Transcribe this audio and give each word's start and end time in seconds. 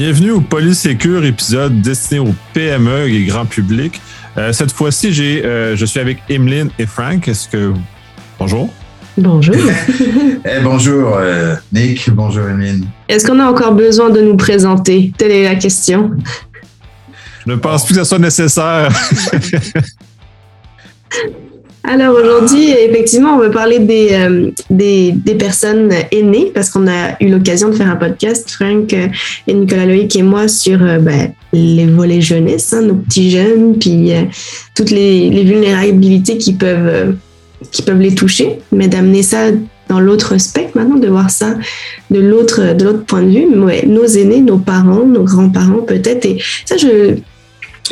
Bienvenue 0.00 0.30
au 0.30 0.40
Polysécure, 0.40 1.26
épisode 1.26 1.82
destiné 1.82 2.20
au 2.20 2.34
PME 2.54 3.10
et 3.10 3.26
grand 3.26 3.44
public. 3.44 4.00
Euh, 4.38 4.50
cette 4.50 4.72
fois-ci, 4.72 5.12
j'ai, 5.12 5.44
euh, 5.44 5.76
je 5.76 5.84
suis 5.84 6.00
avec 6.00 6.22
Emeline 6.30 6.70
et 6.78 6.86
Frank. 6.86 7.28
Est-ce 7.28 7.46
que. 7.46 7.74
Bonjour. 8.38 8.70
Bonjour. 9.18 9.54
Eh, 10.46 10.60
bonjour 10.62 11.18
euh, 11.18 11.54
Nick, 11.70 12.08
bonjour 12.08 12.48
Emeline. 12.48 12.86
Est-ce 13.10 13.26
qu'on 13.26 13.38
a 13.40 13.44
encore 13.44 13.74
besoin 13.74 14.08
de 14.08 14.22
nous 14.22 14.38
présenter? 14.38 15.12
Telle 15.18 15.32
est 15.32 15.44
la 15.44 15.56
question. 15.56 16.12
Je 17.44 17.50
ne 17.50 17.56
pense 17.56 17.84
plus 17.84 17.94
que 17.94 18.00
ce 18.00 18.08
soit 18.08 18.18
nécessaire. 18.18 18.90
Alors 21.82 22.14
aujourd'hui, 22.14 22.70
effectivement, 22.70 23.36
on 23.36 23.38
va 23.38 23.48
parler 23.48 23.78
des, 23.78 24.08
euh, 24.12 24.50
des, 24.68 25.12
des, 25.12 25.34
personnes 25.34 25.90
aînées 26.12 26.50
parce 26.52 26.68
qu'on 26.68 26.86
a 26.86 27.16
eu 27.20 27.28
l'occasion 27.30 27.70
de 27.70 27.74
faire 27.74 27.88
un 27.88 27.96
podcast, 27.96 28.50
Frank 28.50 28.92
euh, 28.92 29.08
et 29.46 29.54
Nicolas 29.54 29.86
Loïc 29.86 30.14
et 30.14 30.22
moi, 30.22 30.46
sur 30.46 30.82
euh, 30.82 30.98
ben, 30.98 31.32
les 31.54 31.86
volets 31.86 32.20
jeunesse, 32.20 32.72
hein, 32.74 32.82
nos 32.82 32.96
petits 32.96 33.30
jeunes, 33.30 33.78
puis 33.78 34.12
toutes 34.74 34.90
les, 34.90 35.30
vulnérabilités 35.42 36.36
qui 36.36 36.52
peuvent, 36.52 37.16
qui 37.72 37.82
peuvent 37.82 38.00
les 38.00 38.14
toucher, 38.14 38.58
mais 38.72 38.86
d'amener 38.86 39.22
ça 39.22 39.46
dans 39.88 40.00
l'autre 40.00 40.38
spectre 40.38 40.76
maintenant, 40.76 40.96
de 40.96 41.08
voir 41.08 41.30
ça 41.30 41.56
de 42.10 42.20
l'autre 42.20 42.74
de 42.74 42.84
l'autre 42.84 43.04
point 43.04 43.22
de 43.22 43.30
vue. 43.30 43.46
Nos 43.86 44.06
aînés, 44.06 44.42
nos 44.42 44.58
parents, 44.58 45.04
nos 45.06 45.24
grands-parents 45.24 45.82
peut-être. 45.82 46.26
Et 46.26 46.38
ça, 46.66 46.76
je 46.76 47.16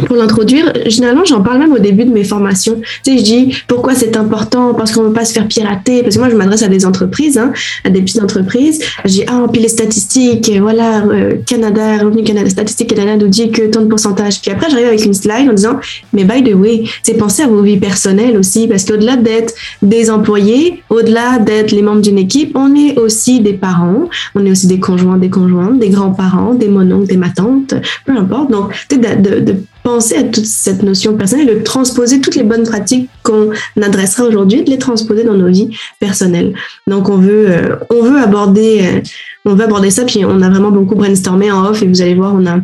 pour 0.06 0.16
l'introduire, 0.16 0.72
généralement, 0.86 1.24
j'en 1.24 1.42
parle 1.42 1.58
même 1.58 1.72
au 1.72 1.78
début 1.78 2.04
de 2.04 2.12
mes 2.12 2.24
formations. 2.24 2.80
Tu 3.04 3.12
sais, 3.12 3.18
je 3.18 3.22
dis 3.22 3.56
pourquoi 3.66 3.94
c'est 3.94 4.16
important, 4.16 4.74
parce 4.74 4.92
qu'on 4.92 5.02
ne 5.02 5.08
veut 5.08 5.12
pas 5.12 5.24
se 5.24 5.32
faire 5.32 5.48
pirater. 5.48 6.02
Parce 6.02 6.14
que 6.14 6.20
moi, 6.20 6.30
je 6.30 6.36
m'adresse 6.36 6.62
à 6.62 6.68
des 6.68 6.86
entreprises, 6.86 7.38
hein, 7.38 7.52
à 7.84 7.90
des 7.90 8.00
petites 8.00 8.22
entreprises. 8.22 8.80
Je 9.04 9.10
dis, 9.10 9.24
ah, 9.26 9.46
puis 9.52 9.60
les 9.60 9.68
statistiques, 9.68 10.50
voilà, 10.60 11.04
euh, 11.04 11.36
Canada, 11.46 11.98
Revenu 11.98 12.22
Canada, 12.22 12.48
statistiques 12.48 12.94
Canada 12.94 13.16
nous 13.16 13.28
dit 13.28 13.50
que 13.50 13.62
tant 13.62 13.80
de 13.80 13.86
pourcentage. 13.86 14.40
Puis 14.40 14.50
après, 14.50 14.70
j'arrive 14.70 14.86
avec 14.86 15.04
une 15.04 15.14
slide 15.14 15.48
en 15.48 15.54
disant, 15.54 15.78
mais 16.12 16.24
by 16.24 16.42
the 16.44 16.54
way, 16.54 16.84
c'est 17.02 17.14
penser 17.14 17.42
à 17.42 17.48
vos 17.48 17.62
vies 17.62 17.78
personnelles 17.78 18.36
aussi, 18.36 18.68
parce 18.68 18.84
qu'au-delà 18.84 19.16
d'être 19.16 19.54
des 19.82 20.10
employés, 20.10 20.82
au-delà 20.90 21.38
d'être 21.38 21.72
les 21.72 21.82
membres 21.82 22.02
d'une 22.02 22.18
équipe, 22.18 22.52
on 22.56 22.74
est 22.74 22.98
aussi 22.98 23.40
des 23.40 23.54
parents, 23.54 24.08
on 24.34 24.44
est 24.46 24.50
aussi 24.50 24.66
des 24.66 24.80
conjoints, 24.80 25.18
des 25.18 25.30
conjointes, 25.30 25.78
des 25.78 25.90
grands-parents, 25.90 26.54
des 26.54 26.68
mononcles, 26.68 27.08
des 27.08 27.16
matantes, 27.16 27.74
peu 28.04 28.12
importe. 28.12 28.50
Donc, 28.50 28.72
de 28.90 29.54
penser 29.88 30.16
à 30.16 30.22
toute 30.22 30.44
cette 30.44 30.82
notion 30.82 31.16
personnelle, 31.16 31.46
de 31.46 31.62
transposer 31.62 32.20
toutes 32.20 32.36
les 32.36 32.42
bonnes 32.42 32.64
pratiques 32.64 33.08
qu'on 33.22 33.52
adressera 33.80 34.24
aujourd'hui, 34.24 34.62
de 34.62 34.70
les 34.70 34.76
transposer 34.76 35.24
dans 35.24 35.32
nos 35.32 35.48
vies 35.48 35.70
personnelles. 35.98 36.52
Donc 36.86 37.08
on 37.08 37.16
veut, 37.16 37.46
euh, 37.48 37.76
on 37.88 38.02
veut 38.02 38.18
aborder, 38.18 38.82
euh, 38.82 39.00
on 39.46 39.54
veut 39.54 39.64
aborder 39.64 39.90
ça, 39.90 40.04
puis 40.04 40.26
on 40.26 40.42
a 40.42 40.50
vraiment 40.50 40.70
beaucoup 40.70 40.94
brainstormé 40.94 41.50
en 41.50 41.64
off 41.64 41.82
et 41.82 41.86
vous 41.86 42.02
allez 42.02 42.14
voir, 42.14 42.34
on 42.34 42.44
a 42.44 42.58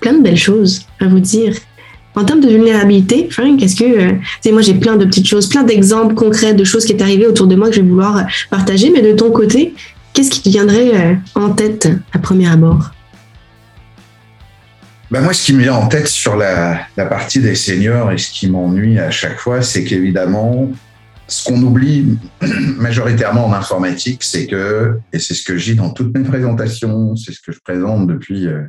plein 0.00 0.14
de 0.14 0.20
belles 0.20 0.36
choses 0.36 0.82
à 0.98 1.06
vous 1.06 1.20
dire. 1.20 1.54
En 2.16 2.24
termes 2.24 2.40
de 2.40 2.48
vulnérabilité, 2.48 3.28
Frank, 3.30 3.62
est-ce 3.62 3.76
que, 3.76 3.84
euh, 3.84 4.52
moi 4.52 4.62
j'ai 4.62 4.74
plein 4.74 4.96
de 4.96 5.04
petites 5.04 5.28
choses, 5.28 5.48
plein 5.48 5.62
d'exemples 5.62 6.16
concrets 6.16 6.54
de 6.54 6.64
choses 6.64 6.84
qui 6.84 6.92
est 6.92 7.02
arrivé 7.02 7.24
autour 7.24 7.46
de 7.46 7.54
moi 7.54 7.68
que 7.68 7.76
je 7.76 7.82
vais 7.82 7.88
vouloir 7.88 8.26
partager, 8.50 8.90
mais 8.90 9.00
de 9.00 9.12
ton 9.12 9.30
côté, 9.30 9.74
qu'est-ce 10.12 10.30
qui 10.30 10.42
te 10.42 10.48
viendrait 10.48 11.20
en 11.36 11.50
tête 11.50 11.88
à 12.12 12.18
premier 12.18 12.48
abord? 12.50 12.90
Ben 15.12 15.20
moi, 15.20 15.34
ce 15.34 15.44
qui 15.44 15.52
me 15.52 15.60
vient 15.60 15.74
en 15.74 15.88
tête 15.88 16.06
sur 16.06 16.36
la, 16.36 16.86
la 16.96 17.04
partie 17.04 17.38
des 17.38 17.54
seniors 17.54 18.10
et 18.12 18.16
ce 18.16 18.30
qui 18.30 18.48
m'ennuie 18.48 18.98
à 18.98 19.10
chaque 19.10 19.38
fois, 19.38 19.60
c'est 19.60 19.84
qu'évidemment, 19.84 20.72
ce 21.28 21.44
qu'on 21.44 21.62
oublie 21.62 22.16
majoritairement 22.78 23.44
en 23.44 23.52
informatique, 23.52 24.22
c'est 24.24 24.46
que, 24.46 24.98
et 25.12 25.18
c'est 25.18 25.34
ce 25.34 25.44
que 25.44 25.58
je 25.58 25.72
dis 25.72 25.74
dans 25.74 25.90
toutes 25.90 26.16
mes 26.16 26.24
présentations, 26.24 27.14
c'est 27.14 27.32
ce 27.32 27.42
que 27.42 27.52
je 27.52 27.58
présente 27.62 28.06
depuis 28.06 28.46
euh, 28.46 28.62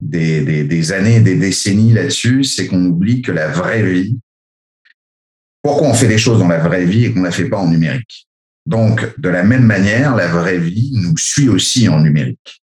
des, 0.00 0.44
des, 0.44 0.62
des 0.62 0.92
années, 0.92 1.18
des 1.18 1.34
décennies 1.34 1.94
là-dessus, 1.94 2.44
c'est 2.44 2.68
qu'on 2.68 2.86
oublie 2.86 3.20
que 3.20 3.32
la 3.32 3.48
vraie 3.48 3.82
vie, 3.82 4.20
pourquoi 5.64 5.88
on 5.88 5.94
fait 5.94 6.06
les 6.06 6.16
choses 6.16 6.38
dans 6.38 6.46
la 6.46 6.60
vraie 6.60 6.84
vie 6.84 7.06
et 7.06 7.12
qu'on 7.12 7.22
ne 7.22 7.24
la 7.24 7.32
fait 7.32 7.48
pas 7.48 7.58
en 7.58 7.66
numérique? 7.66 8.28
Donc, 8.66 9.18
de 9.18 9.28
la 9.28 9.42
même 9.42 9.66
manière, 9.66 10.14
la 10.14 10.28
vraie 10.28 10.58
vie 10.58 10.92
nous 10.94 11.16
suit 11.16 11.48
aussi 11.48 11.88
en 11.88 11.98
numérique. 11.98 12.62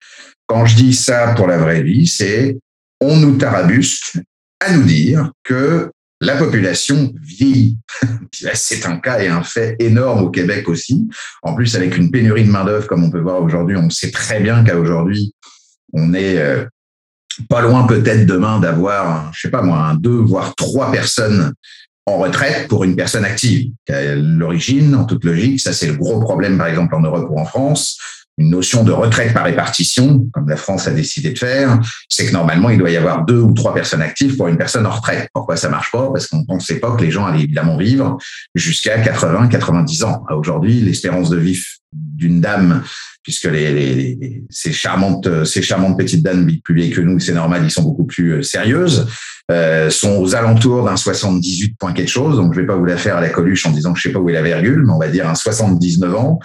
Quand 0.46 0.66
je 0.66 0.74
dis 0.74 0.94
ça 0.94 1.32
pour 1.36 1.46
la 1.46 1.58
vraie 1.58 1.84
vie, 1.84 2.08
c'est 2.08 2.58
on 3.04 3.16
nous 3.16 3.36
tarabusque 3.36 4.18
à 4.60 4.72
nous 4.72 4.84
dire 4.84 5.30
que 5.42 5.90
la 6.20 6.36
population 6.36 7.12
vieillit. 7.22 7.78
C'est 8.54 8.86
un 8.86 8.96
cas 8.96 9.20
et 9.20 9.28
un 9.28 9.42
fait 9.42 9.76
énorme 9.78 10.24
au 10.24 10.30
Québec 10.30 10.68
aussi. 10.68 11.08
En 11.42 11.54
plus, 11.54 11.76
avec 11.76 11.96
une 11.96 12.10
pénurie 12.10 12.44
de 12.44 12.50
main-d'œuvre, 12.50 12.86
comme 12.86 13.04
on 13.04 13.10
peut 13.10 13.20
voir 13.20 13.42
aujourd'hui, 13.42 13.76
on 13.76 13.90
sait 13.90 14.10
très 14.10 14.40
bien 14.40 14.64
qu'à 14.64 14.78
aujourd'hui, 14.78 15.34
on 15.92 16.14
est 16.14 16.38
euh, 16.38 16.64
pas 17.48 17.62
loin 17.62 17.86
peut-être 17.86 18.26
demain 18.26 18.58
d'avoir, 18.58 19.32
je 19.34 19.42
sais 19.42 19.50
pas 19.50 19.62
moi, 19.62 19.96
deux, 19.98 20.18
voire 20.18 20.54
trois 20.54 20.90
personnes 20.90 21.52
en 22.06 22.18
retraite 22.18 22.68
pour 22.68 22.84
une 22.84 22.96
personne 22.96 23.24
active. 23.24 23.70
L'origine, 23.88 24.94
en 24.94 25.04
toute 25.04 25.24
logique, 25.24 25.60
ça 25.60 25.72
c'est 25.72 25.86
le 25.86 25.94
gros 25.94 26.20
problème, 26.20 26.58
par 26.58 26.66
exemple, 26.66 26.94
en 26.94 27.00
Europe 27.00 27.28
ou 27.30 27.38
en 27.38 27.44
France 27.44 27.98
une 28.36 28.50
notion 28.50 28.82
de 28.82 28.90
retraite 28.90 29.32
par 29.32 29.44
répartition, 29.44 30.26
comme 30.32 30.48
la 30.48 30.56
France 30.56 30.88
a 30.88 30.90
décidé 30.90 31.30
de 31.30 31.38
faire, 31.38 31.80
c'est 32.08 32.26
que 32.26 32.32
normalement, 32.32 32.68
il 32.70 32.78
doit 32.78 32.90
y 32.90 32.96
avoir 32.96 33.24
deux 33.24 33.38
ou 33.38 33.52
trois 33.52 33.72
personnes 33.72 34.02
actives 34.02 34.36
pour 34.36 34.48
une 34.48 34.56
personne 34.56 34.86
en 34.86 34.90
retraite. 34.90 35.28
Pourquoi 35.32 35.56
ça 35.56 35.68
marche 35.68 35.92
pas? 35.92 36.10
Parce 36.12 36.26
qu'on 36.26 36.40
ne 36.40 36.44
pensait 36.44 36.80
pas 36.80 36.94
que 36.96 37.02
les 37.02 37.10
gens 37.10 37.26
allaient 37.26 37.44
évidemment 37.44 37.76
vivre 37.76 38.18
jusqu'à 38.54 38.98
80, 38.98 39.48
90 39.48 40.04
ans. 40.04 40.24
Aujourd'hui, 40.30 40.80
l'espérance 40.80 41.30
de 41.30 41.36
vie 41.36 41.58
d'une 41.92 42.40
dame, 42.40 42.82
puisque 43.22 43.44
les, 43.44 43.72
les, 43.72 44.44
ces 44.50 44.72
charmantes, 44.72 45.44
ces 45.44 45.62
charmantes 45.62 45.96
petites 45.96 46.24
dames 46.24 46.44
vivent 46.44 46.60
plus 46.62 46.74
vieilles 46.74 46.90
que 46.90 47.00
nous, 47.00 47.20
c'est 47.20 47.34
normal, 47.34 47.62
ils 47.64 47.70
sont 47.70 47.84
beaucoup 47.84 48.04
plus 48.04 48.32
euh, 48.32 48.42
sérieuses, 48.42 49.06
euh, 49.52 49.90
sont 49.90 50.16
aux 50.16 50.34
alentours 50.34 50.84
d'un 50.84 50.96
78 50.96 51.76
point 51.78 51.92
quelque 51.92 52.10
chose. 52.10 52.36
Donc, 52.36 52.52
je 52.52 52.60
vais 52.60 52.66
pas 52.66 52.76
vous 52.76 52.84
la 52.84 52.96
faire 52.96 53.16
à 53.16 53.20
la 53.20 53.28
coluche 53.28 53.64
en 53.64 53.70
disant 53.70 53.92
que 53.92 54.00
je 54.00 54.08
sais 54.08 54.12
pas 54.12 54.18
où 54.18 54.28
est 54.28 54.32
la 54.32 54.42
virgule, 54.42 54.82
mais 54.84 54.92
on 54.92 54.98
va 54.98 55.08
dire 55.08 55.28
un 55.28 55.36
79 55.36 56.14
ans. 56.16 56.40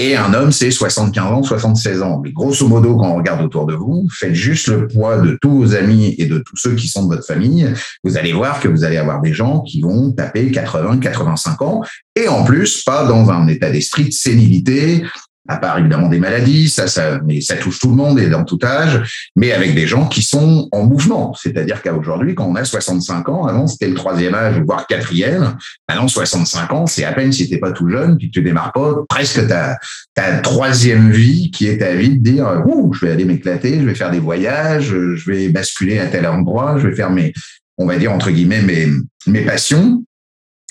Et 0.00 0.14
un 0.14 0.32
homme, 0.32 0.52
c'est 0.52 0.70
75 0.70 1.32
ans, 1.32 1.42
76 1.42 2.02
ans. 2.02 2.20
Mais 2.22 2.30
grosso 2.30 2.68
modo, 2.68 2.94
quand 2.94 3.10
on 3.10 3.16
regarde 3.16 3.42
autour 3.42 3.66
de 3.66 3.74
vous, 3.74 4.06
faites 4.16 4.32
juste 4.32 4.68
le 4.68 4.86
poids 4.86 5.18
de 5.18 5.36
tous 5.42 5.50
vos 5.50 5.74
amis 5.74 6.14
et 6.18 6.26
de 6.26 6.38
tous 6.38 6.56
ceux 6.56 6.76
qui 6.76 6.86
sont 6.86 7.08
de 7.08 7.16
votre 7.16 7.26
famille. 7.26 7.68
Vous 8.04 8.16
allez 8.16 8.32
voir 8.32 8.60
que 8.60 8.68
vous 8.68 8.84
allez 8.84 8.96
avoir 8.96 9.20
des 9.20 9.32
gens 9.32 9.60
qui 9.62 9.80
vont 9.80 10.12
taper 10.12 10.52
80, 10.52 10.98
85 10.98 11.62
ans. 11.62 11.82
Et 12.14 12.28
en 12.28 12.44
plus, 12.44 12.84
pas 12.84 13.08
dans 13.08 13.28
un 13.30 13.48
état 13.48 13.72
d'esprit 13.72 14.04
de 14.04 14.12
sénilité, 14.12 15.02
à 15.48 15.56
part 15.56 15.78
évidemment 15.78 16.08
des 16.08 16.18
maladies, 16.18 16.68
ça, 16.68 16.86
ça, 16.86 17.20
mais 17.24 17.40
ça 17.40 17.56
touche 17.56 17.78
tout 17.78 17.88
le 17.88 17.96
monde 17.96 18.20
et 18.20 18.28
dans 18.28 18.44
tout 18.44 18.58
âge, 18.62 19.28
mais 19.34 19.52
avec 19.52 19.74
des 19.74 19.86
gens 19.86 20.06
qui 20.06 20.20
sont 20.20 20.68
en 20.72 20.84
mouvement. 20.84 21.34
C'est-à-dire 21.34 21.80
qu'à 21.80 21.94
aujourd'hui, 21.94 22.34
quand 22.34 22.44
on 22.44 22.54
a 22.54 22.64
65 22.64 23.28
ans, 23.30 23.46
avant 23.46 23.66
c'était 23.66 23.88
le 23.88 23.94
troisième 23.94 24.34
âge, 24.34 24.60
voire 24.66 24.86
quatrième. 24.86 25.56
Maintenant, 25.88 26.06
65 26.06 26.72
ans, 26.72 26.86
c'est 26.86 27.04
à 27.04 27.12
peine 27.12 27.32
si 27.32 27.48
t'es 27.48 27.56
pas 27.56 27.72
tout 27.72 27.88
jeune, 27.88 28.18
puis 28.18 28.30
tu 28.30 28.42
démarres 28.42 28.72
pas 28.72 28.94
presque 29.08 29.48
ta, 29.48 29.78
ta 30.14 30.38
troisième 30.38 31.10
vie 31.10 31.50
qui 31.50 31.66
est 31.66 31.78
ta 31.78 31.94
vie 31.94 32.10
de 32.10 32.22
dire, 32.22 32.62
ouh, 32.66 32.92
je 32.92 33.06
vais 33.06 33.12
aller 33.12 33.24
m'éclater, 33.24 33.80
je 33.80 33.86
vais 33.86 33.94
faire 33.94 34.10
des 34.10 34.20
voyages, 34.20 34.88
je 34.88 35.30
vais 35.30 35.48
basculer 35.48 35.98
à 35.98 36.06
tel 36.06 36.26
endroit, 36.26 36.76
je 36.78 36.88
vais 36.88 36.94
faire 36.94 37.10
mes, 37.10 37.32
on 37.78 37.86
va 37.86 37.96
dire 37.96 38.12
entre 38.12 38.30
guillemets 38.30 38.62
mes, 38.62 38.88
mes 39.26 39.44
passions. 39.46 40.04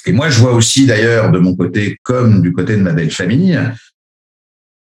Et 0.05 0.13
moi, 0.13 0.29
je 0.29 0.39
vois 0.39 0.53
aussi 0.53 0.85
d'ailleurs 0.85 1.31
de 1.31 1.39
mon 1.39 1.55
côté, 1.55 1.97
comme 2.03 2.41
du 2.41 2.53
côté 2.53 2.77
de 2.77 2.81
ma 2.81 2.93
belle 2.93 3.11
famille, 3.11 3.59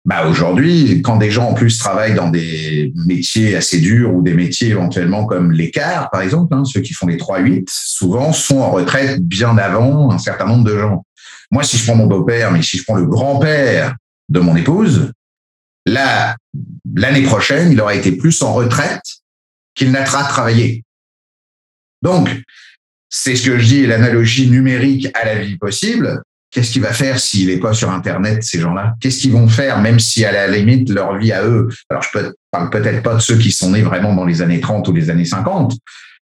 bah 0.05 0.27
aujourd'hui, 0.27 1.01
quand 1.01 1.17
des 1.17 1.31
gens 1.31 1.49
en 1.49 1.53
plus 1.55 1.79
travaillent 1.79 2.13
dans 2.13 2.29
des 2.29 2.93
métiers 3.07 3.55
assez 3.55 3.79
durs 3.79 4.13
ou 4.13 4.21
des 4.21 4.35
métiers 4.35 4.69
éventuellement 4.69 5.25
comme 5.25 5.51
l'écart, 5.51 6.11
par 6.11 6.21
exemple, 6.21 6.53
hein, 6.53 6.63
ceux 6.63 6.81
qui 6.81 6.93
font 6.93 7.07
les 7.07 7.17
3-8, 7.17 7.65
souvent 7.67 8.31
sont 8.31 8.59
en 8.59 8.69
retraite 8.69 9.19
bien 9.21 9.57
avant 9.57 10.11
un 10.11 10.19
certain 10.19 10.45
nombre 10.45 10.63
de 10.63 10.77
gens. 10.77 11.03
Moi, 11.49 11.63
si 11.63 11.77
je 11.77 11.85
prends 11.85 11.95
mon 11.95 12.05
beau-père, 12.05 12.51
mais 12.51 12.61
si 12.61 12.77
je 12.77 12.83
prends 12.83 12.95
le 12.95 13.07
grand-père 13.07 13.95
de 14.29 14.39
mon 14.39 14.55
épouse, 14.55 15.11
là, 15.87 16.35
l'année 16.95 17.23
prochaine, 17.23 17.71
il 17.71 17.81
aura 17.81 17.95
été 17.95 18.11
plus 18.11 18.43
en 18.43 18.53
retraite 18.53 19.03
qu'il 19.73 19.91
n'attra 19.91 20.23
travaillé. 20.23 20.83
Donc, 22.03 22.29
c'est 23.09 23.35
ce 23.35 23.45
que 23.45 23.57
je 23.57 23.65
dis, 23.65 23.87
l'analogie 23.87 24.49
numérique 24.51 25.07
à 25.15 25.25
la 25.25 25.39
vie 25.39 25.57
possible. 25.57 26.21
Qu'est-ce 26.55 26.71
qu'il 26.71 26.83
va 26.83 26.93
faire 26.93 27.19
s'il 27.19 27.47
n'est 27.47 27.59
pas 27.59 27.73
sur 27.73 27.89
Internet, 27.91 28.41
ces 28.41 28.61
gens-là? 28.61 28.93
Qu'est-ce 29.01 29.19
qu'ils 29.19 29.33
vont 29.33 29.49
faire, 29.49 29.81
même 29.81 29.99
si 29.99 30.23
à 30.23 30.31
la 30.31 30.47
limite, 30.47 30.89
leur 30.89 31.17
vie 31.17 31.33
à 31.33 31.43
eux, 31.43 31.67
alors 31.89 32.01
je 32.01 32.17
ne 32.17 32.29
parle 32.49 32.69
peut-être 32.69 33.03
pas 33.03 33.15
de 33.15 33.19
ceux 33.19 33.37
qui 33.37 33.51
sont 33.51 33.71
nés 33.71 33.81
vraiment 33.81 34.15
dans 34.15 34.23
les 34.23 34.41
années 34.41 34.61
30 34.61 34.87
ou 34.87 34.93
les 34.93 35.09
années 35.09 35.25
50, 35.25 35.75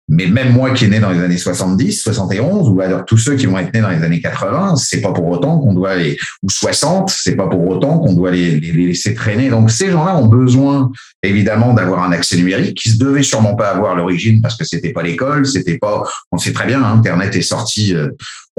mais 0.06 0.29
même 0.29 0.53
moi 0.53 0.71
qui 0.71 0.85
est 0.85 0.88
né 0.88 1.00
dans 1.00 1.11
les 1.11 1.21
années 1.21 1.37
70, 1.37 2.03
71, 2.03 2.69
ou 2.69 2.81
alors 2.81 3.05
tous 3.05 3.19
ceux 3.19 3.35
qui 3.35 3.47
vont 3.47 3.59
être 3.59 3.75
nés 3.75 3.81
dans 3.81 3.91
les 3.91 4.05
années 4.05 4.21
80, 4.21 4.77
c'est 4.77 5.00
pas 5.00 5.12
pour 5.12 5.27
autant 5.27 5.59
qu'on 5.59 5.75
doit 5.75 5.97
les, 5.97 6.17
ou 6.44 6.49
60, 6.49 7.11
c'est 7.11 7.35
pas 7.35 7.49
pour 7.49 7.67
autant 7.69 7.99
qu'on 7.99 8.12
doit 8.12 8.31
les, 8.31 8.61
laisser 8.61 9.15
traîner. 9.15 9.50
Donc 9.50 9.73
ces 9.73 9.91
gens-là 9.91 10.17
ont 10.17 10.29
besoin 10.29 10.93
évidemment 11.25 11.75
d'avoir 11.75 12.05
un 12.05 12.12
accès 12.12 12.37
numérique 12.37 12.76
qui 12.76 12.91
se 12.91 12.99
devait 12.99 13.25
sûrement 13.25 13.56
pas 13.56 13.71
avoir 13.71 13.97
l'origine 13.97 14.41
parce 14.41 14.56
que 14.56 14.65
c'était 14.65 14.93
pas 14.93 15.03
l'école, 15.03 15.44
c'était 15.44 15.79
pas, 15.79 16.05
on 16.31 16.38
sait 16.38 16.53
très 16.53 16.67
bien, 16.67 16.83
hein, 16.85 16.93
Internet 16.93 17.35
est 17.35 17.43
sorti, 17.43 17.97
euh, 17.97 18.11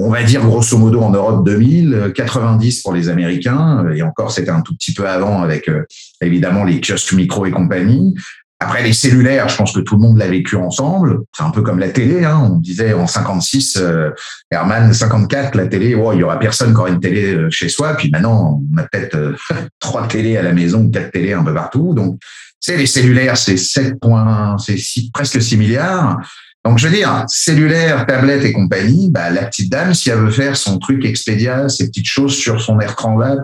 on 0.02 0.10
va 0.10 0.22
dire 0.22 0.42
grosso 0.42 0.76
modo 0.78 1.00
en 1.00 1.10
Europe 1.10 1.44
2000, 1.44 2.12
90 2.14 2.82
pour 2.82 2.92
les 2.92 3.08
Américains, 3.08 3.86
et 3.94 4.02
encore 4.02 4.32
c'était 4.32 4.50
un 4.50 4.60
tout 4.60 4.74
petit 4.74 4.92
peu 4.92 5.08
avant 5.08 5.42
avec 5.42 5.68
euh, 5.68 5.84
évidemment 6.20 6.64
les 6.64 6.80
kiosques 6.80 7.12
micro 7.12 7.46
et 7.46 7.50
compagnie. 7.50 8.14
Après 8.62 8.84
les 8.84 8.92
cellulaires, 8.92 9.48
je 9.48 9.56
pense 9.56 9.72
que 9.72 9.80
tout 9.80 9.96
le 9.96 10.02
monde 10.02 10.18
l'a 10.18 10.28
vécu 10.28 10.54
ensemble. 10.54 11.22
C'est 11.36 11.42
un 11.42 11.50
peu 11.50 11.62
comme 11.62 11.80
la 11.80 11.88
télé. 11.88 12.24
Hein. 12.24 12.48
On 12.52 12.58
disait 12.58 12.92
en 12.92 13.08
56, 13.08 13.76
euh, 13.80 14.10
Herman 14.52 14.92
54, 14.92 15.56
la 15.56 15.66
télé, 15.66 15.96
oh, 15.96 16.12
il 16.12 16.20
y 16.20 16.22
aura 16.22 16.38
personne 16.38 16.72
qui 16.72 16.78
aura 16.78 16.88
une 16.88 17.00
télé 17.00 17.34
euh, 17.34 17.50
chez 17.50 17.68
soi. 17.68 17.94
Puis 17.94 18.08
maintenant, 18.12 18.62
on 18.72 18.78
a 18.78 18.84
peut-être 18.84 19.16
euh, 19.16 19.34
trois 19.80 20.06
télés 20.06 20.36
à 20.36 20.42
la 20.42 20.52
maison, 20.52 20.88
quatre 20.90 21.10
télés 21.10 21.32
un 21.32 21.42
peu 21.42 21.52
partout. 21.52 21.92
Donc, 21.92 22.20
c'est 22.60 22.76
les 22.76 22.86
cellulaires, 22.86 23.36
c'est 23.36 23.56
7 23.56 23.98
points, 23.98 24.56
c'est 24.58 24.78
presque 25.12 25.42
6 25.42 25.56
milliards. 25.56 26.18
Donc, 26.64 26.78
je 26.78 26.86
veux 26.86 26.94
dire, 26.94 27.24
cellulaire, 27.26 28.06
tablette 28.06 28.44
et 28.44 28.52
compagnie, 28.52 29.10
bah, 29.10 29.30
la 29.30 29.46
petite 29.46 29.70
dame, 29.70 29.94
si 29.94 30.10
elle 30.10 30.18
veut 30.18 30.30
faire 30.30 30.56
son 30.56 30.78
truc 30.78 31.04
Expedia, 31.04 31.68
ses 31.68 31.88
petites 31.88 32.06
choses 32.06 32.36
sur 32.36 32.60
son 32.60 32.78
air 32.78 32.94
Transat, 32.94 33.38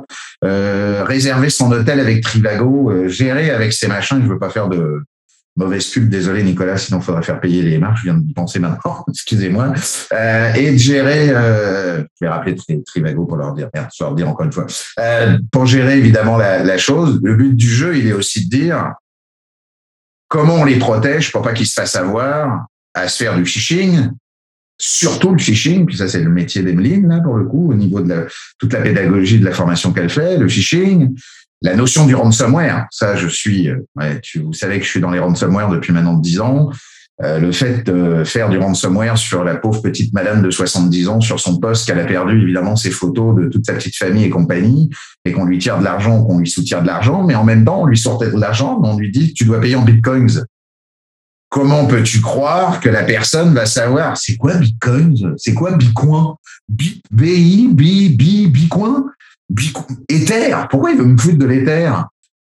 euh, 0.44 1.02
réserver 1.04 1.50
son 1.50 1.72
hôtel 1.72 1.98
avec 1.98 2.22
Trivago, 2.22 2.90
euh, 2.90 3.08
gérer 3.08 3.50
avec 3.50 3.72
ses 3.72 3.88
machins, 3.88 4.20
je 4.22 4.28
veux 4.28 4.38
pas 4.38 4.50
faire 4.50 4.68
de 4.68 5.02
mauvaise 5.56 5.86
pub, 5.88 6.08
désolé 6.08 6.44
Nicolas, 6.44 6.76
sinon 6.76 7.00
il 7.00 7.02
faudra 7.02 7.20
faire 7.22 7.40
payer 7.40 7.62
les 7.62 7.78
marques, 7.78 7.96
je 7.98 8.04
viens 8.04 8.14
de 8.14 8.32
penser 8.32 8.60
maintenant, 8.60 9.04
excusez-moi, 9.08 9.72
euh, 10.12 10.54
et 10.54 10.70
de 10.70 10.76
gérer, 10.76 11.30
euh, 11.30 12.04
je 12.20 12.24
vais 12.24 12.28
rappeler 12.28 12.54
Trivago 12.86 13.26
pour 13.26 13.36
leur 13.36 13.52
dire, 13.52 13.68
merde, 13.74 13.88
je 13.92 14.04
leur 14.04 14.14
dire 14.14 14.28
encore 14.28 14.46
une 14.46 14.52
fois, 14.52 14.66
pour 15.50 15.66
gérer 15.66 15.98
évidemment 15.98 16.36
la, 16.36 16.62
la 16.62 16.78
chose, 16.78 17.18
le 17.24 17.34
but 17.34 17.56
du 17.56 17.68
jeu, 17.68 17.98
il 17.98 18.06
est 18.06 18.12
aussi 18.12 18.48
de 18.48 18.56
dire 18.56 18.94
comment 20.28 20.54
on 20.54 20.64
les 20.64 20.78
protège 20.78 21.32
pour 21.32 21.42
pas 21.42 21.52
qu'ils 21.52 21.66
se 21.66 21.74
fassent 21.74 21.96
avoir, 21.96 22.66
à 22.94 23.08
se 23.08 23.22
faire 23.22 23.36
du 23.36 23.44
phishing, 23.44 24.10
surtout 24.78 25.32
le 25.32 25.38
phishing, 25.38 25.86
puis 25.86 25.96
ça 25.96 26.08
c'est 26.08 26.22
le 26.22 26.30
métier 26.30 26.62
d'Emeline 26.62 27.08
là 27.08 27.20
pour 27.20 27.34
le 27.34 27.44
coup 27.44 27.70
au 27.70 27.74
niveau 27.74 28.00
de 28.00 28.08
la, 28.08 28.26
toute 28.58 28.72
la 28.72 28.80
pédagogie 28.80 29.40
de 29.40 29.44
la 29.44 29.52
formation 29.52 29.92
qu'elle 29.92 30.10
fait, 30.10 30.38
le 30.38 30.48
phishing, 30.48 31.14
la 31.62 31.74
notion 31.74 32.06
du 32.06 32.14
ransomware. 32.14 32.86
Ça, 32.90 33.16
je 33.16 33.26
suis, 33.26 33.68
euh, 33.68 33.78
ouais, 33.96 34.20
tu, 34.20 34.40
vous 34.40 34.52
savez 34.52 34.78
que 34.78 34.84
je 34.84 34.90
suis 34.90 35.00
dans 35.00 35.10
les 35.10 35.18
ransomware 35.18 35.68
depuis 35.68 35.92
maintenant 35.92 36.14
10 36.14 36.40
ans. 36.40 36.70
Euh, 37.20 37.40
le 37.40 37.50
fait 37.50 37.82
de 37.84 38.22
faire 38.22 38.48
du 38.48 38.58
ransomware 38.58 39.18
sur 39.18 39.42
la 39.42 39.56
pauvre 39.56 39.82
petite 39.82 40.14
madame 40.14 40.40
de 40.40 40.50
70 40.52 41.08
ans 41.08 41.20
sur 41.20 41.40
son 41.40 41.58
poste 41.58 41.84
qu'elle 41.84 41.98
a 41.98 42.04
perdu 42.04 42.40
évidemment 42.40 42.76
ses 42.76 42.92
photos 42.92 43.34
de 43.34 43.48
toute 43.48 43.66
sa 43.66 43.72
petite 43.72 43.96
famille 43.96 44.22
et 44.22 44.30
compagnie 44.30 44.88
et 45.24 45.32
qu'on 45.32 45.44
lui 45.44 45.58
tire 45.58 45.80
de 45.80 45.84
l'argent, 45.84 46.22
qu'on 46.22 46.38
lui 46.38 46.48
soutient 46.48 46.80
de 46.80 46.86
l'argent, 46.86 47.24
mais 47.24 47.34
en 47.34 47.42
même 47.42 47.64
temps 47.64 47.82
on 47.82 47.86
lui 47.86 47.98
sortait 47.98 48.30
de 48.30 48.38
l'argent, 48.38 48.80
on 48.84 48.96
lui 48.96 49.10
dit 49.10 49.34
tu 49.34 49.46
dois 49.46 49.60
payer 49.60 49.74
en 49.74 49.82
bitcoins. 49.82 50.44
Comment 51.48 51.86
peux-tu 51.86 52.20
croire 52.20 52.78
que 52.80 52.90
la 52.90 53.04
personne 53.04 53.54
va 53.54 53.64
savoir 53.64 54.16
c'est 54.16 54.36
quoi 54.36 54.54
Bitcoin 54.54 55.34
C'est 55.38 55.54
quoi 55.54 55.72
Bitcoin? 55.72 56.34
BI, 56.68 57.68
B, 57.70 58.16
B, 58.16 58.50
Bitcoin? 58.52 59.04
Ether 60.10 60.54
Pourquoi 60.70 60.90
il 60.90 60.98
veut 60.98 61.06
me 61.06 61.16
foutre 61.16 61.38
de 61.38 61.46
l'Ether? 61.46 61.90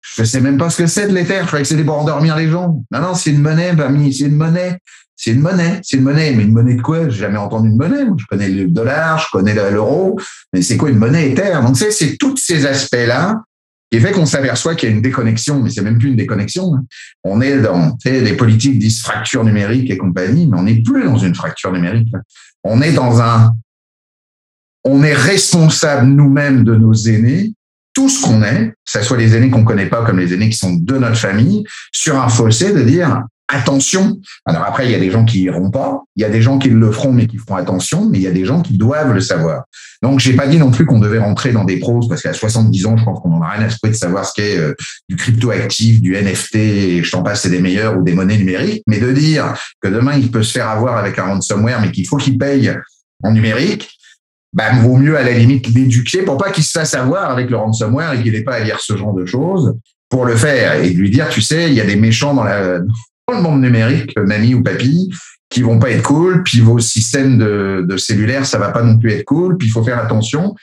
Je 0.01 0.21
ne 0.21 0.27
sais 0.27 0.41
même 0.41 0.57
pas 0.57 0.69
ce 0.69 0.77
que 0.79 0.87
c'est 0.87 1.07
de 1.07 1.13
l'Ether. 1.13 1.39
Je 1.41 1.47
croyais 1.47 1.63
que 1.63 1.69
c'était 1.69 1.83
pour 1.83 1.97
endormir 1.97 2.35
les 2.35 2.49
gens. 2.49 2.83
Non, 2.91 2.99
non, 2.99 3.13
c'est 3.13 3.31
une 3.31 3.41
monnaie, 3.41 3.73
Bami, 3.73 4.13
c'est 4.13 4.25
une 4.25 4.35
monnaie. 4.35 4.77
C'est 5.15 5.31
une 5.31 5.41
monnaie, 5.41 5.79
c'est 5.83 5.97
une 5.97 6.03
monnaie. 6.03 6.33
Mais 6.33 6.43
une 6.43 6.53
monnaie 6.53 6.75
de 6.75 6.81
quoi? 6.81 7.09
J'ai 7.09 7.19
jamais 7.19 7.37
entendu 7.37 7.69
une 7.69 7.77
monnaie. 7.77 8.05
Je 8.17 8.25
connais 8.25 8.49
le 8.49 8.67
dollar, 8.67 9.19
je 9.19 9.27
connais 9.31 9.53
l'euro, 9.53 10.19
mais 10.53 10.61
c'est 10.61 10.77
quoi 10.77 10.89
une 10.89 10.97
monnaie 10.97 11.31
Ether? 11.31 11.59
Donc, 11.61 11.77
c'est 11.77 12.17
tous 12.17 12.35
ces 12.37 12.65
aspects-là 12.65 13.43
qui 13.91 13.99
fait 13.99 14.11
qu'on 14.11 14.25
s'aperçoit 14.25 14.75
qu'il 14.75 14.89
y 14.89 14.91
a 14.91 14.95
une 14.95 15.01
déconnexion, 15.01 15.59
mais 15.61 15.69
c'est 15.69 15.81
même 15.81 15.97
plus 15.97 16.09
une 16.09 16.15
déconnexion. 16.15 16.75
Hein. 16.75 16.85
On 17.23 17.41
est 17.41 17.59
dans 17.59 17.97
des 18.05 18.33
politiques 18.33 18.77
disent 18.77 19.01
fracture 19.01 19.43
numérique 19.43 19.89
et 19.89 19.97
compagnie, 19.97 20.47
mais 20.47 20.57
on 20.57 20.63
n'est 20.63 20.81
plus 20.81 21.03
dans 21.03 21.17
une 21.17 21.33
fracture 21.33 21.71
numérique. 21.71 22.13
On 22.63 22.81
est 22.81 22.93
dans 22.93 23.21
un, 23.21 23.51
on 24.83 25.03
est 25.03 25.13
responsable 25.13 26.07
nous-mêmes 26.07 26.63
de 26.63 26.75
nos 26.75 26.93
aînés, 26.93 27.53
tout 27.93 28.09
ce 28.09 28.23
qu'on 28.23 28.43
est, 28.43 28.67
que 28.69 28.75
ce 28.85 29.01
soit 29.01 29.17
les 29.17 29.35
aînés 29.35 29.49
qu'on 29.49 29.63
connaît 29.63 29.87
pas 29.87 30.05
comme 30.05 30.19
les 30.19 30.33
aînés 30.33 30.49
qui 30.49 30.57
sont 30.57 30.75
de 30.75 30.97
notre 30.97 31.17
famille, 31.17 31.63
sur 31.91 32.21
un 32.21 32.29
fossé 32.29 32.73
de 32.73 32.83
dire 32.83 33.23
attention. 33.49 34.19
Alors 34.45 34.63
après, 34.63 34.85
il 34.85 34.91
y 34.91 34.95
a 34.95 34.99
des 34.99 35.11
gens 35.11 35.25
qui 35.25 35.41
iront 35.41 35.71
pas, 35.71 36.03
il 36.15 36.21
y 36.21 36.25
a 36.25 36.29
des 36.29 36.41
gens 36.41 36.59
qui 36.59 36.69
le 36.69 36.91
feront 36.91 37.11
mais 37.11 37.27
qui 37.27 37.37
feront 37.37 37.55
attention, 37.55 38.07
mais 38.09 38.19
il 38.19 38.23
y 38.23 38.27
a 38.27 38.31
des 38.31 38.45
gens 38.45 38.61
qui 38.61 38.77
doivent 38.77 39.11
le 39.11 39.19
savoir. 39.19 39.63
Donc, 40.01 40.19
j'ai 40.19 40.33
pas 40.33 40.47
dit 40.47 40.57
non 40.57 40.71
plus 40.71 40.85
qu'on 40.85 40.99
devait 40.99 41.19
rentrer 41.19 41.51
dans 41.51 41.65
des 41.65 41.77
pros 41.77 42.07
parce 42.07 42.21
qu'à 42.21 42.31
70 42.31 42.85
ans, 42.85 42.95
je 42.95 43.03
pense 43.03 43.19
qu'on 43.19 43.33
en 43.33 43.41
a 43.41 43.49
rien 43.49 43.65
à 43.65 43.69
se 43.69 43.77
de 43.85 43.93
savoir 43.93 44.25
ce 44.25 44.33
qu'est 44.33 44.57
euh, 44.57 44.73
du 45.09 45.15
crypto 45.15 45.49
actif, 45.49 45.99
du 45.99 46.15
NFT, 46.15 46.55
et 46.55 47.03
je 47.03 47.11
t'en 47.11 47.23
passe, 47.23 47.41
c'est 47.41 47.49
des 47.49 47.59
meilleurs 47.59 47.97
ou 47.97 48.03
des 48.03 48.13
monnaies 48.13 48.37
numériques, 48.37 48.83
mais 48.87 48.99
de 48.99 49.11
dire 49.11 49.53
que 49.81 49.89
demain, 49.89 50.15
il 50.15 50.31
peut 50.31 50.43
se 50.43 50.53
faire 50.53 50.69
avoir 50.69 50.97
avec 50.97 51.19
un 51.19 51.23
ransomware, 51.23 51.81
mais 51.81 51.91
qu'il 51.91 52.07
faut 52.07 52.17
qu'il 52.17 52.37
paye 52.37 52.73
en 53.23 53.31
numérique, 53.31 53.89
bah, 54.53 54.71
vaut 54.81 54.95
mieux 54.95 55.17
à 55.17 55.23
la 55.23 55.33
limite 55.33 55.67
l'éduquer 55.73 56.21
pour 56.21 56.37
pas 56.37 56.51
qu'il 56.51 56.63
se 56.63 56.71
fasse 56.71 56.93
avoir 56.93 57.31
avec 57.31 57.49
le 57.49 57.57
ransomware 57.57 58.13
et 58.13 58.23
qu'il 58.23 58.31
n'ait 58.31 58.43
pas 58.43 58.55
à 58.55 58.59
lire 58.61 58.79
ce 58.79 58.95
genre 58.95 59.13
de 59.13 59.25
choses 59.25 59.75
pour 60.09 60.25
le 60.25 60.35
faire 60.35 60.75
et 60.75 60.89
lui 60.89 61.09
dire, 61.09 61.29
tu 61.29 61.41
sais, 61.41 61.69
il 61.69 61.73
y 61.73 61.81
a 61.81 61.85
des 61.85 61.95
méchants 61.95 62.33
dans 62.33 62.43
la, 62.43 62.79
le 63.33 63.41
monde 63.41 63.61
numérique, 63.61 64.17
mamie 64.17 64.53
ou 64.53 64.63
papy, 64.63 65.11
qui 65.49 65.61
vont 65.61 65.79
pas 65.79 65.89
être 65.91 66.03
cool, 66.03 66.43
puis 66.43 66.61
vos 66.61 66.79
systèmes 66.79 67.37
de, 67.37 67.85
de 67.87 67.97
cellulaire, 67.97 68.45
ça 68.45 68.59
va 68.59 68.69
pas 68.69 68.83
non 68.83 68.97
plus 68.97 69.11
être 69.11 69.25
cool, 69.25 69.57
puis 69.57 69.67
il 69.67 69.71
faut 69.71 69.83
faire 69.83 69.99
attention. 69.99 70.55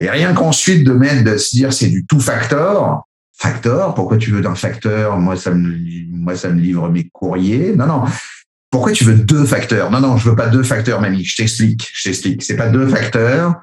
Et 0.00 0.08
rien 0.08 0.32
qu'ensuite 0.32 0.84
de 0.84 0.92
mettre, 0.92 1.24
de 1.24 1.36
se 1.36 1.54
dire 1.54 1.72
c'est 1.72 1.88
du 1.88 2.06
tout 2.06 2.20
factor. 2.20 3.06
Factor, 3.36 3.94
pourquoi 3.94 4.18
tu 4.18 4.30
veux 4.30 4.40
d'un 4.40 4.54
facteur 4.54 5.18
Moi, 5.18 5.36
ça 5.36 5.50
me, 5.50 5.76
moi, 6.10 6.36
ça 6.36 6.48
me 6.50 6.60
livre 6.60 6.88
mes 6.88 7.08
courriers. 7.08 7.74
Non, 7.76 7.86
non. 7.86 8.04
Pourquoi 8.70 8.92
tu 8.92 9.04
veux 9.04 9.14
deux 9.14 9.44
facteurs? 9.44 9.90
Non, 9.90 10.00
non, 10.00 10.16
je 10.16 10.28
veux 10.28 10.36
pas 10.36 10.48
deux 10.48 10.62
facteurs, 10.62 11.00
mamie. 11.00 11.24
Je 11.24 11.36
t'explique. 11.36 11.88
Je 11.92 12.04
t'explique. 12.04 12.42
C'est 12.42 12.56
pas 12.56 12.68
deux 12.68 12.86
facteurs. 12.86 13.60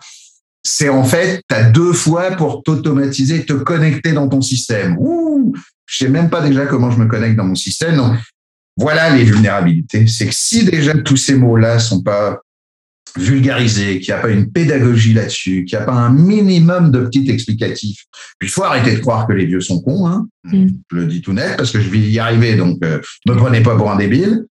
C'est 0.64 0.90
en 0.90 1.04
fait, 1.04 1.42
tu 1.50 1.56
as 1.56 1.64
deux 1.64 1.94
fois 1.94 2.32
pour 2.32 2.62
t'automatiser, 2.62 3.46
te 3.46 3.54
connecter 3.54 4.12
dans 4.12 4.28
ton 4.28 4.42
système. 4.42 4.98
Ouh, 5.00 5.54
je 5.86 5.98
sais 5.98 6.10
même 6.10 6.30
pas 6.30 6.42
déjà 6.42 6.66
comment 6.66 6.92
je 6.92 7.00
me 7.00 7.06
connecte 7.06 7.38
dans 7.38 7.46
mon 7.46 7.56
système. 7.56 8.18
Voilà 8.78 9.10
les 9.16 9.24
vulnérabilités. 9.24 10.08
C'est 10.08 10.28
que 10.28 10.34
si 10.34 10.64
déjà 10.66 10.94
tous 10.94 11.18
ces 11.18 11.36
mots-là 11.36 11.80
sont 11.80 12.04
pas 12.04 12.40
vulgarisés, 13.18 14.00
qu'il 14.00 14.14
n'y 14.14 14.20
a 14.20 14.22
pas 14.22 14.30
une 14.30 14.52
pédagogie 14.52 15.14
là-dessus, 15.14 15.66
qu'il 15.66 15.78
n'y 15.78 15.84
a 15.84 15.86
pas 15.86 15.94
un 15.94 16.12
minimum 16.12 16.92
de 16.92 17.02
petits 17.02 17.30
explicatifs, 17.32 18.06
puis 18.38 18.48
il 18.48 18.52
faut 18.52 18.64
arrêter 18.64 18.96
de 18.96 19.00
croire 19.00 19.26
que 19.26 19.34
les 19.34 19.46
vieux 19.46 19.62
sont 19.62 19.82
cons. 19.82 20.08
Hein. 20.08 20.28
Mm. 20.44 20.68
Je 20.92 20.96
le 20.96 21.06
dis 21.08 21.22
tout 21.22 21.34
net 21.34 21.58
parce 21.58 21.72
que 21.72 21.82
je 21.82 21.90
vais 21.90 21.98
y 21.98 22.20
arriver, 22.20 22.56
donc 22.56 22.80
ne 22.82 22.88
euh, 22.88 23.02
me 23.28 23.36
prenez 23.36 23.62
pas 23.62 23.76
pour 23.76 23.92
un 23.92 23.98
débile. 23.98 24.46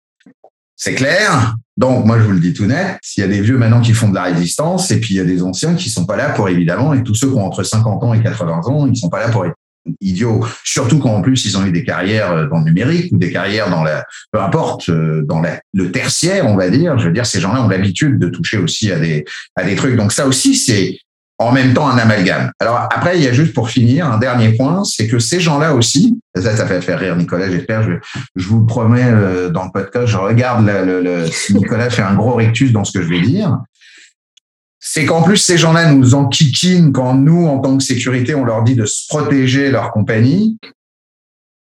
C'est 0.76 0.94
clair. 0.94 1.56
Donc, 1.76 2.04
moi, 2.04 2.18
je 2.18 2.24
vous 2.24 2.32
le 2.32 2.40
dis 2.40 2.52
tout 2.52 2.66
net, 2.66 2.98
s'il 3.02 3.22
y 3.22 3.24
a 3.24 3.28
des 3.28 3.40
vieux 3.40 3.58
maintenant 3.58 3.80
qui 3.80 3.92
font 3.92 4.08
de 4.08 4.14
la 4.14 4.24
résistance, 4.24 4.90
et 4.90 5.00
puis 5.00 5.14
il 5.14 5.16
y 5.16 5.20
a 5.20 5.24
des 5.24 5.42
anciens 5.42 5.74
qui 5.74 5.90
sont 5.90 6.06
pas 6.06 6.16
là 6.16 6.30
pour, 6.30 6.48
évidemment, 6.48 6.94
et 6.94 7.02
tous 7.02 7.14
ceux 7.14 7.28
qui 7.28 7.34
ont 7.34 7.44
entre 7.44 7.62
50 7.62 8.02
ans 8.02 8.14
et 8.14 8.22
80 8.22 8.60
ans, 8.66 8.86
ils 8.86 8.96
sont 8.96 9.08
pas 9.08 9.20
là 9.20 9.28
pour 9.28 9.44
être 9.44 9.54
idiots, 10.00 10.44
surtout 10.64 10.98
quand 10.98 11.14
en 11.14 11.22
plus 11.22 11.44
ils 11.44 11.56
ont 11.58 11.64
eu 11.64 11.72
des 11.72 11.84
carrières 11.84 12.32
euh, 12.32 12.46
dans 12.46 12.58
le 12.58 12.64
numérique 12.64 13.12
ou 13.12 13.18
des 13.18 13.32
carrières 13.32 13.70
dans 13.70 13.82
la, 13.82 14.04
peu 14.32 14.40
importe, 14.40 14.88
euh, 14.88 15.22
dans 15.22 15.42
le 15.72 15.90
tertiaire, 15.90 16.46
on 16.46 16.56
va 16.56 16.70
dire. 16.70 16.98
Je 16.98 17.06
veux 17.06 17.12
dire, 17.12 17.26
ces 17.26 17.40
gens-là 17.40 17.62
ont 17.62 17.68
l'habitude 17.68 18.18
de 18.18 18.28
toucher 18.28 18.58
aussi 18.58 18.90
à 18.92 18.98
des, 18.98 19.24
à 19.56 19.64
des 19.64 19.76
trucs. 19.76 19.96
Donc 19.96 20.12
ça 20.12 20.26
aussi, 20.26 20.54
c'est 20.54 20.98
en 21.38 21.52
même 21.52 21.74
temps 21.74 21.88
un 21.88 21.98
amalgame. 21.98 22.50
Alors 22.60 22.76
après, 22.76 23.18
il 23.18 23.24
y 23.24 23.26
a 23.26 23.32
juste 23.32 23.54
pour 23.54 23.68
finir 23.68 24.06
un 24.06 24.18
dernier 24.18 24.52
point, 24.52 24.84
c'est 24.84 25.08
que 25.08 25.18
ces 25.18 25.40
gens-là 25.40 25.74
aussi, 25.74 26.18
ça, 26.34 26.56
ça 26.56 26.66
fait 26.66 26.80
faire 26.80 26.98
rire 26.98 27.16
Nicolas, 27.16 27.50
j'espère, 27.50 27.82
je, 27.82 27.92
je 28.36 28.48
vous 28.48 28.60
le 28.60 28.66
promets 28.66 29.04
euh, 29.04 29.50
dans 29.50 29.64
le 29.64 29.70
podcast, 29.72 30.06
je 30.06 30.16
regarde 30.16 30.70
Nicolas 31.50 31.90
fait 31.90 32.02
un 32.02 32.14
gros 32.14 32.34
rectus 32.34 32.72
dans 32.72 32.84
ce 32.84 32.92
que 32.92 33.02
je 33.02 33.08
vais 33.08 33.20
dire 33.20 33.58
c'est 34.86 35.06
qu'en 35.06 35.22
plus, 35.22 35.38
ces 35.38 35.56
gens-là 35.56 35.92
nous 35.92 36.14
enquiquinent 36.14 36.92
quand 36.92 37.14
nous, 37.14 37.46
en 37.46 37.58
tant 37.58 37.78
que 37.78 37.82
sécurité, 37.82 38.34
on 38.34 38.44
leur 38.44 38.62
dit 38.64 38.74
de 38.74 38.84
se 38.84 39.08
protéger 39.08 39.70
leur 39.70 39.90
compagnie. 39.92 40.58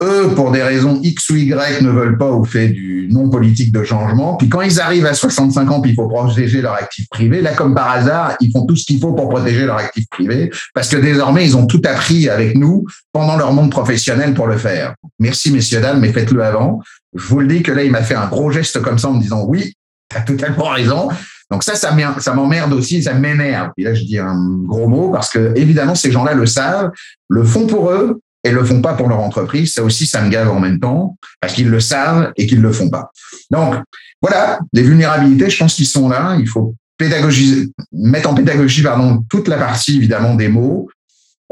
Eux, 0.00 0.28
pour 0.36 0.52
des 0.52 0.62
raisons 0.62 1.00
X 1.02 1.28
ou 1.30 1.34
Y, 1.34 1.82
ne 1.82 1.90
veulent 1.90 2.16
pas 2.16 2.30
ou 2.30 2.44
fait 2.44 2.68
du 2.68 3.08
non 3.10 3.28
politique 3.28 3.72
de 3.72 3.82
changement. 3.82 4.36
Puis 4.36 4.48
quand 4.48 4.60
ils 4.60 4.80
arrivent 4.80 5.06
à 5.06 5.14
65 5.14 5.68
ans, 5.68 5.80
puis 5.80 5.90
il 5.90 5.94
faut 5.96 6.06
protéger 6.06 6.62
leur 6.62 6.74
actif 6.74 7.08
privé, 7.08 7.42
là, 7.42 7.54
comme 7.54 7.74
par 7.74 7.90
hasard, 7.90 8.36
ils 8.40 8.52
font 8.52 8.64
tout 8.64 8.76
ce 8.76 8.84
qu'il 8.86 9.00
faut 9.00 9.12
pour 9.12 9.28
protéger 9.28 9.66
leur 9.66 9.78
actif 9.78 10.04
privé, 10.08 10.52
parce 10.72 10.88
que 10.88 10.96
désormais, 10.96 11.44
ils 11.44 11.56
ont 11.56 11.66
tout 11.66 11.82
appris 11.86 12.28
avec 12.28 12.56
nous 12.56 12.86
pendant 13.12 13.36
leur 13.36 13.52
monde 13.52 13.72
professionnel 13.72 14.32
pour 14.32 14.46
le 14.46 14.58
faire. 14.58 14.94
Merci, 15.18 15.50
messieurs, 15.50 15.80
dames, 15.80 15.98
mais 15.98 16.12
faites-le 16.12 16.40
avant. 16.40 16.80
Je 17.16 17.26
vous 17.26 17.40
le 17.40 17.48
dis 17.48 17.64
que 17.64 17.72
là, 17.72 17.82
il 17.82 17.90
m'a 17.90 18.02
fait 18.02 18.14
un 18.14 18.28
gros 18.28 18.52
geste 18.52 18.80
comme 18.80 19.00
ça 19.00 19.08
en 19.08 19.14
me 19.14 19.20
disant 19.20 19.44
oui, 19.44 19.74
tu 20.08 20.16
as 20.16 20.20
totalement 20.20 20.68
raison. 20.68 21.08
Donc 21.50 21.62
ça, 21.62 21.74
ça 21.74 22.34
m'emmerde 22.34 22.72
aussi, 22.72 23.02
ça 23.02 23.14
m'énerve. 23.14 23.70
Et 23.78 23.84
là, 23.84 23.94
je 23.94 24.02
dis 24.02 24.18
un 24.18 24.36
gros 24.64 24.88
mot 24.88 25.10
parce 25.10 25.30
que 25.30 25.52
évidemment, 25.56 25.94
ces 25.94 26.12
gens-là 26.12 26.34
le 26.34 26.46
savent, 26.46 26.90
le 27.28 27.42
font 27.44 27.66
pour 27.66 27.90
eux 27.90 28.20
et 28.44 28.50
le 28.50 28.62
font 28.64 28.82
pas 28.82 28.94
pour 28.94 29.08
leur 29.08 29.20
entreprise. 29.20 29.74
Ça 29.74 29.82
aussi, 29.82 30.06
ça 30.06 30.20
me 30.22 30.28
gave 30.28 30.50
en 30.50 30.60
même 30.60 30.78
temps 30.78 31.16
parce 31.40 31.54
qu'ils 31.54 31.70
le 31.70 31.80
savent 31.80 32.32
et 32.36 32.46
qu'ils 32.46 32.60
le 32.60 32.72
font 32.72 32.90
pas. 32.90 33.10
Donc 33.50 33.76
voilà, 34.20 34.60
les 34.72 34.82
vulnérabilités, 34.82 35.48
je 35.48 35.58
pense 35.58 35.74
qu'ils 35.74 35.86
sont 35.86 36.08
là. 36.08 36.36
Il 36.38 36.48
faut 36.48 36.74
pédagogiser, 36.98 37.68
mettre 37.92 38.28
en 38.28 38.34
pédagogie, 38.34 38.82
pardon, 38.82 39.24
toute 39.30 39.48
la 39.48 39.56
partie 39.56 39.96
évidemment 39.96 40.34
des 40.34 40.48
mots, 40.48 40.88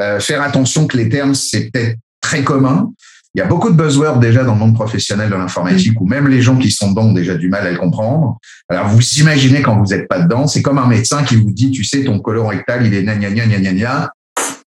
euh, 0.00 0.21
faire 0.21 0.43
attention 0.43 0.87
que 0.87 0.97
les 0.97 1.09
termes 1.09 1.35
c'est 1.35 1.71
peut-être 1.71 1.97
très 2.21 2.43
commun, 2.43 2.93
il 3.37 3.40
y 3.40 3.43
a 3.43 3.47
beaucoup 3.47 3.69
de 3.69 3.76
buzzwords 3.76 4.19
déjà 4.19 4.45
dans 4.45 4.55
le 4.55 4.59
monde 4.59 4.75
professionnel 4.75 5.28
de 5.28 5.35
l'informatique 5.35 6.00
où 6.00 6.07
même 6.07 6.26
les 6.26 6.40
gens 6.40 6.57
qui 6.57 6.71
sont 6.71 6.88
dedans 6.88 7.09
ont 7.09 7.12
déjà 7.12 7.35
du 7.35 7.50
mal 7.50 7.66
à 7.66 7.71
le 7.71 7.76
comprendre. 7.76 8.38
Alors, 8.71 8.88
vous 8.88 9.02
imaginez 9.19 9.61
quand 9.61 9.78
vous 9.78 9.95
n'êtes 9.95 10.09
pas 10.09 10.21
dedans, 10.21 10.47
c'est 10.47 10.62
comme 10.62 10.78
un 10.78 10.87
médecin 10.87 11.23
qui 11.23 11.37
vous 11.37 11.50
dit, 11.50 11.71
tu 11.71 11.85
sais, 11.85 12.02
ton 12.02 12.19
colon 12.19 12.47
rectal, 12.47 12.87
il 12.87 12.95
est 12.95 13.02
gna 13.02 13.14
gna 13.14 13.31
gna 13.31 13.47
gna 13.47 13.59
gna 13.59 13.73
gna. 13.75 14.12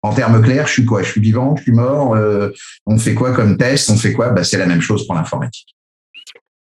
En 0.02 0.14
termes 0.14 0.42
clairs, 0.42 0.68
je 0.68 0.74
suis 0.74 0.86
quoi? 0.86 1.02
Je 1.02 1.12
suis 1.12 1.22
vivant, 1.22 1.56
je 1.56 1.64
suis 1.64 1.72
mort? 1.72 2.14
Euh, 2.16 2.50
on 2.86 2.98
fait 2.98 3.14
quoi 3.14 3.32
comme 3.32 3.56
test? 3.56 3.90
On 3.90 3.96
fait 3.96 4.12
quoi? 4.12 4.32
Bah, 4.32 4.44
C'est 4.44 4.58
la 4.58 4.66
même 4.66 4.82
chose 4.82 5.08
pour 5.08 5.16
l'informatique. 5.16 5.74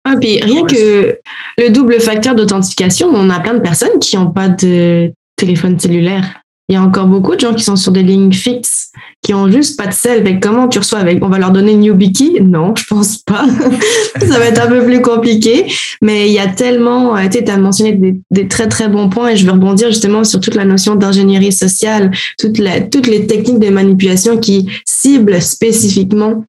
Ah, 0.05 0.15
puis 0.21 0.41
rien 0.41 0.65
que 0.65 1.19
le 1.59 1.71
double 1.71 2.01
facteur 2.01 2.37
d'authentification, 2.37 3.09
on 3.09 3.31
a 3.31 3.41
plein 3.41 3.55
de 3.55 3.61
personnes 3.63 3.99
qui 4.01 4.17
n'ont 4.17 4.31
pas 4.31 4.49
de 4.49 5.13
téléphone 5.35 5.81
cellulaire. 5.81 6.41
Il 6.69 6.75
y 6.75 6.77
a 6.77 6.83
encore 6.83 7.07
beaucoup 7.07 7.37
de 7.37 7.41
gens 7.41 7.55
qui 7.55 7.63
sont 7.63 7.77
sur 7.77 7.93
des 7.93 8.03
lignes 8.03 8.33
fixes, 8.33 8.91
qui 9.23 9.33
ont 9.35 9.49
juste 9.49 9.79
pas 9.79 9.87
de 9.87 9.93
sel. 9.93 10.19
Avec 10.19 10.43
comment 10.43 10.67
tu 10.67 10.79
reçois 10.79 10.99
avec 10.99 11.25
On 11.25 11.29
va 11.29 11.39
leur 11.39 11.53
donner 11.53 11.73
une 11.73 11.85
YubiKey? 11.85 12.41
Non, 12.41 12.75
je 12.75 12.85
pense 12.87 13.19
pas. 13.19 13.45
ça 14.21 14.39
va 14.39 14.47
être 14.47 14.61
un 14.61 14.67
peu 14.67 14.85
plus 14.85 15.01
compliqué. 15.01 15.67
Mais 16.03 16.27
il 16.27 16.33
y 16.33 16.41
a 16.41 16.49
tellement, 16.49 17.17
euh, 17.17 17.29
tu 17.29 17.39
as 17.49 17.57
mentionné 17.59 18.21
des, 18.31 18.49
très 18.49 18.67
très 18.67 18.89
bons 18.89 19.09
points 19.09 19.29
et 19.29 19.37
je 19.37 19.45
vais 19.45 19.53
rebondir 19.53 19.89
justement 19.89 20.25
sur 20.25 20.41
toute 20.41 20.57
la 20.57 20.65
notion 20.65 20.97
d'ingénierie 20.97 21.53
sociale, 21.53 22.11
toutes 22.39 22.59
les 22.59 23.27
techniques 23.27 23.61
de 23.61 23.71
manipulation 23.71 24.37
qui 24.39 24.69
ciblent 24.85 25.41
spécifiquement 25.41 26.45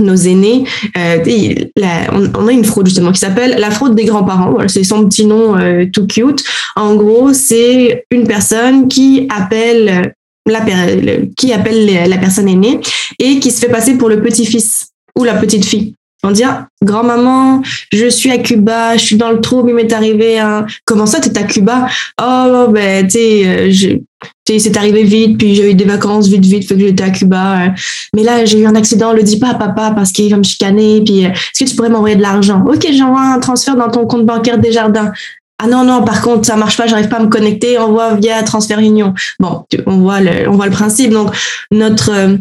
nos 0.00 0.16
aînés, 0.16 0.64
euh, 0.96 1.54
on, 2.34 2.46
a 2.46 2.52
une 2.52 2.64
fraude 2.64 2.86
justement 2.86 3.12
qui 3.12 3.20
s'appelle 3.20 3.56
la 3.58 3.70
fraude 3.70 3.94
des 3.94 4.04
grands-parents. 4.04 4.56
C'est 4.68 4.84
son 4.84 5.06
petit 5.06 5.26
nom 5.26 5.56
euh, 5.56 5.86
tout 5.92 6.06
cute. 6.06 6.44
En 6.74 6.94
gros, 6.96 7.32
c'est 7.32 8.04
une 8.10 8.26
personne 8.26 8.88
qui 8.88 9.26
appelle 9.34 10.12
la, 10.46 10.60
qui 11.36 11.52
appelle 11.52 12.08
la 12.08 12.18
personne 12.18 12.48
aînée 12.48 12.80
et 13.18 13.38
qui 13.40 13.50
se 13.50 13.60
fait 13.60 13.72
passer 13.72 13.94
pour 13.94 14.08
le 14.08 14.20
petit-fils 14.20 14.88
ou 15.18 15.24
la 15.24 15.34
petite-fille. 15.34 15.94
On 16.22 16.30
dit 16.30 16.44
ah, 16.44 16.68
grand-maman, 16.82 17.62
je 17.92 18.08
suis 18.08 18.30
à 18.30 18.38
Cuba, 18.38 18.96
je 18.96 19.04
suis 19.04 19.16
dans 19.16 19.30
le 19.30 19.40
trou, 19.40 19.64
il 19.68 19.74
m'est 19.74 19.92
arrivé 19.92 20.38
un. 20.38 20.66
Comment 20.84 21.06
ça, 21.06 21.20
tu 21.20 21.28
es 21.28 21.38
à 21.38 21.44
Cuba? 21.44 21.88
Oh 22.20 22.66
ben 22.70 23.06
tu 23.06 23.18
sais, 23.18 23.42
euh, 23.46 23.98
c'est 24.58 24.76
arrivé 24.76 25.02
vite, 25.02 25.38
puis 25.38 25.54
j'ai 25.54 25.70
eu 25.70 25.74
des 25.74 25.84
vacances 25.84 26.28
vite, 26.28 26.44
vite, 26.44 26.66
fait 26.66 26.74
que 26.74 26.80
j'étais 26.80 27.04
à 27.04 27.10
Cuba. 27.10 27.66
Euh. 27.66 27.68
Mais 28.14 28.22
là, 28.22 28.44
j'ai 28.44 28.60
eu 28.60 28.66
un 28.66 28.74
accident, 28.74 29.12
le 29.12 29.22
dis 29.22 29.38
pas 29.38 29.50
à 29.50 29.54
papa 29.54 29.92
parce 29.94 30.12
qu'il 30.12 30.30
va 30.30 30.36
me 30.36 30.42
chicaner. 30.42 31.02
Puis, 31.04 31.26
euh, 31.26 31.30
est-ce 31.30 31.64
que 31.64 31.70
tu 31.70 31.76
pourrais 31.76 31.90
m'envoyer 31.90 32.16
de 32.16 32.22
l'argent? 32.22 32.64
Ok, 32.66 32.86
j'envoie 32.92 33.20
un 33.20 33.38
transfert 33.38 33.76
dans 33.76 33.90
ton 33.90 34.06
compte 34.06 34.24
bancaire 34.24 34.58
des 34.58 34.72
jardins. 34.72 35.12
Ah 35.58 35.66
non, 35.68 35.84
non, 35.84 36.02
par 36.02 36.20
contre, 36.22 36.44
ça 36.46 36.56
marche 36.56 36.76
pas, 36.76 36.86
j'arrive 36.86 37.08
pas 37.08 37.16
à 37.16 37.22
me 37.22 37.28
connecter, 37.28 37.78
on 37.78 38.16
via 38.16 38.42
transfert 38.42 38.78
union. 38.78 39.14
Bon, 39.40 39.64
on 39.86 39.98
voit 39.98 40.20
le, 40.20 40.48
on 40.48 40.52
voit 40.52 40.66
le 40.66 40.72
principe. 40.72 41.10
Donc, 41.10 41.34
notre, 41.70 42.10
euh, 42.10 42.36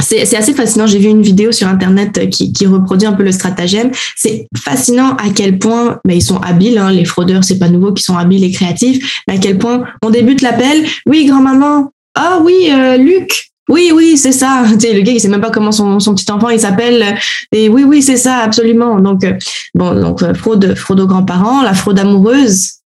c'est 0.00 0.36
assez 0.36 0.52
fascinant. 0.52 0.86
J'ai 0.86 0.98
vu 0.98 1.08
une 1.08 1.22
vidéo 1.22 1.50
sur 1.50 1.66
Internet 1.66 2.30
qui, 2.30 2.52
qui 2.52 2.66
reproduit 2.66 3.06
un 3.06 3.12
peu 3.12 3.24
le 3.24 3.32
stratagème. 3.32 3.90
C'est 4.16 4.46
fascinant 4.56 5.16
à 5.16 5.30
quel 5.34 5.58
point 5.58 5.98
mais 6.04 6.16
ils 6.16 6.22
sont 6.22 6.38
habiles. 6.38 6.78
Hein, 6.78 6.92
les 6.92 7.04
fraudeurs, 7.04 7.44
c'est 7.44 7.58
pas 7.58 7.68
nouveau 7.68 7.92
qu'ils 7.92 8.04
sont 8.04 8.16
habiles 8.16 8.44
et 8.44 8.52
créatifs. 8.52 9.22
Mais 9.26 9.34
à 9.34 9.38
quel 9.38 9.58
point 9.58 9.84
on 10.02 10.10
débute 10.10 10.40
l'appel. 10.42 10.84
Oui, 11.06 11.26
grand-maman. 11.26 11.90
Ah 12.14 12.40
oui, 12.42 12.68
euh, 12.70 12.96
Luc. 12.96 13.52
Oui, 13.68 13.90
oui, 13.94 14.16
c'est 14.16 14.32
ça. 14.32 14.64
Tu 14.72 14.80
sais, 14.80 14.92
le 14.92 15.00
gars, 15.00 15.12
il 15.12 15.20
sait 15.20 15.28
même 15.28 15.40
pas 15.40 15.50
comment 15.50 15.72
son, 15.72 15.98
son 15.98 16.14
petit 16.14 16.30
enfant 16.30 16.50
il 16.50 16.60
s'appelle. 16.60 17.16
Et 17.52 17.68
oui, 17.68 17.84
oui, 17.84 18.02
c'est 18.02 18.16
ça, 18.16 18.38
absolument. 18.38 19.00
Donc, 19.00 19.24
euh, 19.24 19.34
bon, 19.74 20.00
donc 20.00 20.22
euh, 20.22 20.34
fraude, 20.34 20.74
fraude 20.74 21.00
aux 21.00 21.06
grands-parents, 21.06 21.62
la 21.62 21.74
fraude 21.74 21.98
amoureuse. 21.98 22.81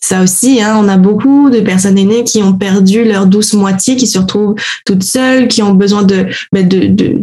Ça 0.00 0.22
aussi, 0.22 0.62
hein, 0.62 0.78
on 0.80 0.88
a 0.88 0.96
beaucoup 0.96 1.50
de 1.50 1.60
personnes 1.60 1.98
aînées 1.98 2.24
qui 2.24 2.42
ont 2.42 2.52
perdu 2.52 3.04
leur 3.04 3.26
douce 3.26 3.52
moitié, 3.54 3.96
qui 3.96 4.06
se 4.06 4.18
retrouvent 4.18 4.54
toutes 4.86 5.02
seules, 5.02 5.48
qui 5.48 5.62
ont 5.62 5.74
besoin 5.74 6.02
de, 6.02 6.26
ben, 6.52 6.66
de, 6.66 6.86
de, 6.86 7.22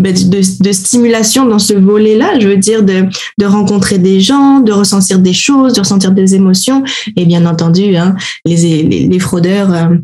ben, 0.00 0.12
de, 0.12 0.62
de, 0.62 0.72
stimulation 0.72 1.46
dans 1.46 1.58
ce 1.58 1.74
volet-là, 1.74 2.38
je 2.38 2.48
veux 2.48 2.56
dire, 2.56 2.82
de, 2.82 3.06
de 3.38 3.46
rencontrer 3.46 3.98
des 3.98 4.20
gens, 4.20 4.60
de 4.60 4.72
ressentir 4.72 5.18
des 5.18 5.32
choses, 5.32 5.74
de 5.74 5.80
ressentir 5.80 6.12
des 6.12 6.34
émotions. 6.34 6.84
Et 7.16 7.24
bien 7.24 7.46
entendu, 7.46 7.96
hein, 7.96 8.14
les, 8.44 8.82
les, 8.84 9.06
les 9.06 9.18
fraudeurs 9.18 9.72
euh, 9.72 9.96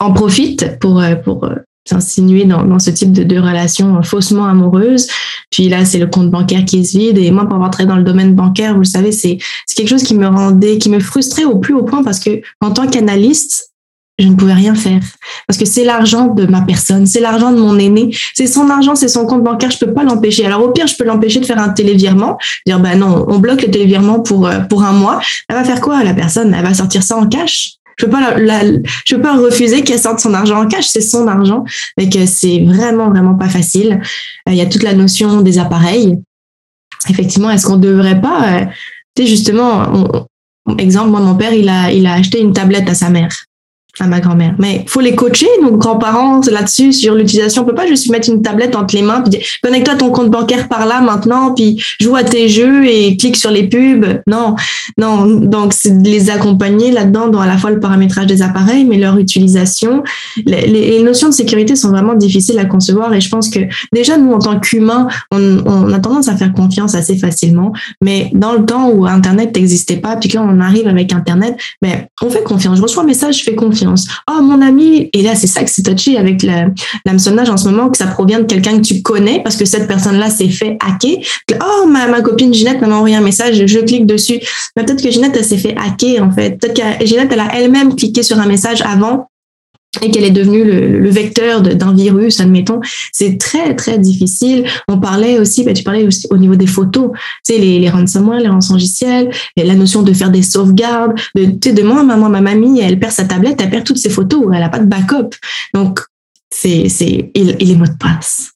en 0.00 0.12
profitent 0.12 0.78
pour, 0.78 1.00
euh, 1.00 1.14
pour 1.16 1.44
euh, 1.44 1.56
s'insinuer 1.84 2.44
dans, 2.44 2.64
dans, 2.64 2.78
ce 2.78 2.90
type 2.90 3.12
de, 3.12 3.22
de 3.24 3.38
relation 3.38 4.02
faussement 4.02 4.46
amoureuse. 4.46 5.08
Puis 5.50 5.68
là, 5.68 5.84
c'est 5.84 5.98
le 5.98 6.06
compte 6.06 6.30
bancaire 6.30 6.64
qui 6.64 6.84
se 6.84 6.96
vide. 6.96 7.18
Et 7.18 7.30
moi, 7.30 7.46
pour 7.46 7.58
rentrer 7.58 7.86
dans 7.86 7.96
le 7.96 8.02
domaine 8.02 8.34
bancaire, 8.34 8.72
vous 8.72 8.80
le 8.80 8.84
savez, 8.84 9.12
c'est 9.12 9.38
quelque 9.76 9.88
chose 9.88 10.02
qui 10.02 10.14
me 10.14 10.26
rendait, 10.26 10.78
qui 10.78 10.88
me 10.88 11.00
frustrait 11.00 11.44
au 11.44 11.58
plus 11.58 11.74
haut 11.74 11.84
point 11.84 12.02
parce 12.02 12.20
que 12.20 12.40
en 12.60 12.70
tant 12.70 12.86
qu'analyste, 12.86 13.70
je 14.18 14.28
ne 14.28 14.34
pouvais 14.34 14.52
rien 14.52 14.74
faire 14.74 15.00
parce 15.48 15.58
que 15.58 15.64
c'est 15.64 15.84
l'argent 15.84 16.28
de 16.28 16.46
ma 16.46 16.62
personne, 16.62 17.04
c'est 17.06 17.20
l'argent 17.20 17.50
de 17.50 17.58
mon 17.58 17.76
aîné, 17.78 18.16
c'est 18.34 18.46
son 18.46 18.70
argent, 18.70 18.94
c'est 18.94 19.08
son 19.08 19.26
compte 19.26 19.42
bancaire, 19.42 19.72
je 19.72 19.78
peux 19.78 19.92
pas 19.92 20.04
l'empêcher. 20.04 20.46
Alors 20.46 20.62
au 20.62 20.70
pire, 20.70 20.86
je 20.86 20.94
peux 20.94 21.04
l'empêcher 21.04 21.40
de 21.40 21.46
faire 21.46 21.58
un 21.58 21.70
télévirement, 21.70 22.38
dire 22.64 22.78
ben 22.78 22.98
non, 22.98 23.24
on 23.28 23.38
bloque 23.40 23.62
le 23.62 23.70
télévirement 23.70 24.20
pour 24.20 24.46
euh, 24.46 24.60
pour 24.60 24.84
un 24.84 24.92
mois. 24.92 25.20
Elle 25.48 25.56
va 25.56 25.64
faire 25.64 25.80
quoi 25.80 26.04
la 26.04 26.14
personne? 26.14 26.54
Elle 26.54 26.64
va 26.64 26.74
sortir 26.74 27.02
ça 27.02 27.16
en 27.16 27.26
cash? 27.26 27.78
Je 27.96 28.06
peux 28.06 28.10
pas 28.10 28.34
pas 29.22 29.36
refuser 29.36 29.82
qu'elle 29.82 29.98
sorte 29.98 30.20
son 30.20 30.34
argent 30.34 30.62
en 30.62 30.68
cash, 30.68 30.86
c'est 30.86 31.00
son 31.00 31.26
argent, 31.26 31.64
mais 31.96 32.08
que 32.08 32.26
c'est 32.26 32.60
vraiment 32.60 33.10
vraiment 33.10 33.34
pas 33.34 33.48
facile. 33.48 34.00
Euh, 34.48 34.52
il 34.52 34.56
y 34.56 34.60
a 34.60 34.66
toute 34.66 34.82
la 34.82 34.94
notion 34.94 35.42
des 35.42 35.58
appareils. 35.58 36.18
Effectivement, 37.08 37.50
est-ce 37.50 37.66
qu'on 37.66 37.76
devrait 37.76 38.20
pas, 38.20 38.48
euh, 38.48 38.64
tu 39.14 39.22
sais 39.22 39.28
justement, 39.28 40.26
exemple, 40.78 41.10
moi 41.10 41.20
mon 41.20 41.34
père 41.34 41.52
il 41.52 41.68
a 41.68 42.12
acheté 42.12 42.40
une 42.40 42.52
tablette 42.52 42.88
à 42.88 42.94
sa 42.94 43.10
mère 43.10 43.44
à 44.00 44.06
ma 44.06 44.20
grand-mère. 44.20 44.54
Mais 44.58 44.84
faut 44.88 45.00
les 45.00 45.14
coacher, 45.14 45.46
nos 45.62 45.76
grands-parents, 45.76 46.40
là-dessus, 46.50 46.92
sur 46.92 47.14
l'utilisation. 47.14 47.62
On 47.62 47.64
peut 47.64 47.74
pas 47.74 47.86
juste 47.86 48.10
mettre 48.10 48.28
une 48.28 48.42
tablette 48.42 48.74
entre 48.74 48.94
les 48.94 49.02
mains, 49.02 49.20
puis 49.20 49.30
dire, 49.30 49.40
connecte-toi 49.62 49.94
ton 49.94 50.10
compte 50.10 50.30
bancaire 50.30 50.68
par 50.68 50.86
là 50.86 51.00
maintenant, 51.00 51.54
puis 51.54 51.80
joue 52.00 52.16
à 52.16 52.24
tes 52.24 52.48
jeux 52.48 52.86
et 52.86 53.16
clique 53.16 53.36
sur 53.36 53.50
les 53.50 53.68
pubs. 53.68 54.20
Non, 54.26 54.56
non. 54.98 55.26
Donc, 55.26 55.72
c'est 55.72 56.02
de 56.02 56.08
les 56.08 56.30
accompagner 56.30 56.90
là-dedans, 56.90 57.28
dans 57.28 57.40
à 57.40 57.46
la 57.46 57.56
fois 57.56 57.70
le 57.70 57.78
paramétrage 57.78 58.26
des 58.26 58.42
appareils, 58.42 58.84
mais 58.84 58.98
leur 58.98 59.16
utilisation. 59.18 60.02
Les, 60.44 61.02
notions 61.04 61.28
de 61.28 61.34
sécurité 61.34 61.76
sont 61.76 61.90
vraiment 61.90 62.14
difficiles 62.14 62.58
à 62.58 62.64
concevoir 62.64 63.12
et 63.12 63.20
je 63.20 63.28
pense 63.28 63.48
que 63.48 63.60
déjà, 63.92 64.16
nous, 64.16 64.32
en 64.32 64.38
tant 64.38 64.58
qu'humains, 64.58 65.06
on, 65.30 65.58
on, 65.66 65.92
a 65.92 65.98
tendance 65.98 66.28
à 66.28 66.36
faire 66.36 66.52
confiance 66.52 66.94
assez 66.94 67.16
facilement. 67.16 67.72
Mais 68.02 68.30
dans 68.32 68.54
le 68.54 68.64
temps 68.64 68.88
où 68.88 69.06
Internet 69.06 69.54
n'existait 69.54 69.98
pas, 69.98 70.16
puis 70.16 70.30
quand 70.30 70.44
on 70.48 70.60
arrive 70.60 70.88
avec 70.88 71.12
Internet, 71.12 71.56
ben, 71.82 72.06
on 72.22 72.30
fait 72.30 72.42
confiance. 72.42 72.78
Je 72.78 72.82
reçois 72.82 73.02
un 73.02 73.06
message, 73.06 73.40
je 73.40 73.44
fais 73.44 73.54
confiance 73.54 73.83
Oh, 73.86 74.40
mon 74.42 74.60
ami, 74.62 75.10
et 75.12 75.22
là, 75.22 75.34
c'est 75.34 75.46
ça 75.46 75.62
que 75.62 75.70
c'est 75.70 75.82
touché 75.82 76.16
avec 76.16 76.44
l'hameçonnage 77.04 77.50
en 77.50 77.56
ce 77.56 77.68
moment, 77.68 77.90
que 77.90 77.96
ça 77.96 78.06
provient 78.06 78.40
de 78.40 78.44
quelqu'un 78.44 78.78
que 78.78 78.82
tu 78.82 79.02
connais 79.02 79.42
parce 79.42 79.56
que 79.56 79.64
cette 79.64 79.86
personne-là 79.86 80.30
s'est 80.30 80.48
fait 80.48 80.76
hacker. 80.80 81.18
Oh, 81.60 81.86
ma, 81.86 82.06
ma 82.06 82.20
copine 82.20 82.52
Ginette 82.52 82.80
m'a 82.80 82.88
envoyé 82.88 83.16
un 83.16 83.20
message, 83.20 83.66
je 83.66 83.78
clique 83.80 84.06
dessus. 84.06 84.40
Mais 84.76 84.84
peut-être 84.84 85.02
que 85.02 85.10
Ginette, 85.10 85.36
elle 85.36 85.44
s'est 85.44 85.58
fait 85.58 85.74
hacker, 85.76 86.22
en 86.22 86.30
fait. 86.30 86.58
Peut-être 86.58 86.74
que 86.74 87.06
Ginette, 87.06 87.30
elle 87.32 87.40
a 87.40 87.54
elle-même 87.54 87.94
cliqué 87.94 88.22
sur 88.22 88.38
un 88.38 88.46
message 88.46 88.82
avant 88.82 89.28
et 90.02 90.10
qu'elle 90.10 90.24
est 90.24 90.30
devenue 90.30 90.64
le, 90.64 91.10
vecteur 91.10 91.62
d'un 91.62 91.94
virus, 91.94 92.40
admettons, 92.40 92.80
c'est 93.12 93.38
très 93.38 93.76
très 93.76 93.98
difficile. 93.98 94.64
On 94.88 94.98
parlait 94.98 95.38
aussi, 95.38 95.64
bah, 95.64 95.72
tu 95.72 95.84
parlais 95.84 96.06
aussi 96.06 96.26
au 96.30 96.36
niveau 96.36 96.56
des 96.56 96.66
photos, 96.66 97.10
tu 97.46 97.54
sais, 97.54 97.58
les, 97.58 97.78
les 97.78 97.88
ransomware, 97.88 98.40
les 98.40 98.48
rançongiciels, 98.48 99.30
la 99.56 99.74
notion 99.74 100.02
de 100.02 100.12
faire 100.12 100.30
des 100.30 100.42
sauvegardes, 100.42 101.12
de, 101.34 101.44
tu 101.44 101.68
sais, 101.68 101.72
de 101.72 101.82
moi, 101.82 102.02
maman, 102.02 102.28
ma 102.28 102.40
mamie, 102.40 102.80
elle 102.80 102.98
perd 102.98 103.12
sa 103.12 103.24
tablette, 103.24 103.60
elle 103.62 103.70
perd 103.70 103.84
toutes 103.84 103.98
ses 103.98 104.10
photos, 104.10 104.46
elle 104.54 104.62
a 104.62 104.68
pas 104.68 104.80
de 104.80 104.86
backup. 104.86 105.36
Donc, 105.72 106.00
c'est 106.56 106.88
c'est 106.88 107.30
et, 107.34 107.44
les 107.44 107.74
mots 107.74 107.84
de 107.84 107.98
passe. 107.98 108.52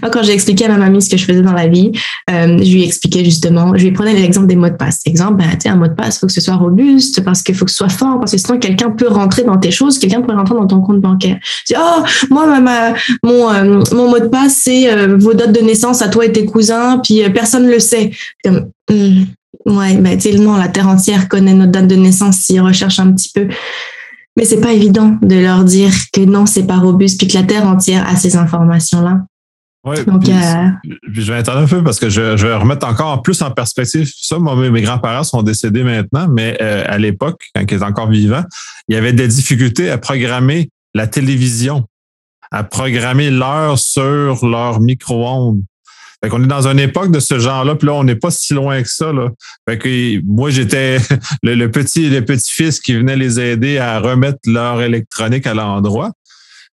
Moi, 0.00 0.10
quand 0.10 0.22
j'ai 0.22 0.32
expliqué 0.32 0.66
à 0.66 0.68
ma 0.68 0.78
mamie 0.78 1.02
ce 1.02 1.10
que 1.10 1.16
je 1.16 1.24
faisais 1.24 1.42
dans 1.42 1.52
la 1.52 1.66
vie, 1.66 1.90
euh, 2.30 2.58
je 2.58 2.72
lui 2.72 2.84
expliquais 2.84 3.24
justement, 3.24 3.76
je 3.76 3.84
lui 3.84 3.92
prenais 3.92 4.14
l'exemple 4.14 4.46
des 4.46 4.54
mots 4.54 4.68
de 4.68 4.76
passe. 4.76 5.00
Exemple, 5.04 5.42
ben, 5.42 5.58
un 5.64 5.76
mot 5.76 5.88
de 5.88 5.94
passe, 5.94 6.20
faut 6.20 6.26
que 6.26 6.32
ce 6.32 6.40
soit 6.40 6.54
robuste, 6.54 7.24
parce 7.24 7.42
qu'il 7.42 7.56
faut 7.56 7.64
que 7.64 7.72
ce 7.72 7.78
soit 7.78 7.88
fort, 7.88 8.20
parce 8.20 8.32
que 8.32 8.38
sinon 8.38 8.58
quelqu'un 8.58 8.90
peut 8.90 9.08
rentrer 9.08 9.42
dans 9.42 9.58
tes 9.58 9.72
choses, 9.72 9.98
quelqu'un 9.98 10.22
peut 10.22 10.32
rentrer 10.32 10.54
dans 10.54 10.66
ton 10.66 10.80
compte 10.80 11.00
bancaire. 11.00 11.38
Je 11.66 11.74
dis, 11.74 11.80
oh, 11.80 12.02
moi, 12.30 12.60
ma, 12.60 12.94
mon 13.24 13.50
euh, 13.50 13.82
mon 13.92 14.10
mot 14.10 14.20
de 14.20 14.28
passe, 14.28 14.60
c'est 14.62 14.92
euh, 14.92 15.16
vos 15.18 15.34
dates 15.34 15.52
de 15.52 15.60
naissance 15.60 16.02
à 16.02 16.08
toi 16.08 16.24
et 16.24 16.32
tes 16.32 16.46
cousins, 16.46 17.00
puis 17.02 17.22
personne 17.34 17.66
le 17.66 17.80
sait. 17.80 18.12
Comme, 18.44 18.70
hmm, 18.88 19.24
ouais, 19.66 19.96
ben, 19.96 20.16
tu 20.16 20.30
sais, 20.30 20.38
non, 20.38 20.56
la 20.56 20.68
terre 20.68 20.88
entière 20.88 21.28
connaît 21.28 21.54
notre 21.54 21.72
date 21.72 21.88
de 21.88 21.96
naissance 21.96 22.36
s'il 22.36 22.60
recherche 22.60 23.00
un 23.00 23.12
petit 23.12 23.30
peu. 23.34 23.48
Mais 24.36 24.44
c'est 24.44 24.60
pas 24.60 24.72
évident 24.72 25.16
de 25.22 25.36
leur 25.36 25.64
dire 25.64 25.92
que 26.12 26.20
non, 26.20 26.46
c'est 26.46 26.66
pas 26.66 26.78
robuste, 26.78 27.18
puis 27.20 27.28
que 27.28 27.34
la 27.34 27.44
Terre 27.44 27.66
entière 27.66 28.06
a 28.08 28.16
ces 28.16 28.36
informations-là. 28.36 29.20
Oui, 29.84 30.02
Donc, 30.06 30.26
euh, 30.28 30.68
je 31.12 31.32
vais 31.32 31.38
attendre 31.38 31.58
un 31.58 31.66
peu 31.66 31.84
parce 31.84 32.00
que 32.00 32.08
je, 32.08 32.38
je, 32.38 32.46
vais 32.46 32.54
remettre 32.54 32.86
encore 32.86 33.20
plus 33.20 33.42
en 33.42 33.50
perspective 33.50 34.10
ça. 34.16 34.38
Moi, 34.38 34.70
mes 34.70 34.80
grands-parents 34.80 35.24
sont 35.24 35.42
décédés 35.42 35.84
maintenant, 35.84 36.26
mais 36.26 36.56
euh, 36.62 36.84
à 36.86 36.96
l'époque, 36.96 37.50
quand 37.54 37.60
ils 37.60 37.74
étaient 37.74 37.82
encore 37.82 38.08
vivants, 38.08 38.44
il 38.88 38.94
y 38.94 38.98
avait 38.98 39.12
des 39.12 39.28
difficultés 39.28 39.90
à 39.90 39.98
programmer 39.98 40.70
la 40.94 41.06
télévision, 41.06 41.84
à 42.50 42.64
programmer 42.64 43.30
l'heure 43.30 43.78
sur 43.78 44.46
leur 44.46 44.80
micro-ondes. 44.80 45.62
Fait 46.24 46.30
qu'on 46.30 46.42
est 46.42 46.46
dans 46.46 46.66
une 46.66 46.78
époque 46.78 47.10
de 47.10 47.20
ce 47.20 47.38
genre-là, 47.38 47.74
puis 47.74 47.86
là, 47.86 47.92
on 47.92 48.02
n'est 48.02 48.16
pas 48.16 48.30
si 48.30 48.54
loin 48.54 48.82
que 48.82 48.88
ça. 48.88 49.12
Là. 49.12 49.28
Fait 49.68 49.76
que 49.76 50.22
moi, 50.24 50.48
j'étais 50.48 50.96
le, 51.42 51.66
petit 51.66 52.08
le 52.08 52.24
petit-fils 52.24 52.80
qui 52.80 52.94
venait 52.94 53.14
les 53.14 53.38
aider 53.38 53.76
à 53.76 54.00
remettre 54.00 54.38
leur 54.46 54.80
électronique 54.80 55.46
à 55.46 55.52
l'endroit. 55.52 56.12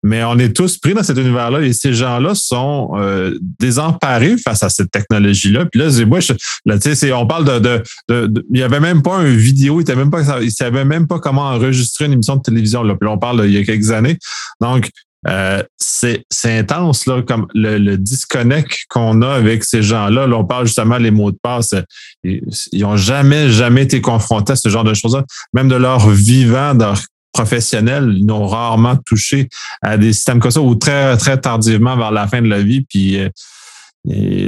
mais 0.02 0.24
on 0.24 0.38
est 0.38 0.56
tous 0.56 0.78
pris 0.78 0.94
dans 0.94 1.02
cet 1.02 1.18
univers-là 1.18 1.60
et 1.60 1.74
ces 1.74 1.92
gens-là 1.92 2.34
sont 2.34 2.92
euh, 2.94 3.38
désemparés 3.60 4.36
face 4.38 4.62
à 4.62 4.70
cette 4.70 4.90
technologie-là. 4.90 5.66
Puis 5.66 5.78
là, 5.78 5.90
moi, 6.06 6.20
je, 6.20 6.32
là, 6.64 6.76
on 7.14 7.26
parle 7.26 7.44
de, 7.44 7.82
de, 8.08 8.26
de, 8.26 8.46
il 8.50 8.60
y 8.60 8.62
avait 8.62 8.80
même 8.80 9.02
pas 9.02 9.18
une 9.26 9.36
vidéo, 9.36 9.82
il 9.82 9.86
ne 9.86 10.48
savait 10.48 10.86
même 10.86 11.06
pas 11.06 11.18
comment 11.18 11.48
enregistrer 11.50 12.06
une 12.06 12.14
émission 12.14 12.36
de 12.36 12.42
télévision. 12.42 12.82
Là. 12.82 12.94
Puis 12.98 13.06
là, 13.06 13.12
on 13.12 13.18
parle 13.18 13.42
il 13.44 13.52
y 13.52 13.58
a 13.58 13.62
quelques 13.62 13.90
années. 13.90 14.16
Donc, 14.62 14.88
euh, 15.28 15.62
c'est 15.78 16.24
intense, 16.44 17.06
là, 17.06 17.22
comme 17.22 17.46
le, 17.54 17.78
le 17.78 17.96
disconnect 17.96 18.84
qu'on 18.88 19.22
a 19.22 19.28
avec 19.28 19.64
ces 19.64 19.82
gens-là. 19.82 20.26
Là, 20.26 20.36
on 20.36 20.44
parle 20.44 20.66
justement 20.66 20.98
des 21.00 21.10
mots 21.10 21.30
de 21.30 21.38
passe. 21.42 21.74
Ils 22.22 22.42
n'ont 22.74 22.96
jamais, 22.96 23.50
jamais 23.50 23.82
été 23.82 24.00
confrontés 24.00 24.52
à 24.52 24.56
ce 24.56 24.68
genre 24.68 24.84
de 24.84 24.94
choses-là. 24.94 25.24
Même 25.52 25.68
de 25.68 25.76
leur 25.76 26.08
vivant, 26.08 26.74
de 26.74 26.84
leur 26.84 26.98
professionnels, 27.32 28.14
ils 28.16 28.24
n'ont 28.24 28.46
rarement 28.46 28.96
touché 29.04 29.48
à 29.82 29.98
des 29.98 30.12
systèmes 30.12 30.38
comme 30.38 30.52
ça 30.52 30.60
ou 30.60 30.76
très, 30.76 31.16
très 31.16 31.38
tardivement 31.38 31.96
vers 31.96 32.12
la 32.12 32.28
fin 32.28 32.40
de 32.40 32.46
la 32.46 32.62
vie, 32.62 32.82
puis 32.82 33.18
euh, 33.18 33.28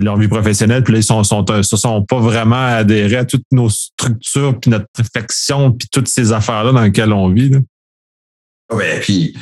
leur 0.01 0.17
vie 0.17 0.29
professionnelle, 0.29 0.85
puis 0.85 0.93
là, 0.93 1.01
ils 1.01 1.03
sont, 1.03 1.25
sont, 1.25 1.45
se 1.63 1.77
sont 1.77 2.05
pas 2.05 2.21
vraiment 2.21 2.65
adhérés 2.65 3.17
à 3.17 3.25
toutes 3.25 3.47
nos 3.51 3.69
structures, 3.69 4.59
puis 4.61 4.71
notre 4.71 4.87
réflexion, 4.97 5.73
puis 5.73 5.89
toutes 5.91 6.09
ces 6.09 6.33
affaires-là 6.33 6.73
dans 6.73 6.83
lesquelles 6.83 7.13
on 7.13 7.29
vit. 7.29 7.51
Oui, 8.73 8.85
puis 9.01 9.37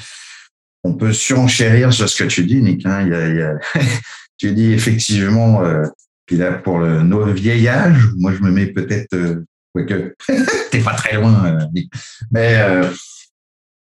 on 0.85 0.95
peut 0.95 1.13
surenchérir 1.13 1.93
sur 1.93 2.09
ce 2.09 2.23
que 2.23 2.29
tu 2.29 2.45
dis, 2.45 2.63
Nick. 2.63 2.85
Hein. 2.87 3.09
tu 4.39 4.53
dis 4.53 4.73
effectivement, 4.73 5.65
euh, 5.65 5.85
puis 6.27 6.37
là, 6.37 6.53
pour 6.53 6.79
le, 6.79 7.03
nos 7.03 7.25
vieillage, 7.33 8.11
moi, 8.17 8.33
je 8.33 8.43
me 8.43 8.51
mets 8.51 8.67
peut-être, 8.67 9.15
euh, 9.15 9.45
que 9.83 10.15
t'es 10.71 10.81
pas 10.81 10.95
très 10.95 11.15
loin, 11.15 11.45
euh, 11.47 11.67
Nick. 11.75 11.93
Mais 12.31 12.57
euh, 12.59 12.89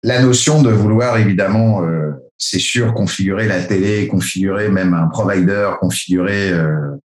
la 0.04 0.22
notion 0.22 0.62
de 0.62 0.70
vouloir 0.70 1.18
évidemment, 1.18 1.84
euh, 1.84 2.12
c'est 2.38 2.60
sûr, 2.60 2.94
configurer 2.94 3.48
la 3.48 3.62
télé, 3.64 4.08
configurer 4.08 4.70
même 4.70 4.94
un 4.94 5.08
provider, 5.08 5.72
configurer 5.80 6.52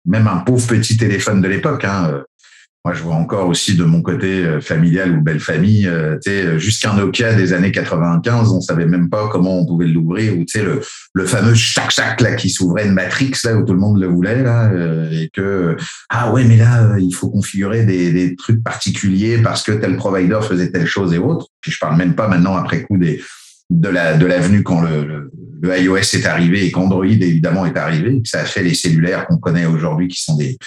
même 0.05 0.27
un 0.27 0.37
pauvre 0.37 0.67
petit 0.67 0.97
téléphone 0.97 1.39
de 1.41 1.47
l'époque. 1.47 1.85
Hein, 1.85 2.23
moi, 2.85 2.93
je 2.93 3.03
vois 3.03 3.15
encore 3.15 3.49
aussi 3.49 3.75
de 3.75 3.83
mon 3.83 4.01
côté 4.01 4.45
euh, 4.45 4.61
familial 4.61 5.11
ou 5.11 5.21
belle 5.21 5.41
famille, 5.41 5.85
euh, 5.85 6.17
tu 6.23 6.31
sais, 6.31 6.57
jusqu'un 6.59 6.93
Nokia 6.93 7.33
des 7.33 7.51
années 7.51 7.73
95, 7.73 8.51
on 8.51 8.61
savait 8.61 8.85
même 8.85 9.09
pas 9.09 9.27
comment 9.27 9.59
on 9.59 9.65
pouvait 9.65 9.85
l'ouvrir, 9.85 10.37
ou 10.37 10.45
tu 10.45 10.59
sais, 10.59 10.63
le, 10.63 10.79
le 11.13 11.25
fameux 11.25 11.55
chac 11.55 11.91
chac 11.91 12.21
là 12.21 12.35
qui 12.35 12.49
s'ouvrait 12.49 12.87
une 12.87 12.93
Matrix 12.93 13.33
là 13.43 13.57
où 13.57 13.65
tout 13.65 13.73
le 13.73 13.79
monde 13.79 13.99
le 13.99 14.07
voulait 14.07 14.41
là, 14.43 14.71
euh, 14.71 15.11
et 15.11 15.29
que 15.33 15.75
ah 16.09 16.31
ouais, 16.31 16.45
mais 16.45 16.55
là 16.55 16.97
il 16.99 17.13
faut 17.13 17.29
configurer 17.29 17.83
des, 17.83 18.13
des 18.13 18.35
trucs 18.37 18.63
particuliers 18.63 19.39
parce 19.39 19.61
que 19.61 19.73
tel 19.73 19.97
provider 19.97 20.39
faisait 20.41 20.71
telle 20.71 20.87
chose 20.87 21.13
et 21.13 21.17
autre. 21.17 21.47
Puis 21.59 21.71
je 21.71 21.79
parle 21.79 21.97
même 21.97 22.15
pas 22.15 22.29
maintenant 22.29 22.55
après 22.55 22.83
coup 22.83 22.97
des 22.97 23.21
de 23.69 23.89
la 23.89 24.17
de 24.17 24.25
l'avenue 24.25 24.63
quand 24.63 24.81
le, 24.81 25.03
le, 25.03 25.31
le, 25.61 25.77
iOS 25.77 25.97
est 25.97 26.25
arrivé 26.25 26.65
et 26.65 26.71
qu'Android 26.71 27.05
évidemment 27.05 27.65
est 27.65 27.77
arrivé, 27.77 28.21
que 28.21 28.29
ça 28.29 28.39
a 28.39 28.45
fait 28.45 28.63
les 28.63 28.73
cellulaires 28.73 29.27
qu'on 29.27 29.37
connaît 29.37 29.65
aujourd'hui 29.65 30.07
qui 30.07 30.23
sont 30.23 30.37
des 30.37 30.57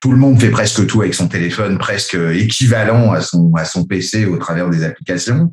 tout 0.00 0.12
le 0.12 0.18
monde 0.18 0.40
fait 0.40 0.50
presque 0.50 0.86
tout 0.86 1.00
avec 1.00 1.14
son 1.14 1.28
téléphone, 1.28 1.78
presque 1.78 2.14
équivalent 2.14 3.12
à 3.12 3.20
son, 3.20 3.52
à 3.54 3.64
son 3.64 3.84
PC 3.84 4.26
au 4.26 4.36
travers 4.36 4.70
des 4.70 4.84
applications. 4.84 5.52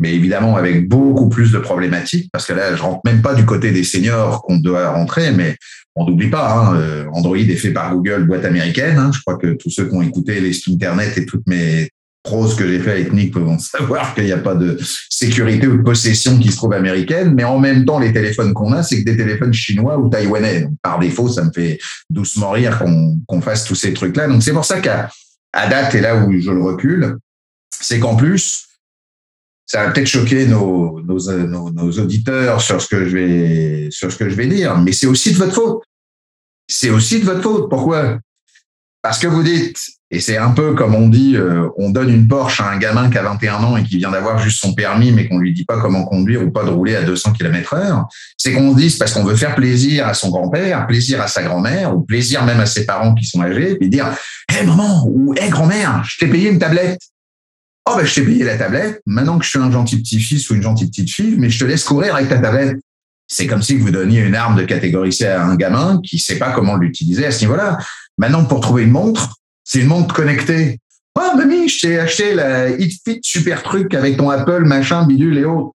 Mais 0.00 0.12
évidemment, 0.14 0.56
avec 0.56 0.88
beaucoup 0.88 1.28
plus 1.28 1.52
de 1.52 1.58
problématiques, 1.58 2.28
parce 2.32 2.46
que 2.46 2.52
là, 2.52 2.74
je 2.74 2.82
rentre 2.82 3.00
même 3.04 3.22
pas 3.22 3.34
du 3.34 3.44
côté 3.44 3.70
des 3.70 3.84
seniors 3.84 4.42
qu'on 4.42 4.58
doit 4.58 4.90
rentrer, 4.90 5.30
mais 5.30 5.56
on 5.94 6.04
n'oublie 6.04 6.30
pas, 6.30 6.52
hein, 6.52 6.76
euh, 6.76 7.04
Android 7.12 7.36
est 7.36 7.56
fait 7.56 7.70
par 7.70 7.94
Google, 7.94 8.26
boîte 8.26 8.44
américaine. 8.44 8.98
Hein. 8.98 9.12
je 9.14 9.20
crois 9.20 9.36
que 9.36 9.54
tous 9.54 9.70
ceux 9.70 9.88
qui 9.88 9.94
ont 9.94 10.02
écouté 10.02 10.40
les 10.40 10.58
Internet 10.68 11.16
et 11.16 11.26
toutes 11.26 11.46
mes 11.46 11.90
prose 12.24 12.56
que 12.56 12.66
j'ai 12.66 12.80
fait 12.80 12.92
avec 12.92 13.12
Nick 13.12 13.34
peuvent 13.34 13.58
savoir 13.58 14.14
qu'il 14.14 14.24
n'y 14.24 14.32
a 14.32 14.38
pas 14.38 14.54
de 14.54 14.78
sécurité 15.10 15.68
ou 15.68 15.76
de 15.76 15.82
possession 15.82 16.38
qui 16.38 16.50
se 16.50 16.56
trouve 16.56 16.72
américaine, 16.72 17.34
mais 17.34 17.44
en 17.44 17.60
même 17.60 17.84
temps, 17.84 17.98
les 17.98 18.12
téléphones 18.12 18.54
qu'on 18.54 18.72
a, 18.72 18.82
c'est 18.82 18.98
que 19.00 19.10
des 19.10 19.16
téléphones 19.16 19.52
chinois 19.52 19.98
ou 19.98 20.08
taïwanais. 20.08 20.62
Donc, 20.62 20.72
par 20.82 20.98
défaut, 20.98 21.28
ça 21.28 21.44
me 21.44 21.52
fait 21.52 21.78
doucement 22.10 22.50
rire 22.50 22.82
qu'on 23.28 23.40
fasse 23.40 23.64
tous 23.64 23.74
ces 23.74 23.92
trucs-là. 23.92 24.26
Donc, 24.26 24.42
c'est 24.42 24.52
pour 24.52 24.64
ça 24.64 24.80
qu'à 24.80 25.10
à 25.52 25.68
date, 25.68 25.94
et 25.94 26.00
là 26.00 26.16
où 26.16 26.32
je 26.40 26.50
le 26.50 26.62
recule, 26.62 27.18
c'est 27.78 28.00
qu'en 28.00 28.16
plus, 28.16 28.66
ça 29.66 29.84
va 29.84 29.92
peut-être 29.92 30.08
choquer 30.08 30.46
nos, 30.46 31.00
nos, 31.02 31.18
nos, 31.46 31.70
nos, 31.70 31.92
auditeurs 31.92 32.60
sur 32.60 32.80
ce 32.80 32.88
que 32.88 33.06
je 33.06 33.16
vais, 33.16 33.88
sur 33.90 34.10
ce 34.10 34.16
que 34.16 34.28
je 34.28 34.34
vais 34.34 34.46
dire, 34.46 34.76
mais 34.78 34.92
c'est 34.92 35.06
aussi 35.06 35.32
de 35.32 35.38
votre 35.38 35.54
faute. 35.54 35.82
C'est 36.68 36.90
aussi 36.90 37.20
de 37.20 37.24
votre 37.24 37.42
faute. 37.42 37.68
Pourquoi? 37.68 38.18
Parce 39.04 39.18
que 39.18 39.26
vous 39.26 39.42
dites, 39.42 39.76
et 40.10 40.18
c'est 40.18 40.38
un 40.38 40.52
peu 40.52 40.72
comme 40.72 40.94
on 40.94 41.08
dit, 41.08 41.36
euh, 41.36 41.68
on 41.76 41.90
donne 41.90 42.08
une 42.08 42.26
Porsche 42.26 42.62
à 42.62 42.70
un 42.70 42.78
gamin 42.78 43.10
qui 43.10 43.18
a 43.18 43.22
21 43.22 43.62
ans 43.62 43.76
et 43.76 43.84
qui 43.84 43.98
vient 43.98 44.10
d'avoir 44.10 44.38
juste 44.38 44.60
son 44.60 44.72
permis, 44.72 45.12
mais 45.12 45.28
qu'on 45.28 45.36
lui 45.36 45.52
dit 45.52 45.66
pas 45.66 45.78
comment 45.78 46.06
conduire 46.06 46.42
ou 46.42 46.50
pas 46.50 46.64
de 46.64 46.70
rouler 46.70 46.96
à 46.96 47.02
200 47.02 47.32
km 47.32 47.74
heure. 47.74 48.06
C'est 48.38 48.52
qu'on 48.52 48.72
se 48.72 48.80
dit, 48.80 48.96
parce 48.98 49.12
qu'on 49.12 49.22
veut 49.22 49.36
faire 49.36 49.56
plaisir 49.56 50.08
à 50.08 50.14
son 50.14 50.30
grand-père, 50.30 50.86
plaisir 50.86 51.20
à 51.20 51.28
sa 51.28 51.42
grand-mère, 51.42 51.94
ou 51.94 52.00
plaisir 52.00 52.46
même 52.46 52.60
à 52.60 52.64
ses 52.64 52.86
parents 52.86 53.12
qui 53.12 53.26
sont 53.26 53.42
âgés, 53.42 53.76
puis 53.76 53.90
dire, 53.90 54.06
hé 54.50 54.64
maman, 54.64 55.06
ou 55.06 55.34
hé 55.34 55.50
grand-mère, 55.50 56.02
je 56.06 56.16
t'ai 56.20 56.26
payé 56.26 56.48
une 56.48 56.58
tablette. 56.58 57.02
Oh 57.86 57.96
ben 57.98 58.06
je 58.06 58.14
t'ai 58.14 58.22
payé 58.22 58.42
la 58.42 58.56
tablette. 58.56 59.02
Maintenant 59.04 59.38
que 59.38 59.44
je 59.44 59.50
suis 59.50 59.58
un 59.58 59.70
gentil 59.70 59.98
petit-fils 59.98 60.48
ou 60.48 60.54
une 60.54 60.62
gentille 60.62 60.88
petite-fille, 60.88 61.36
mais 61.38 61.50
je 61.50 61.58
te 61.58 61.66
laisse 61.66 61.84
courir 61.84 62.14
avec 62.14 62.30
ta 62.30 62.38
tablette. 62.38 62.78
C'est 63.26 63.46
comme 63.46 63.62
si 63.62 63.76
vous 63.76 63.90
donniez 63.90 64.20
une 64.20 64.34
arme 64.34 64.56
de 64.56 64.64
catégorie 64.64 65.12
C 65.12 65.26
à 65.26 65.44
un 65.44 65.56
gamin 65.56 66.00
qui 66.04 66.18
sait 66.18 66.38
pas 66.38 66.52
comment 66.52 66.76
l'utiliser 66.76 67.26
à 67.26 67.30
ce 67.30 67.40
niveau-là. 67.40 67.78
Maintenant, 68.18 68.44
pour 68.44 68.60
trouver 68.60 68.84
une 68.84 68.90
montre, 68.90 69.36
c'est 69.64 69.80
une 69.80 69.88
montre 69.88 70.14
connectée. 70.14 70.78
Oh, 71.16 71.36
mamie, 71.36 71.68
je 71.68 71.80
t'ai 71.80 71.98
acheté 71.98 72.34
la 72.34 72.70
HitFit 72.70 73.20
super 73.22 73.62
truc 73.62 73.94
avec 73.94 74.16
ton 74.16 74.30
Apple, 74.30 74.64
machin, 74.64 75.06
bidule 75.06 75.38
et 75.38 75.44
autres. 75.44 75.72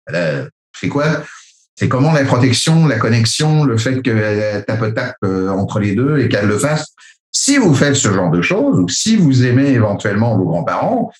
C'est 0.78 0.88
quoi? 0.88 1.22
C'est 1.78 1.88
comment 1.88 2.12
la 2.12 2.24
protection, 2.24 2.86
la 2.86 2.98
connexion, 2.98 3.64
le 3.64 3.76
fait 3.76 4.00
qu'elle 4.00 4.64
tape-tape 4.66 5.16
euh, 5.24 5.50
entre 5.50 5.78
les 5.78 5.94
deux 5.94 6.18
et 6.18 6.28
qu'elle 6.28 6.46
le 6.46 6.58
fasse. 6.58 6.86
Si 7.32 7.58
vous 7.58 7.74
faites 7.74 7.96
ce 7.96 8.12
genre 8.12 8.30
de 8.30 8.40
choses, 8.40 8.78
ou 8.80 8.88
si 8.88 9.14
vous 9.16 9.44
aimez 9.44 9.68
éventuellement 9.68 10.38
vos 10.38 10.46
grands-parents, 10.46 11.12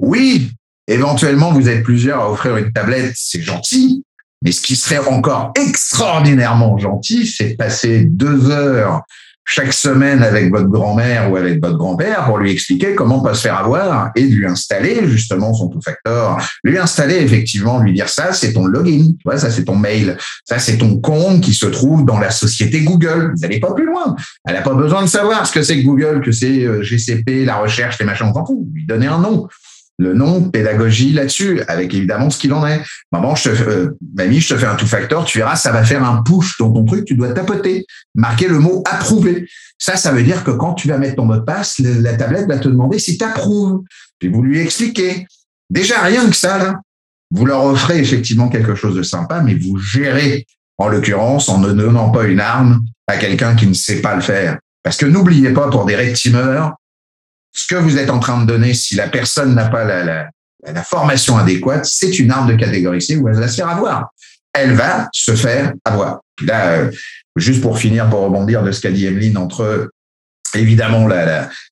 oui, 0.00 0.50
éventuellement 0.88 1.52
vous 1.52 1.68
êtes 1.68 1.84
plusieurs 1.84 2.20
à 2.20 2.30
offrir 2.30 2.56
une 2.56 2.72
tablette, 2.72 3.12
c'est 3.14 3.40
gentil, 3.40 4.04
mais 4.42 4.52
ce 4.52 4.62
qui 4.62 4.76
serait 4.76 4.98
encore 4.98 5.52
extraordinairement 5.56 6.78
gentil, 6.78 7.26
c'est 7.26 7.50
de 7.50 7.56
passer 7.56 8.04
deux 8.04 8.50
heures 8.50 9.02
chaque 9.50 9.72
semaine 9.72 10.22
avec 10.22 10.50
votre 10.50 10.68
grand-mère 10.68 11.32
ou 11.32 11.36
avec 11.36 11.62
votre 11.62 11.78
grand-père 11.78 12.26
pour 12.26 12.36
lui 12.36 12.52
expliquer 12.52 12.94
comment 12.94 13.20
pas 13.20 13.32
se 13.32 13.40
faire 13.40 13.56
avoir 13.56 14.10
et 14.14 14.26
de 14.26 14.34
lui 14.34 14.46
installer 14.46 15.08
justement 15.08 15.54
son 15.54 15.68
two-factor. 15.68 16.38
Lui 16.62 16.76
installer 16.76 17.16
effectivement, 17.16 17.80
lui 17.80 17.94
dire 17.94 18.10
ça, 18.10 18.34
c'est 18.34 18.52
ton 18.52 18.66
login, 18.66 19.14
tu 19.18 19.22
vois, 19.24 19.38
ça 19.38 19.50
c'est 19.50 19.64
ton 19.64 19.74
mail, 19.74 20.18
ça 20.44 20.58
c'est 20.58 20.76
ton 20.76 20.98
compte 21.00 21.40
qui 21.40 21.54
se 21.54 21.64
trouve 21.64 22.04
dans 22.04 22.18
la 22.18 22.30
société 22.30 22.82
Google. 22.82 23.32
Vous 23.34 23.40
n'allez 23.40 23.58
pas 23.58 23.72
plus 23.72 23.86
loin. 23.86 24.14
Elle 24.46 24.54
n'a 24.54 24.62
pas 24.62 24.74
besoin 24.74 25.02
de 25.02 25.08
savoir 25.08 25.46
ce 25.46 25.52
que 25.52 25.62
c'est 25.62 25.80
que 25.80 25.84
Google, 25.84 26.20
que 26.20 26.30
c'est 26.30 26.64
euh, 26.64 26.82
GCP, 26.82 27.46
la 27.46 27.56
recherche, 27.56 27.98
les 27.98 28.04
machins, 28.04 28.26
on 28.26 28.34
s'en 28.34 28.44
fout. 28.44 28.58
Lui 28.74 28.84
donner 28.84 29.06
un 29.06 29.18
nom 29.18 29.48
le 29.98 30.14
nom, 30.14 30.48
pédagogie 30.48 31.12
là-dessus, 31.12 31.60
avec 31.66 31.92
évidemment 31.92 32.30
ce 32.30 32.38
qu'il 32.38 32.52
en 32.52 32.64
est. 32.66 32.82
Maman, 33.10 33.34
je 33.34 33.50
te, 33.50 33.62
euh, 33.68 33.98
mamie, 34.14 34.40
je 34.40 34.54
te 34.54 34.58
fais 34.58 34.66
un 34.66 34.76
two-factor, 34.76 35.24
tu 35.24 35.38
verras, 35.38 35.56
ça 35.56 35.72
va 35.72 35.84
faire 35.84 36.04
un 36.04 36.22
push 36.22 36.56
dans 36.58 36.72
ton 36.72 36.84
truc, 36.84 37.04
tu 37.04 37.16
dois 37.16 37.32
tapoter, 37.32 37.84
marquer 38.14 38.46
le 38.46 38.60
mot 38.60 38.82
approuvé. 38.86 39.48
Ça, 39.76 39.96
ça 39.96 40.12
veut 40.12 40.22
dire 40.22 40.44
que 40.44 40.52
quand 40.52 40.74
tu 40.74 40.86
vas 40.88 40.98
mettre 40.98 41.16
ton 41.16 41.24
mot 41.24 41.34
de 41.34 41.40
passe, 41.40 41.80
la 41.80 42.14
tablette 42.14 42.46
va 42.46 42.58
te 42.58 42.68
demander 42.68 42.98
si 43.00 43.18
tu 43.18 43.24
approuves. 43.24 43.82
Puis 44.20 44.28
vous 44.28 44.42
lui 44.42 44.60
expliquez. 44.60 45.26
Déjà, 45.68 46.00
rien 46.00 46.28
que 46.28 46.36
ça, 46.36 46.58
là, 46.58 46.80
vous 47.30 47.44
leur 47.44 47.64
offrez 47.64 47.98
effectivement 47.98 48.48
quelque 48.48 48.74
chose 48.74 48.94
de 48.94 49.02
sympa, 49.02 49.40
mais 49.40 49.54
vous 49.54 49.78
gérez, 49.78 50.46
en 50.78 50.88
l'occurrence, 50.88 51.48
en 51.48 51.58
ne 51.58 51.72
donnant 51.72 52.10
pas 52.10 52.24
une 52.24 52.40
arme 52.40 52.84
à 53.08 53.16
quelqu'un 53.16 53.56
qui 53.56 53.66
ne 53.66 53.74
sait 53.74 54.00
pas 54.00 54.14
le 54.14 54.22
faire. 54.22 54.58
Parce 54.82 54.96
que 54.96 55.06
n'oubliez 55.06 55.50
pas, 55.50 55.68
pour 55.68 55.84
des 55.84 55.96
red 55.96 56.16
ce 57.58 57.66
que 57.66 57.74
vous 57.74 57.98
êtes 57.98 58.08
en 58.08 58.20
train 58.20 58.40
de 58.40 58.46
donner, 58.46 58.72
si 58.72 58.94
la 58.94 59.08
personne 59.08 59.54
n'a 59.54 59.68
pas 59.68 59.84
la, 59.84 60.30
formation 60.84 61.36
adéquate, 61.36 61.84
c'est 61.86 62.18
une 62.20 62.30
arme 62.30 62.48
de 62.48 62.54
catégorie 62.54 63.02
C 63.02 63.16
où 63.16 63.28
elle 63.28 63.34
va 63.34 63.48
se 63.48 63.56
faire 63.56 63.68
avoir. 63.68 64.10
Elle 64.52 64.74
va 64.74 65.08
se 65.12 65.34
faire 65.34 65.72
avoir. 65.84 66.20
là, 66.42 66.72
euh, 66.72 66.90
juste 67.34 67.60
pour 67.60 67.78
finir, 67.78 68.08
pour 68.08 68.20
rebondir 68.20 68.62
de 68.62 68.70
ce 68.70 68.80
qu'a 68.80 68.92
dit 68.92 69.06
Emeline, 69.06 69.36
entre 69.36 69.90
évidemment 70.54 71.08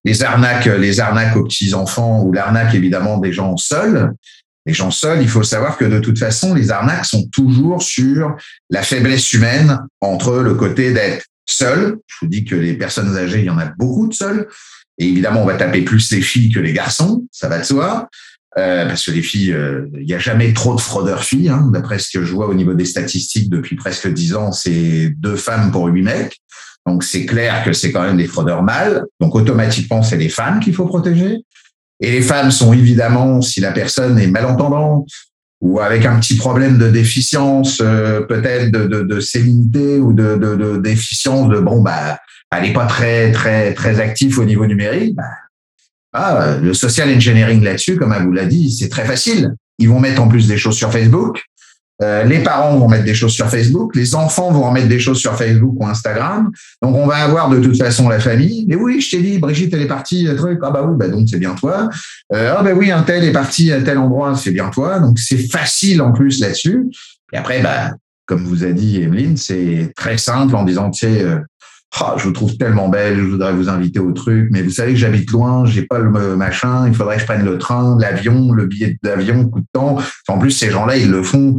les 0.04 0.22
arnaques, 0.24 0.66
les 0.66 0.98
arnaques 1.00 1.36
aux 1.36 1.44
petits 1.44 1.72
enfants 1.72 2.22
ou 2.22 2.32
l'arnaque 2.32 2.74
évidemment 2.74 3.18
des 3.18 3.32
gens 3.32 3.56
seuls. 3.56 4.12
Les 4.66 4.74
gens 4.74 4.90
seuls, 4.90 5.22
il 5.22 5.28
faut 5.28 5.44
savoir 5.44 5.78
que 5.78 5.84
de 5.84 6.00
toute 6.00 6.18
façon, 6.18 6.52
les 6.52 6.72
arnaques 6.72 7.04
sont 7.04 7.28
toujours 7.28 7.82
sur 7.82 8.36
la 8.70 8.82
faiblesse 8.82 9.32
humaine 9.32 9.80
entre 10.00 10.38
le 10.38 10.54
côté 10.54 10.92
d'être 10.92 11.24
seul. 11.48 11.98
Je 12.06 12.16
vous 12.22 12.26
dis 12.26 12.44
que 12.44 12.56
les 12.56 12.74
personnes 12.74 13.16
âgées, 13.16 13.38
il 13.38 13.44
y 13.44 13.50
en 13.50 13.58
a 13.58 13.66
beaucoup 13.78 14.08
de 14.08 14.14
seuls. 14.14 14.48
Et 14.98 15.08
évidemment, 15.08 15.42
on 15.42 15.46
va 15.46 15.54
taper 15.56 15.82
plus 15.82 16.10
les 16.12 16.22
filles 16.22 16.50
que 16.50 16.60
les 16.60 16.72
garçons, 16.72 17.26
ça 17.30 17.48
va 17.48 17.58
de 17.58 17.64
soi. 17.64 18.08
Euh, 18.58 18.86
parce 18.86 19.04
que 19.04 19.10
les 19.10 19.22
filles, 19.22 19.52
euh, 19.52 19.86
il 19.94 20.06
n'y 20.06 20.14
a 20.14 20.18
jamais 20.18 20.54
trop 20.54 20.74
de 20.74 20.80
fraudeurs 20.80 21.24
filles. 21.24 21.50
Hein, 21.50 21.68
D'après 21.72 21.98
ce 21.98 22.10
que 22.10 22.24
je 22.24 22.32
vois 22.32 22.48
au 22.48 22.54
niveau 22.54 22.72
des 22.72 22.86
statistiques 22.86 23.50
depuis 23.50 23.76
presque 23.76 24.10
dix 24.10 24.34
ans, 24.34 24.50
c'est 24.50 25.10
deux 25.18 25.36
femmes 25.36 25.70
pour 25.70 25.86
huit 25.86 26.02
mecs. 26.02 26.38
Donc 26.86 27.04
c'est 27.04 27.26
clair 27.26 27.64
que 27.64 27.72
c'est 27.72 27.92
quand 27.92 28.02
même 28.02 28.16
des 28.16 28.26
fraudeurs 28.26 28.62
mâles. 28.62 29.04
Donc 29.20 29.34
automatiquement, 29.34 30.02
c'est 30.02 30.16
les 30.16 30.30
femmes 30.30 30.60
qu'il 30.60 30.74
faut 30.74 30.86
protéger. 30.86 31.42
Et 32.00 32.10
les 32.10 32.22
femmes 32.22 32.50
sont 32.50 32.72
évidemment, 32.72 33.42
si 33.42 33.60
la 33.60 33.72
personne 33.72 34.18
est 34.18 34.26
malentendante 34.26 35.08
ou 35.60 35.80
avec 35.80 36.06
un 36.06 36.18
petit 36.18 36.36
problème 36.36 36.78
de 36.78 36.88
déficience, 36.88 37.80
euh, 37.82 38.20
peut-être 38.22 38.70
de, 38.70 38.86
de, 38.86 39.02
de 39.02 39.98
ou 39.98 40.12
de, 40.12 40.36
de, 40.36 40.56
de 40.56 40.76
déficience 40.78 41.48
de 41.48 41.58
bon 41.58 41.82
bah 41.82 42.18
elle 42.52 42.62
n'est 42.62 42.72
pas 42.72 42.86
très 42.86 43.32
très 43.32 43.74
très 43.74 44.00
actif 44.00 44.38
au 44.38 44.44
niveau 44.44 44.66
numérique. 44.66 45.14
Bah, 45.14 45.24
ah, 46.12 46.56
le 46.62 46.72
social 46.72 47.10
engineering 47.10 47.62
là-dessus, 47.62 47.96
comme 47.96 48.14
vous 48.24 48.32
l'a 48.32 48.46
dit, 48.46 48.70
c'est 48.70 48.88
très 48.88 49.04
facile. 49.04 49.54
Ils 49.78 49.88
vont 49.88 50.00
mettre 50.00 50.22
en 50.22 50.28
plus 50.28 50.48
des 50.48 50.56
choses 50.56 50.76
sur 50.76 50.90
Facebook. 50.90 51.42
Euh, 52.02 52.24
les 52.24 52.40
parents 52.40 52.76
vont 52.76 52.88
mettre 52.88 53.04
des 53.04 53.14
choses 53.14 53.32
sur 53.32 53.48
Facebook, 53.48 53.96
les 53.96 54.14
enfants 54.14 54.50
vont 54.50 54.64
en 54.64 54.72
mettre 54.72 54.88
des 54.88 54.98
choses 54.98 55.18
sur 55.18 55.34
Facebook 55.34 55.74
ou 55.76 55.86
Instagram. 55.86 56.50
Donc 56.82 56.94
on 56.94 57.06
va 57.06 57.16
avoir 57.16 57.48
de 57.48 57.58
toute 57.58 57.76
façon 57.78 58.08
la 58.08 58.20
famille. 58.20 58.66
Mais 58.68 58.76
oui, 58.76 59.00
je 59.00 59.16
t'ai 59.16 59.22
dit, 59.22 59.38
Brigitte, 59.38 59.72
elle 59.72 59.82
est 59.82 59.86
partie, 59.86 60.28
truc. 60.36 60.58
Ah 60.62 60.70
bah 60.70 60.82
oui, 60.86 60.94
bah 60.98 61.08
donc 61.08 61.26
c'est 61.30 61.38
bien 61.38 61.54
toi. 61.54 61.88
Euh, 62.34 62.54
ah 62.56 62.62
bah 62.62 62.72
oui, 62.74 62.90
un 62.90 63.02
tel 63.02 63.24
est 63.24 63.32
parti 63.32 63.72
à 63.72 63.80
tel 63.80 63.96
endroit, 63.96 64.36
c'est 64.36 64.50
bien 64.50 64.68
toi. 64.68 65.00
Donc 65.00 65.18
c'est 65.18 65.38
facile 65.38 66.02
en 66.02 66.12
plus 66.12 66.40
là-dessus. 66.40 66.84
Et 67.32 67.38
après, 67.38 67.62
bah, 67.62 67.92
comme 68.26 68.44
vous 68.44 68.64
a 68.64 68.72
dit 68.72 69.00
Evelyne, 69.00 69.38
c'est 69.38 69.92
très 69.96 70.18
simple 70.18 70.54
en 70.54 70.64
disant, 70.64 70.90
tu 70.90 71.06
sais, 71.06 71.22
euh, 71.22 71.38
ah, 71.98 72.14
je 72.18 72.24
vous 72.24 72.32
trouve 72.32 72.56
tellement 72.58 72.88
belle, 72.88 73.16
je 73.16 73.22
voudrais 73.22 73.52
vous 73.52 73.68
inviter 73.68 74.00
au 74.00 74.12
truc, 74.12 74.48
mais 74.50 74.62
vous 74.62 74.70
savez 74.70 74.92
que 74.92 74.98
j'habite 74.98 75.30
loin, 75.30 75.64
j'ai 75.64 75.82
pas 75.82 75.98
le 75.98 76.36
machin, 76.36 76.86
il 76.88 76.94
faudrait 76.94 77.14
que 77.16 77.22
je 77.22 77.26
prenne 77.26 77.44
le 77.44 77.56
train, 77.56 77.96
l'avion, 77.98 78.52
le 78.52 78.66
billet 78.66 78.98
d'avion 79.02 79.48
coûte 79.48 79.64
tant. 79.72 79.96
En 80.28 80.38
plus, 80.38 80.50
ces 80.50 80.70
gens-là, 80.70 80.98
ils 80.98 81.10
le 81.10 81.22
font 81.22 81.58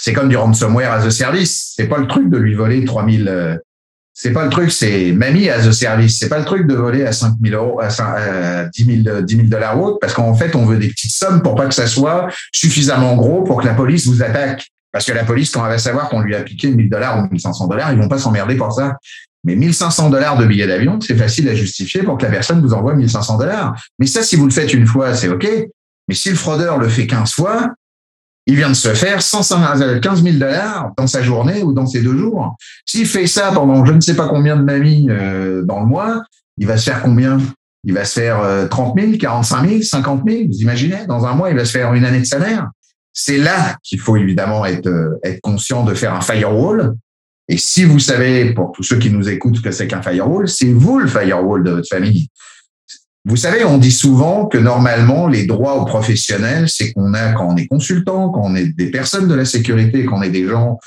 c'est 0.00 0.12
comme 0.12 0.28
du 0.28 0.36
ransomware 0.36 0.92
as 0.92 1.04
a 1.04 1.10
service. 1.10 1.72
C'est 1.76 1.88
pas 1.88 1.98
le 1.98 2.06
truc 2.06 2.30
de 2.30 2.38
lui 2.38 2.54
voler 2.54 2.84
3000. 2.84 3.28
Euh, 3.28 3.56
c'est 4.14 4.32
pas 4.32 4.44
le 4.44 4.50
truc, 4.50 4.70
c'est 4.70 5.12
mamie 5.12 5.48
as 5.48 5.66
a 5.66 5.72
service. 5.72 6.18
C'est 6.18 6.28
pas 6.28 6.38
le 6.38 6.44
truc 6.44 6.68
de 6.68 6.74
voler 6.74 7.04
à 7.04 7.12
5000 7.12 7.54
euros, 7.54 7.80
à 7.80 7.88
10 8.64 9.02
000, 9.04 9.22
10 9.22 9.36
000 9.36 9.48
dollars 9.48 9.78
ou 9.78 9.86
autre, 9.86 9.98
parce 10.00 10.14
qu'en 10.14 10.34
fait, 10.34 10.54
on 10.54 10.64
veut 10.64 10.78
des 10.78 10.88
petites 10.88 11.10
sommes 11.10 11.42
pour 11.42 11.56
pas 11.56 11.66
que 11.66 11.74
ça 11.74 11.88
soit 11.88 12.28
suffisamment 12.52 13.16
gros 13.16 13.42
pour 13.42 13.60
que 13.60 13.66
la 13.66 13.74
police 13.74 14.06
vous 14.06 14.22
attaque. 14.22 14.68
Parce 14.92 15.04
que 15.04 15.12
la 15.12 15.24
police, 15.24 15.50
quand 15.50 15.64
elle 15.64 15.72
va 15.72 15.78
savoir 15.78 16.08
qu'on 16.08 16.20
lui 16.20 16.34
a 16.34 16.42
piqué 16.42 16.70
1000 16.70 16.88
dollars 16.88 17.18
ou 17.18 17.28
1500 17.28 17.66
dollars, 17.66 17.92
ils 17.92 17.98
vont 17.98 18.08
pas 18.08 18.18
s'emmerder 18.18 18.54
pour 18.54 18.72
ça. 18.72 18.96
Mais 19.44 19.56
1500 19.56 20.10
dollars 20.10 20.36
de 20.36 20.46
billets 20.46 20.66
d'avion, 20.66 21.00
c'est 21.00 21.16
facile 21.16 21.48
à 21.48 21.54
justifier 21.54 22.02
pour 22.02 22.18
que 22.18 22.24
la 22.24 22.30
personne 22.30 22.60
vous 22.60 22.74
envoie 22.74 22.94
1500 22.94 23.38
dollars. 23.38 23.74
Mais 23.98 24.06
ça, 24.06 24.22
si 24.22 24.36
vous 24.36 24.44
le 24.44 24.50
faites 24.50 24.72
une 24.74 24.86
fois, 24.86 25.14
c'est 25.14 25.28
OK. 25.28 25.46
Mais 26.08 26.14
si 26.14 26.30
le 26.30 26.36
fraudeur 26.36 26.78
le 26.78 26.88
fait 26.88 27.06
15 27.06 27.32
fois, 27.32 27.72
il 28.46 28.56
vient 28.56 28.70
de 28.70 28.74
se 28.74 28.94
faire 28.94 29.22
115 29.22 30.22
000 30.22 30.36
dollars 30.38 30.92
dans 30.96 31.06
sa 31.06 31.22
journée 31.22 31.62
ou 31.62 31.72
dans 31.72 31.86
ses 31.86 32.00
deux 32.00 32.16
jours. 32.16 32.56
S'il 32.86 33.06
fait 33.06 33.26
ça 33.26 33.52
pendant 33.52 33.84
je 33.84 33.92
ne 33.92 34.00
sais 34.00 34.16
pas 34.16 34.26
combien 34.26 34.56
de 34.56 34.62
mamies 34.62 35.06
euh, 35.10 35.62
dans 35.64 35.80
le 35.80 35.86
mois, 35.86 36.22
il 36.56 36.66
va 36.66 36.76
se 36.78 36.90
faire 36.90 37.02
combien? 37.02 37.38
Il 37.84 37.94
va 37.94 38.04
se 38.04 38.18
faire 38.18 38.68
30 38.70 38.98
000, 38.98 39.12
45 39.18 39.68
000, 39.68 39.82
50 39.82 40.22
000. 40.26 40.42
Vous 40.48 40.58
imaginez? 40.62 41.06
Dans 41.06 41.26
un 41.26 41.34
mois, 41.34 41.50
il 41.50 41.56
va 41.56 41.64
se 41.64 41.70
faire 41.70 41.94
une 41.94 42.04
année 42.04 42.20
de 42.20 42.26
salaire. 42.26 42.68
C'est 43.12 43.38
là 43.38 43.76
qu'il 43.82 43.98
faut 43.98 44.16
évidemment 44.16 44.64
être, 44.64 44.86
euh, 44.86 45.18
être 45.24 45.40
conscient 45.40 45.84
de 45.84 45.92
faire 45.94 46.14
un 46.14 46.20
firewall. 46.20 46.94
Et 47.48 47.56
si 47.56 47.84
vous 47.84 47.98
savez, 47.98 48.52
pour 48.52 48.72
tous 48.72 48.82
ceux 48.82 48.98
qui 48.98 49.10
nous 49.10 49.28
écoutent, 49.28 49.62
que 49.62 49.70
c'est 49.70 49.86
qu'un 49.86 50.02
firewall, 50.02 50.48
c'est 50.48 50.72
vous 50.72 50.98
le 50.98 51.06
firewall 51.06 51.64
de 51.64 51.70
votre 51.70 51.88
famille. 51.88 52.28
Vous 53.24 53.36
savez, 53.36 53.64
on 53.64 53.78
dit 53.78 53.92
souvent 53.92 54.46
que 54.46 54.58
normalement, 54.58 55.28
les 55.28 55.46
droits 55.46 55.74
aux 55.74 55.84
professionnels, 55.84 56.68
c'est 56.68 56.92
qu'on 56.92 57.14
a, 57.14 57.32
quand 57.32 57.48
on 57.52 57.56
est 57.56 57.66
consultant, 57.66 58.30
quand 58.30 58.42
on 58.42 58.54
est 58.54 58.68
des 58.68 58.90
personnes 58.90 59.28
de 59.28 59.34
la 59.34 59.44
sécurité, 59.44 60.04
quand 60.04 60.18
on 60.18 60.22
est 60.22 60.30
des 60.30 60.46
gens 60.46 60.78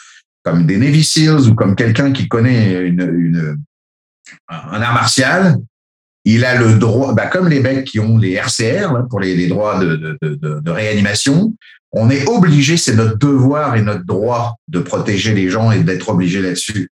comme 0.43 0.65
des 0.65 0.77
Navy 0.77 1.03
SEALs 1.03 1.47
ou 1.49 1.55
comme 1.55 1.75
quelqu'un 1.75 2.11
qui 2.11 2.27
connaît 2.27 2.87
une, 2.87 3.57
un 4.49 4.81
art 4.81 4.93
martial, 4.93 5.57
il 6.25 6.45
a 6.45 6.55
le 6.55 6.77
droit, 6.77 7.13
bah 7.13 7.27
comme 7.27 7.47
les 7.47 7.59
mecs 7.59 7.85
qui 7.85 7.99
ont 7.99 8.17
les 8.17 8.33
RCR 8.33 9.07
pour 9.09 9.19
les, 9.19 9.47
droits 9.47 9.79
de, 9.79 10.17
de, 10.21 10.35
de, 10.59 10.71
réanimation, 10.71 11.55
on 11.93 12.09
est 12.09 12.27
obligé, 12.27 12.77
c'est 12.77 12.95
notre 12.95 13.17
devoir 13.17 13.75
et 13.75 13.81
notre 13.81 14.05
droit 14.05 14.55
de 14.67 14.79
protéger 14.79 15.33
les 15.33 15.49
gens 15.49 15.71
et 15.71 15.83
d'être 15.83 16.09
obligé 16.09 16.41
là-dessus. 16.41 16.89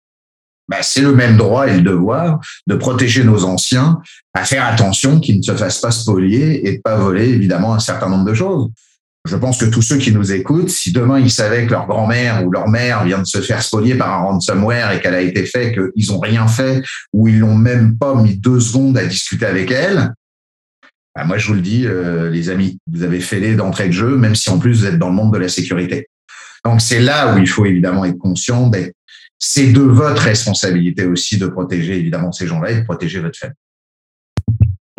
Bah, 0.69 0.77
c'est 0.81 1.01
le 1.01 1.13
même 1.13 1.35
droit 1.35 1.67
et 1.67 1.75
le 1.75 1.81
devoir 1.81 2.39
de 2.67 2.75
protéger 2.75 3.23
nos 3.23 3.43
anciens, 3.43 3.99
à 4.33 4.45
faire 4.45 4.65
attention 4.65 5.19
qu'ils 5.19 5.37
ne 5.37 5.43
se 5.43 5.55
fassent 5.55 5.81
pas 5.81 5.91
spolier 5.91 6.67
et 6.67 6.77
de 6.77 6.81
pas 6.81 6.95
voler 6.95 7.27
évidemment 7.27 7.73
un 7.73 7.79
certain 7.79 8.07
nombre 8.07 8.25
de 8.25 8.33
choses. 8.33 8.69
Je 9.25 9.37
pense 9.37 9.57
que 9.57 9.65
tous 9.65 9.81
ceux 9.81 9.97
qui 9.97 10.11
nous 10.11 10.33
écoutent, 10.33 10.69
si 10.69 10.91
demain 10.91 11.17
ils 11.19 11.31
savaient 11.31 11.65
que 11.65 11.71
leur 11.71 11.87
grand-mère 11.87 12.45
ou 12.45 12.51
leur 12.51 12.67
mère 12.67 13.05
vient 13.05 13.19
de 13.19 13.25
se 13.25 13.39
faire 13.39 13.63
spolier 13.63 13.95
par 13.95 14.11
un 14.11 14.23
ransomware 14.23 14.91
et 14.91 14.99
qu'elle 14.99 15.15
a 15.15 15.21
été 15.21 15.45
faite, 15.45 15.75
qu'ils 15.93 16.11
ont 16.11 16.19
rien 16.19 16.45
fait 16.47 16.81
ou 17.13 17.29
ils 17.29 17.39
n'ont 17.39 17.55
même 17.55 17.97
pas 17.97 18.15
mis 18.15 18.37
deux 18.37 18.59
secondes 18.59 18.97
à 18.97 19.05
discuter 19.05 19.45
avec 19.45 19.71
elle, 19.71 20.13
bah 21.15 21.23
moi 21.25 21.37
je 21.37 21.47
vous 21.47 21.53
le 21.53 21.61
dis, 21.61 21.85
euh, 21.85 22.29
les 22.29 22.49
amis, 22.49 22.79
vous 22.87 23.03
avez 23.03 23.19
fait 23.19 23.39
les 23.39 23.55
d'entrée 23.55 23.87
de 23.87 23.93
jeu, 23.93 24.17
même 24.17 24.35
si 24.35 24.49
en 24.49 24.57
plus 24.57 24.79
vous 24.79 24.85
êtes 24.85 24.97
dans 24.97 25.09
le 25.09 25.15
monde 25.15 25.33
de 25.33 25.37
la 25.37 25.49
sécurité. 25.49 26.07
Donc 26.65 26.81
c'est 26.81 26.99
là 26.99 27.33
où 27.33 27.37
il 27.37 27.47
faut 27.47 27.65
évidemment 27.65 28.05
être 28.05 28.17
conscient 28.17 28.67
d'être 28.67 28.93
c'est 29.45 29.73
de 29.73 29.81
votre 29.81 30.21
responsabilité 30.21 31.05
aussi 31.05 31.37
de 31.37 31.47
protéger 31.47 31.97
évidemment 31.97 32.31
ces 32.31 32.47
gens-là 32.47 32.71
et 32.71 32.79
de 32.79 32.85
protéger 32.85 33.19
votre 33.19 33.37
famille. 33.37 33.57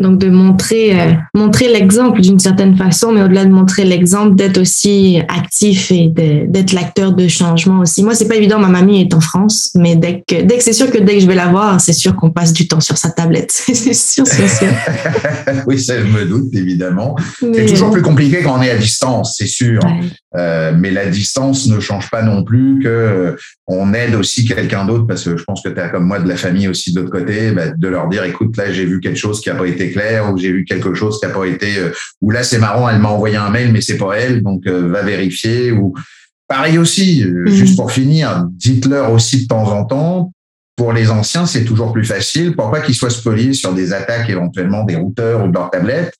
Donc 0.03 0.19
de 0.19 0.29
montrer, 0.29 1.01
euh, 1.01 1.13
montrer 1.35 1.69
l'exemple 1.69 2.21
d'une 2.21 2.41
certaine 2.41 2.77
façon, 2.77 3.13
mais 3.13 3.23
au-delà 3.23 3.45
de 3.45 3.53
montrer 3.53 3.85
l'exemple, 3.85 4.35
d'être 4.35 4.59
aussi 4.59 5.21
actif 5.29 5.93
et 5.93 6.09
d'être 6.09 6.73
l'acteur 6.73 7.13
de 7.13 7.29
changement 7.29 7.79
aussi. 7.79 8.03
Moi, 8.03 8.17
c'est 8.17 8.27
pas 8.27 8.35
évident, 8.35 8.59
ma 8.59 8.67
mamie 8.67 9.03
est 9.03 9.15
en 9.15 9.21
France, 9.21 9.71
mais 9.77 9.95
dès 9.95 10.25
que, 10.27 10.43
dès 10.43 10.59
que 10.59 10.65
c'est 10.65 10.73
sûr 10.73 10.91
que 10.91 10.99
dès 10.99 11.15
que 11.15 11.21
je 11.21 11.27
vais 11.29 11.37
la 11.37 11.47
voir, 11.47 11.81
c'est 11.81 11.93
sûr 11.93 12.17
qu'on 12.17 12.33
passe 12.33 12.53
du 12.53 12.67
temps 12.67 12.81
sur 12.81 12.99
sa 12.99 13.11
tablette. 13.11 13.53
c'est 13.53 13.95
sûr, 13.95 14.27
c'est 14.27 14.49
sûr. 14.49 14.67
oui, 15.69 15.79
ça, 15.79 16.01
je 16.01 16.07
me 16.07 16.25
doute, 16.25 16.53
évidemment. 16.55 17.15
C'est 17.39 17.67
toujours 17.67 17.93
plus 17.93 18.03
compliqué 18.03 18.41
quand 18.43 18.59
on 18.59 18.63
est 18.63 18.71
à 18.71 18.77
distance, 18.77 19.37
c'est 19.39 19.47
sûr. 19.47 19.81
Euh, 20.37 20.73
mais 20.77 20.91
la 20.91 21.07
distance 21.07 21.69
ne 21.69 21.79
change 21.79 22.11
pas 22.11 22.23
non 22.23 22.43
plus 22.43 22.81
que 22.83 23.37
on 23.67 23.95
aide 23.95 24.15
aussi 24.15 24.45
quelqu'un 24.45 24.85
d'autre 24.85 25.07
parce 25.07 25.25
que 25.25 25.37
je 25.37 25.45
pense 25.45 25.63
que 25.63 25.69
tu 25.71 25.81
as 25.81 25.89
comme 25.89 26.05
moi 26.05 26.19
de 26.19 26.29
la 26.29 26.37
famille 26.37 26.69
aussi 26.69 26.93
de 26.93 27.01
l'autre 27.01 27.13
côté, 27.13 27.53
bah, 27.53 27.69
de 27.69 27.89
leur 27.89 28.09
dire 28.09 28.25
écoute 28.25 28.57
là 28.57 28.71
j'ai 28.71 28.85
vu 28.85 29.01
quelque 29.01 29.19
chose 29.19 29.41
qui 29.41 29.51
a 29.51 29.55
pas 29.55 29.67
été 29.67 29.91
clair 29.91 30.31
ou 30.33 30.37
j'ai 30.37 30.53
vu 30.53 30.65
quelque 30.65 30.95
chose 30.95 31.19
qui 31.19 31.27
a 31.27 31.31
pas 31.31 31.47
été 31.47 31.79
euh, 31.79 31.91
ou 32.21 32.31
là 32.31 32.43
c'est 32.43 32.59
marrant 32.59 32.89
elle 32.89 32.99
m'a 32.99 33.09
envoyé 33.09 33.37
un 33.37 33.51
mail 33.51 33.73
mais 33.73 33.81
c'est 33.81 33.97
pas 33.97 34.15
elle 34.19 34.43
donc 34.43 34.67
va 34.67 35.03
vérifier 35.03 35.73
ou 35.73 35.95
pareil 36.47 36.79
aussi 36.79 37.25
mhm. 37.25 37.47
juste 37.47 37.77
pour 37.77 37.91
finir 37.91 38.47
dites-leur 38.51 39.11
aussi 39.13 39.43
de 39.43 39.47
temps 39.47 39.73
en 39.73 39.85
temps 39.85 40.33
pour 40.77 40.93
les 40.93 41.11
anciens 41.11 41.47
c'est 41.47 41.65
toujours 41.65 41.93
plus 41.93 42.05
facile 42.05 42.55
pour 42.55 42.71
pas 42.71 42.81
qu'ils 42.81 42.95
soient 42.95 43.11
spoliés 43.11 43.55
sur 43.55 43.73
des 43.73 43.95
attaques 43.95 44.29
éventuellement 44.29 44.85
des 44.85 44.97
routeurs 44.97 45.45
ou 45.45 45.49
de 45.49 45.55
leur 45.55 45.71
tablette 45.71 46.15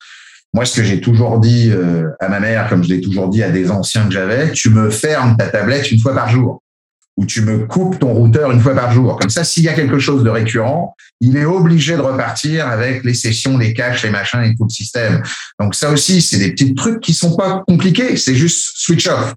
moi, 0.55 0.65
ce 0.65 0.77
que 0.77 0.85
j'ai 0.85 1.01
toujours 1.01 1.41
dit 1.41 1.73
euh, 1.73 2.11
à 2.21 2.29
ma 2.29 2.39
mère, 2.39 2.69
comme 2.69 2.85
je 2.85 2.89
l'ai 2.89 3.01
toujours 3.01 3.29
dit 3.29 3.43
à 3.43 3.51
des 3.51 3.73
anciens 3.73 4.05
que 4.05 4.13
j'avais, 4.13 4.53
tu 4.53 4.71
me 4.71 4.89
fermes 4.89 5.37
ta 5.37 5.49
tablette 5.49 5.91
une 5.91 5.99
fois 5.99 6.15
par 6.15 6.29
jour 6.29 6.63
ou 7.17 7.27
tu 7.27 7.43
me 7.43 7.67
coupes 7.67 7.99
ton 7.99 8.13
routeur 8.13 8.51
une 8.51 8.61
fois 8.61 8.75
par 8.75 8.93
jour. 8.93 9.17
Comme 9.19 9.31
ça, 9.31 9.45
s'il 9.45 9.63
y 9.63 9.69
a 9.69 9.73
quelque 9.73 9.99
chose 9.99 10.25
de 10.25 10.31
récurrent, 10.31 10.97
il 11.21 11.37
est 11.37 11.45
obligé 11.45 11.97
de 11.97 12.01
repartir 12.01 12.67
avec 12.67 13.05
les 13.05 13.15
sessions, 13.15 13.57
les 13.57 13.73
caches, 13.73 14.03
les 14.03 14.11
machins 14.11 14.43
et 14.43 14.55
tout 14.57 14.65
le 14.65 14.71
système. 14.71 15.23
Donc 15.61 15.75
ça 15.75 15.91
aussi, 15.91 16.21
c'est 16.21 16.39
des 16.39 16.51
petits 16.51 16.75
trucs 16.75 17.01
qui 17.01 17.15
sont 17.15 17.37
pas 17.37 17.63
compliqués. 17.69 18.17
C'est 18.17 18.35
juste 18.35 18.73
switch 18.77 19.07
off. 19.07 19.35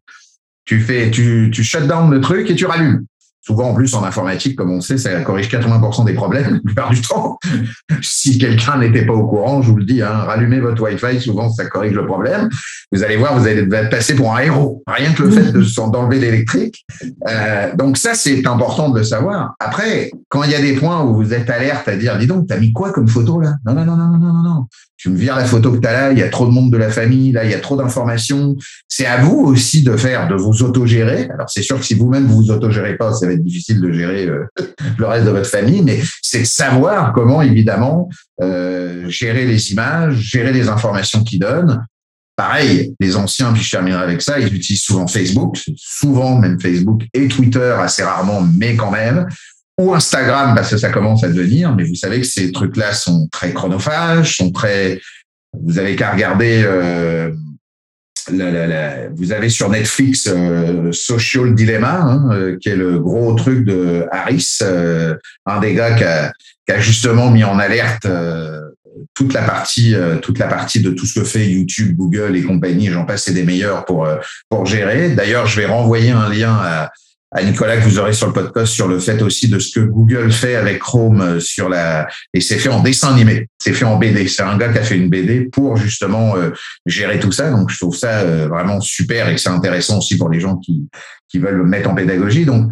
Tu 0.66 0.82
fais, 0.82 1.12
tu, 1.12 1.52
tu 1.54 1.64
shut 1.64 1.86
down 1.88 2.12
le 2.12 2.20
truc 2.20 2.50
et 2.50 2.56
tu 2.56 2.66
rallumes. 2.66 3.06
Souvent, 3.48 3.70
en 3.70 3.74
plus, 3.74 3.94
en 3.94 4.04
informatique, 4.04 4.58
comme 4.58 4.72
on 4.72 4.82
sait, 4.82 4.98
ça 4.98 5.22
corrige 5.22 5.48
80% 5.48 6.04
des 6.04 6.14
problèmes 6.14 6.56
la 6.56 6.60
plupart 6.60 6.90
du 6.90 7.02
temps. 7.02 7.40
si 8.02 8.38
quelqu'un 8.38 8.78
n'était 8.78 9.06
pas 9.06 9.14
au 9.14 9.26
courant, 9.26 9.62
je 9.62 9.72
vous 9.72 9.78
le 9.78 9.86
dis, 9.86 10.02
hein, 10.02 10.10
rallumez 10.10 10.60
votre 10.60 10.84
Wi-Fi, 10.84 11.22
souvent, 11.22 11.50
ça 11.50 11.66
corrige 11.68 11.94
le 11.94 12.06
problème. 12.06 12.50
Vous 12.92 13.06
allez 13.06 13.16
voir, 13.16 13.40
vous 13.40 13.48
allez 13.48 13.66
passer 13.90 14.16
pour 14.16 14.36
un 14.36 14.40
héros. 14.40 14.84
Rien 14.86 15.14
que 15.14 15.24
le 15.24 15.32
fait 15.32 15.54
de 15.54 15.62
d'enlever 15.92 16.20
l'électrique. 16.20 16.86
Euh, 17.30 17.74
donc 17.78 17.96
ça, 17.98 18.16
c'est 18.16 18.46
important 18.46 18.90
de 18.90 19.00
le 19.00 19.06
savoir. 19.06 19.54
Après, 19.62 20.12
quand 20.28 20.44
il 20.44 20.52
y 20.52 20.56
a 20.56 20.60
des 20.60 20.74
points 20.74 21.06
où 21.06 21.16
vous 21.16 21.34
êtes 21.34 21.50
alerte 21.50 21.88
à 21.88 21.96
dire, 21.96 22.18
dis 22.18 22.28
donc, 22.28 22.48
t'as 22.48 22.58
mis 22.58 22.74
quoi 22.74 22.92
comme 22.92 23.08
photo 23.08 23.40
là? 23.40 23.54
Non, 23.66 23.74
non, 23.74 23.86
non, 23.86 23.96
non, 23.96 24.18
non, 24.18 24.34
non, 24.34 24.44
non 24.44 24.68
tu 24.98 25.10
me 25.10 25.16
vires 25.16 25.36
la 25.36 25.46
photo 25.46 25.72
que 25.72 25.78
tu 25.78 25.88
as 25.88 25.94
là, 25.94 26.12
il 26.12 26.18
y 26.18 26.24
a 26.24 26.30
trop 26.30 26.48
de 26.48 26.52
monde 26.52 26.72
de 26.72 26.78
la 26.78 26.90
famille, 26.90 27.32
là, 27.32 27.46
il 27.46 27.52
y 27.52 27.54
a 27.54 27.60
trop 27.60 27.78
d'informations. 27.78 28.56
C'est 28.88 29.06
à 29.06 29.22
vous 29.22 29.38
aussi 29.46 29.84
de 29.84 29.96
faire, 29.96 30.28
de 30.28 30.34
vous 30.34 30.64
autogérer. 30.64 31.30
Alors, 31.32 31.50
c'est 31.50 31.62
sûr 31.62 31.80
que 31.80 31.86
si 31.86 31.94
vous-même 31.94 32.26
vous 32.26 32.38
vous 32.38 32.52
autogérez 32.52 32.98
pas, 32.98 33.14
ça 33.14 33.28
va 33.28 33.34
difficile 33.38 33.82
de 33.82 33.92
gérer 33.92 34.28
euh, 34.28 34.46
le 34.98 35.06
reste 35.06 35.26
de 35.26 35.32
votre 35.32 35.50
famille, 35.50 35.82
mais 35.82 36.02
c'est 36.22 36.42
de 36.42 36.46
savoir 36.46 37.14
comment, 37.14 37.42
évidemment, 37.42 38.10
euh, 38.42 39.08
gérer 39.10 39.46
les 39.46 39.72
images, 39.72 40.16
gérer 40.16 40.54
les 40.54 40.70
informations 40.70 41.24
qu'ils 41.24 41.40
donnent. 41.40 41.86
Pareil, 42.36 42.94
les 43.00 43.16
anciens, 43.16 43.52
puis 43.52 43.64
je 43.64 43.72
terminerai 43.72 44.04
avec 44.04 44.22
ça, 44.22 44.40
ils 44.40 44.54
utilisent 44.54 44.84
souvent 44.84 45.08
Facebook, 45.08 45.58
souvent 45.76 46.38
même 46.38 46.62
Facebook 46.62 47.04
et 47.14 47.28
Twitter, 47.28 47.76
assez 47.80 48.04
rarement, 48.04 48.42
mais 48.42 48.76
quand 48.76 48.92
même, 48.92 49.28
ou 49.80 49.94
Instagram 49.94 50.56
parce 50.56 50.70
que 50.70 50.78
ça 50.78 50.90
commence 50.90 51.24
à 51.24 51.30
devenir, 51.30 51.76
mais 51.76 51.84
vous 51.84 51.96
savez 51.96 52.22
que 52.22 52.28
ces 52.28 52.52
trucs-là 52.52 52.94
sont 52.94 53.28
très 53.32 53.54
chronophages, 53.54 54.38
sont 54.38 54.52
très. 54.52 55.00
Vous 55.60 55.78
avez 55.80 55.96
qu'à 55.96 56.12
regarder. 56.12 56.64
Euh, 56.66 57.32
vous 58.30 59.32
avez 59.32 59.50
sur 59.50 59.70
Netflix 59.70 60.28
euh, 60.28 60.92
Social 60.92 61.56
Dilemma, 61.56 62.02
hein, 62.02 62.30
euh, 62.32 62.58
qui 62.58 62.70
est 62.70 62.76
le 62.76 63.00
gros 63.00 63.34
truc 63.34 63.66
de 63.66 64.06
Harris, 64.12 64.60
un 65.46 65.60
des 65.60 65.74
gars 65.74 65.94
qui 65.94 66.04
a, 66.04 66.32
qui 66.66 66.74
a, 66.74 66.80
justement 66.80 67.32
mis 67.32 67.44
en 67.44 67.60
alerte 67.60 68.08
toute 69.14 69.34
la 69.34 69.44
partie, 69.44 69.96
toute 70.22 70.40
la 70.40 70.48
partie 70.48 70.82
de 70.82 70.92
tout 70.92 71.06
ce 71.06 71.20
que 71.20 71.26
fait 71.26 71.48
YouTube, 71.48 71.96
Google 71.96 72.36
et 72.36 72.44
compagnie, 72.44 72.88
j'en 72.88 73.06
passe, 73.06 73.24
c'est 73.24 73.34
des 73.34 73.44
meilleurs 73.44 73.86
pour 73.86 74.08
pour 74.50 74.66
gérer. 74.66 75.10
D'ailleurs, 75.10 75.46
je 75.46 75.60
vais 75.60 75.68
renvoyer 75.68 76.12
un 76.12 76.30
lien 76.30 76.54
à 76.54 76.92
à 77.32 77.44
Nicolas 77.44 77.78
que 77.78 77.84
vous 77.84 78.00
aurez 78.00 78.14
sur 78.14 78.28
le 78.28 78.34
podcast 78.34 78.72
sur 78.72 78.88
le 78.88 79.00
fait 79.00 79.22
aussi 79.22 79.50
de 79.50 79.60
ce 79.60 79.78
que 79.78 79.86
Google 79.86 80.32
fait 80.32 80.56
avec 80.56 80.80
Chrome 80.80 81.22
euh, 81.22 81.40
sur 81.40 81.68
la 81.68 82.08
et 82.34 82.40
c'est 82.40 82.58
fait 82.58 82.70
en 82.70 82.82
dessin 82.82 83.14
animé, 83.14 83.48
c'est 83.60 83.74
fait 83.74 83.86
en 83.86 83.98
BD. 83.98 84.28
C'est 84.28 84.44
un 84.44 84.58
gars 84.58 84.72
qui 84.72 84.78
a 84.78 84.84
fait 84.84 84.96
une 84.96 85.10
BD 85.10 85.42
pour 85.42 85.76
justement 85.76 86.38
euh, 86.38 86.52
gérer 86.86 87.20
tout 87.20 87.32
ça. 87.32 87.52
Donc 87.52 87.70
je 87.70 87.78
trouve 87.78 87.96
ça 87.96 88.20
euh, 88.20 88.48
vraiment 88.48 88.80
super 88.80 89.28
et 89.28 89.36
que 89.36 89.42
c'est 89.42 89.50
intéressant 89.50 89.98
aussi 89.98 90.18
pour 90.18 90.30
les 90.30 90.40
gens 90.40 90.58
qui 90.58 90.88
qui 91.28 91.40
veulent 91.40 91.58
le 91.58 91.66
mettre 91.66 91.90
en 91.90 91.96
pédagogie. 91.96 92.46
Donc 92.46 92.72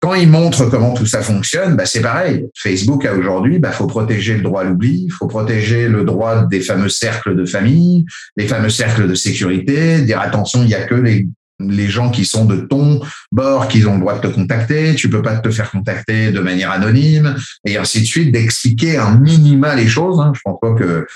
quand 0.00 0.12
il 0.12 0.28
montre 0.28 0.66
comment 0.66 0.92
tout 0.92 1.06
ça 1.06 1.22
fonctionne, 1.22 1.74
bah 1.74 1.86
c'est 1.86 2.02
pareil. 2.02 2.46
Facebook 2.54 3.06
a 3.06 3.14
aujourd'hui, 3.14 3.58
bah 3.58 3.72
faut 3.72 3.86
protéger 3.86 4.34
le 4.34 4.42
droit 4.42 4.60
à 4.60 4.64
l'oubli, 4.64 5.08
faut 5.08 5.26
protéger 5.26 5.88
le 5.88 6.04
droit 6.04 6.44
des 6.44 6.60
fameux 6.60 6.90
cercles 6.90 7.34
de 7.34 7.46
famille, 7.46 8.04
les 8.36 8.46
fameux 8.46 8.68
cercles 8.68 9.08
de 9.08 9.14
sécurité, 9.14 10.02
dire 10.02 10.20
attention, 10.20 10.62
il 10.62 10.68
y 10.68 10.74
a 10.74 10.84
que 10.84 10.94
les 10.94 11.26
les 11.58 11.88
gens 11.88 12.10
qui 12.10 12.24
sont 12.24 12.44
de 12.44 12.56
ton 12.56 13.00
bord, 13.32 13.68
qui 13.68 13.84
ont 13.86 13.94
le 13.94 14.00
droit 14.00 14.18
de 14.18 14.28
te 14.28 14.32
contacter, 14.32 14.94
tu 14.94 15.08
peux 15.08 15.22
pas 15.22 15.36
te 15.38 15.50
faire 15.50 15.70
contacter 15.70 16.30
de 16.30 16.40
manière 16.40 16.70
anonyme, 16.70 17.34
et 17.64 17.78
ainsi 17.78 18.00
de 18.00 18.06
suite, 18.06 18.32
d'expliquer 18.32 18.98
un 18.98 19.18
minima 19.18 19.74
les 19.74 19.88
choses. 19.88 20.20
Hein. 20.20 20.32
Je 20.34 20.40
pense 20.44 20.58
pas 20.60 20.74
que 20.74 21.06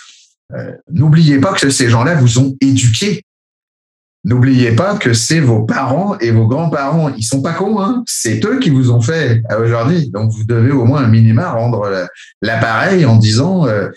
euh, 0.52 0.72
n'oubliez 0.90 1.38
pas 1.38 1.52
que 1.52 1.70
ces 1.70 1.88
gens-là 1.88 2.14
vous 2.14 2.38
ont 2.38 2.56
éduqué. 2.60 3.22
N'oubliez 4.22 4.72
pas 4.72 4.96
que 4.96 5.14
c'est 5.14 5.40
vos 5.40 5.62
parents 5.62 6.18
et 6.18 6.30
vos 6.30 6.46
grands-parents. 6.46 7.10
Ils 7.16 7.22
sont 7.22 7.40
pas 7.40 7.54
cons, 7.54 7.80
hein. 7.80 8.04
C'est 8.06 8.44
eux 8.44 8.58
qui 8.58 8.68
vous 8.68 8.90
ont 8.90 9.00
fait 9.00 9.42
aujourd'hui. 9.58 10.10
Donc 10.10 10.30
vous 10.30 10.44
devez 10.44 10.72
au 10.72 10.84
moins 10.84 11.04
un 11.04 11.08
minima 11.08 11.50
rendre 11.50 12.06
l'appareil 12.42 13.06
en 13.06 13.16
disant 13.16 13.66
euh, 13.66 13.88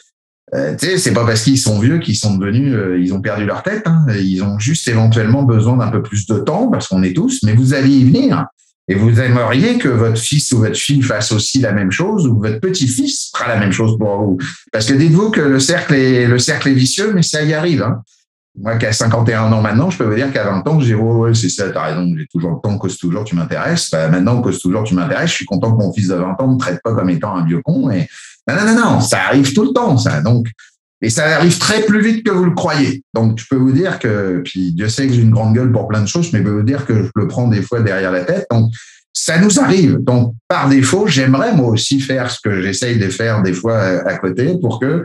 euh, 0.55 0.75
tu 0.75 0.97
c'est 0.97 1.13
pas 1.13 1.25
parce 1.25 1.41
qu'ils 1.41 1.57
sont 1.57 1.79
vieux 1.79 1.99
qu'ils 1.99 2.15
sont 2.15 2.37
devenus, 2.37 2.73
euh, 2.73 2.99
ils 2.99 3.13
ont 3.13 3.21
perdu 3.21 3.45
leur 3.45 3.63
tête. 3.63 3.83
Hein. 3.85 4.05
Ils 4.09 4.43
ont 4.43 4.59
juste 4.59 4.87
éventuellement 4.87 5.43
besoin 5.43 5.77
d'un 5.77 5.89
peu 5.89 6.01
plus 6.01 6.27
de 6.27 6.37
temps 6.37 6.69
parce 6.69 6.87
qu'on 6.87 7.03
est 7.03 7.13
tous, 7.13 7.41
mais 7.43 7.53
vous 7.53 7.73
allez 7.73 7.89
y 7.89 8.05
venir. 8.05 8.45
Et 8.89 8.95
vous 8.95 9.19
aimeriez 9.21 9.77
que 9.77 9.87
votre 9.87 10.17
fils 10.17 10.51
ou 10.51 10.59
votre 10.59 10.75
fille 10.75 11.01
fasse 11.01 11.31
aussi 11.31 11.59
la 11.59 11.71
même 11.71 11.91
chose 11.91 12.27
ou 12.27 12.39
votre 12.39 12.59
petit-fils 12.59 13.31
fera 13.33 13.47
la 13.47 13.57
même 13.57 13.71
chose 13.71 13.97
pour 13.97 14.21
vous. 14.21 14.37
Parce 14.73 14.85
que 14.85 14.93
dites-vous 14.93 15.31
que 15.31 15.39
le 15.39 15.59
cercle 15.59 15.93
est, 15.93 16.27
le 16.27 16.37
cercle 16.37 16.67
est 16.67 16.73
vicieux, 16.73 17.13
mais 17.13 17.23
ça 17.23 17.43
y 17.43 17.53
arrive. 17.53 17.81
Hein. 17.81 18.01
Moi 18.59 18.75
qui 18.75 18.85
ai 18.85 18.91
51 18.91 19.51
ans 19.51 19.61
maintenant, 19.61 19.89
je 19.89 19.97
peux 19.97 20.03
vous 20.03 20.15
dire 20.15 20.31
qu'à 20.31 20.43
20 20.43 20.67
ans, 20.67 20.79
j'ai 20.79 20.93
oh, 20.93 21.19
ouais, 21.19 21.33
c'est 21.33 21.49
ça, 21.49 21.71
t'as 21.71 21.85
raison, 21.85 22.13
j'ai 22.15 22.27
toujours 22.27 22.51
le 22.51 22.57
temps, 22.61 22.77
cause 22.77 22.97
toujours, 22.97 23.23
tu 23.23 23.35
m'intéresses. 23.35 23.89
Bah, 23.89 24.09
maintenant, 24.09 24.41
cause 24.41 24.59
toujours, 24.59 24.83
tu 24.83 24.93
m'intéresses. 24.93 25.31
Je 25.31 25.35
suis 25.35 25.45
content 25.45 25.71
que 25.71 25.81
mon 25.81 25.91
fils 25.93 26.09
de 26.09 26.15
20 26.15 26.35
ans 26.39 26.47
me 26.53 26.59
traite 26.59 26.81
pas 26.83 26.93
comme 26.93 27.09
étant 27.09 27.35
un 27.35 27.45
vieux 27.45 27.61
con. 27.63 27.89
Et 27.89 28.07
non, 28.47 28.55
non, 28.55 28.65
non, 28.65 28.75
non, 28.75 29.01
ça 29.01 29.21
arrive 29.27 29.53
tout 29.53 29.63
le 29.63 29.73
temps, 29.73 29.97
ça. 29.97 30.21
Donc, 30.21 30.47
et 31.01 31.09
ça 31.09 31.35
arrive 31.35 31.57
très 31.57 31.81
plus 31.81 32.01
vite 32.01 32.25
que 32.25 32.31
vous 32.31 32.45
le 32.45 32.53
croyez. 32.53 33.03
Donc, 33.13 33.37
je 33.37 33.45
peux 33.49 33.57
vous 33.57 33.73
dire 33.73 33.99
que, 33.99 34.41
puis 34.45 34.71
Dieu 34.71 34.87
sait 34.87 35.05
que 35.05 35.13
j'ai 35.13 35.21
une 35.21 35.31
grande 35.31 35.53
gueule 35.53 35.71
pour 35.71 35.87
plein 35.87 36.01
de 36.01 36.07
choses, 36.07 36.31
mais 36.31 36.39
je 36.39 36.43
peux 36.43 36.51
vous 36.51 36.63
dire 36.63 36.85
que 36.85 37.03
je 37.03 37.09
le 37.15 37.27
prends 37.27 37.49
des 37.49 37.61
fois 37.61 37.81
derrière 37.81 38.11
la 38.11 38.23
tête. 38.23 38.47
Donc, 38.49 38.71
ça 39.11 39.37
nous 39.37 39.59
arrive. 39.59 39.97
Donc, 39.99 40.33
par 40.47 40.69
défaut, 40.69 41.05
j'aimerais 41.07 41.53
moi 41.53 41.67
aussi 41.69 41.99
faire 41.99 42.31
ce 42.31 42.39
que 42.41 42.61
j'essaye 42.61 42.97
de 42.97 43.09
faire 43.09 43.43
des 43.43 43.53
fois 43.53 43.79
à 43.79 44.17
côté 44.17 44.57
pour 44.61 44.79
que, 44.79 45.03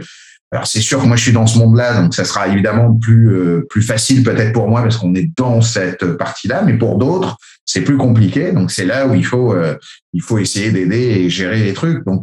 alors 0.51 0.66
c'est 0.66 0.81
sûr 0.81 1.03
que 1.03 1.07
moi 1.07 1.16
je 1.16 1.24
suis 1.24 1.33
dans 1.33 1.46
ce 1.46 1.59
monde-là, 1.59 2.01
donc 2.01 2.14
ça 2.14 2.24
sera 2.24 2.48
évidemment 2.48 2.94
plus 2.94 3.31
euh, 3.31 3.66
plus 3.68 3.83
facile 3.83 4.22
peut-être 4.22 4.53
pour 4.53 4.66
moi 4.66 4.83
parce 4.83 4.96
qu'on 4.96 5.14
est 5.14 5.31
dans 5.37 5.61
cette 5.61 6.16
partie-là, 6.16 6.62
mais 6.64 6.79
pour 6.79 6.96
d'autres 6.96 7.37
c'est 7.66 7.83
plus 7.83 7.98
compliqué. 7.98 8.53
Donc 8.53 8.70
c'est 8.70 8.87
là 8.87 9.07
où 9.07 9.14
il 9.14 9.27
faut 9.27 9.53
euh, 9.53 9.77
il 10.14 10.22
faut 10.22 10.38
essayer 10.38 10.70
d'aider 10.70 10.96
et 10.96 11.29
gérer 11.29 11.62
les 11.62 11.74
trucs. 11.74 12.03
Donc 12.07 12.22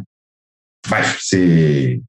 Bref, 0.88 1.18
c'est 1.20 2.00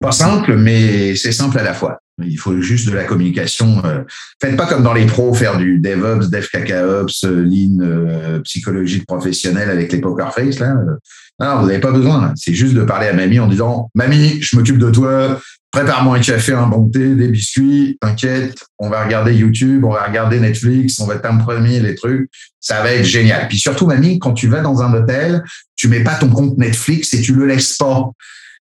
pas 0.00 0.12
simple, 0.12 0.56
mais 0.56 1.14
c'est 1.16 1.32
simple 1.32 1.58
à 1.58 1.62
la 1.62 1.74
fois. 1.74 2.01
Il 2.26 2.36
faut 2.36 2.60
juste 2.60 2.88
de 2.88 2.94
la 2.94 3.04
communication. 3.04 3.82
Euh, 3.84 4.02
faites 4.40 4.56
pas 4.56 4.66
comme 4.66 4.82
dans 4.82 4.92
les 4.92 5.06
pros, 5.06 5.32
faire 5.34 5.58
du 5.58 5.78
DevOps, 5.78 6.30
DevKKOps, 6.30 7.24
Lean, 7.24 7.78
euh, 7.80 8.40
psychologie 8.40 9.00
de 9.00 9.04
professionnel 9.04 9.70
avec 9.70 9.92
les 9.92 10.00
poker 10.00 10.32
face. 10.34 10.58
Là. 10.58 10.74
Non, 11.40 11.60
vous 11.60 11.66
n'avez 11.66 11.80
pas 11.80 11.92
besoin. 11.92 12.32
C'est 12.36 12.54
juste 12.54 12.74
de 12.74 12.82
parler 12.84 13.08
à 13.08 13.12
mamie 13.12 13.40
en 13.40 13.48
disant 13.48 13.90
Mamie, 13.94 14.40
je 14.40 14.56
m'occupe 14.56 14.78
de 14.78 14.90
toi. 14.90 15.40
Prépare-moi 15.70 16.18
un 16.18 16.20
café, 16.20 16.52
un 16.52 16.66
bon 16.66 16.90
thé, 16.90 17.14
des 17.14 17.28
biscuits. 17.28 17.96
T'inquiète, 17.98 18.62
on 18.78 18.90
va 18.90 19.04
regarder 19.04 19.34
YouTube, 19.34 19.84
on 19.84 19.92
va 19.92 20.04
regarder 20.04 20.38
Netflix, 20.38 21.00
on 21.00 21.06
va 21.06 21.16
t'imprimer 21.16 21.80
les 21.80 21.94
trucs. 21.94 22.30
Ça 22.60 22.82
va 22.82 22.92
être 22.92 23.06
génial. 23.06 23.48
Puis 23.48 23.58
surtout, 23.58 23.86
mamie, 23.86 24.18
quand 24.18 24.34
tu 24.34 24.48
vas 24.48 24.60
dans 24.60 24.82
un 24.82 24.92
hôtel, 24.92 25.42
tu 25.74 25.88
mets 25.88 26.04
pas 26.04 26.16
ton 26.16 26.28
compte 26.28 26.58
Netflix 26.58 27.14
et 27.14 27.22
tu 27.22 27.32
le 27.32 27.46
laisses 27.46 27.76
pas 27.78 28.10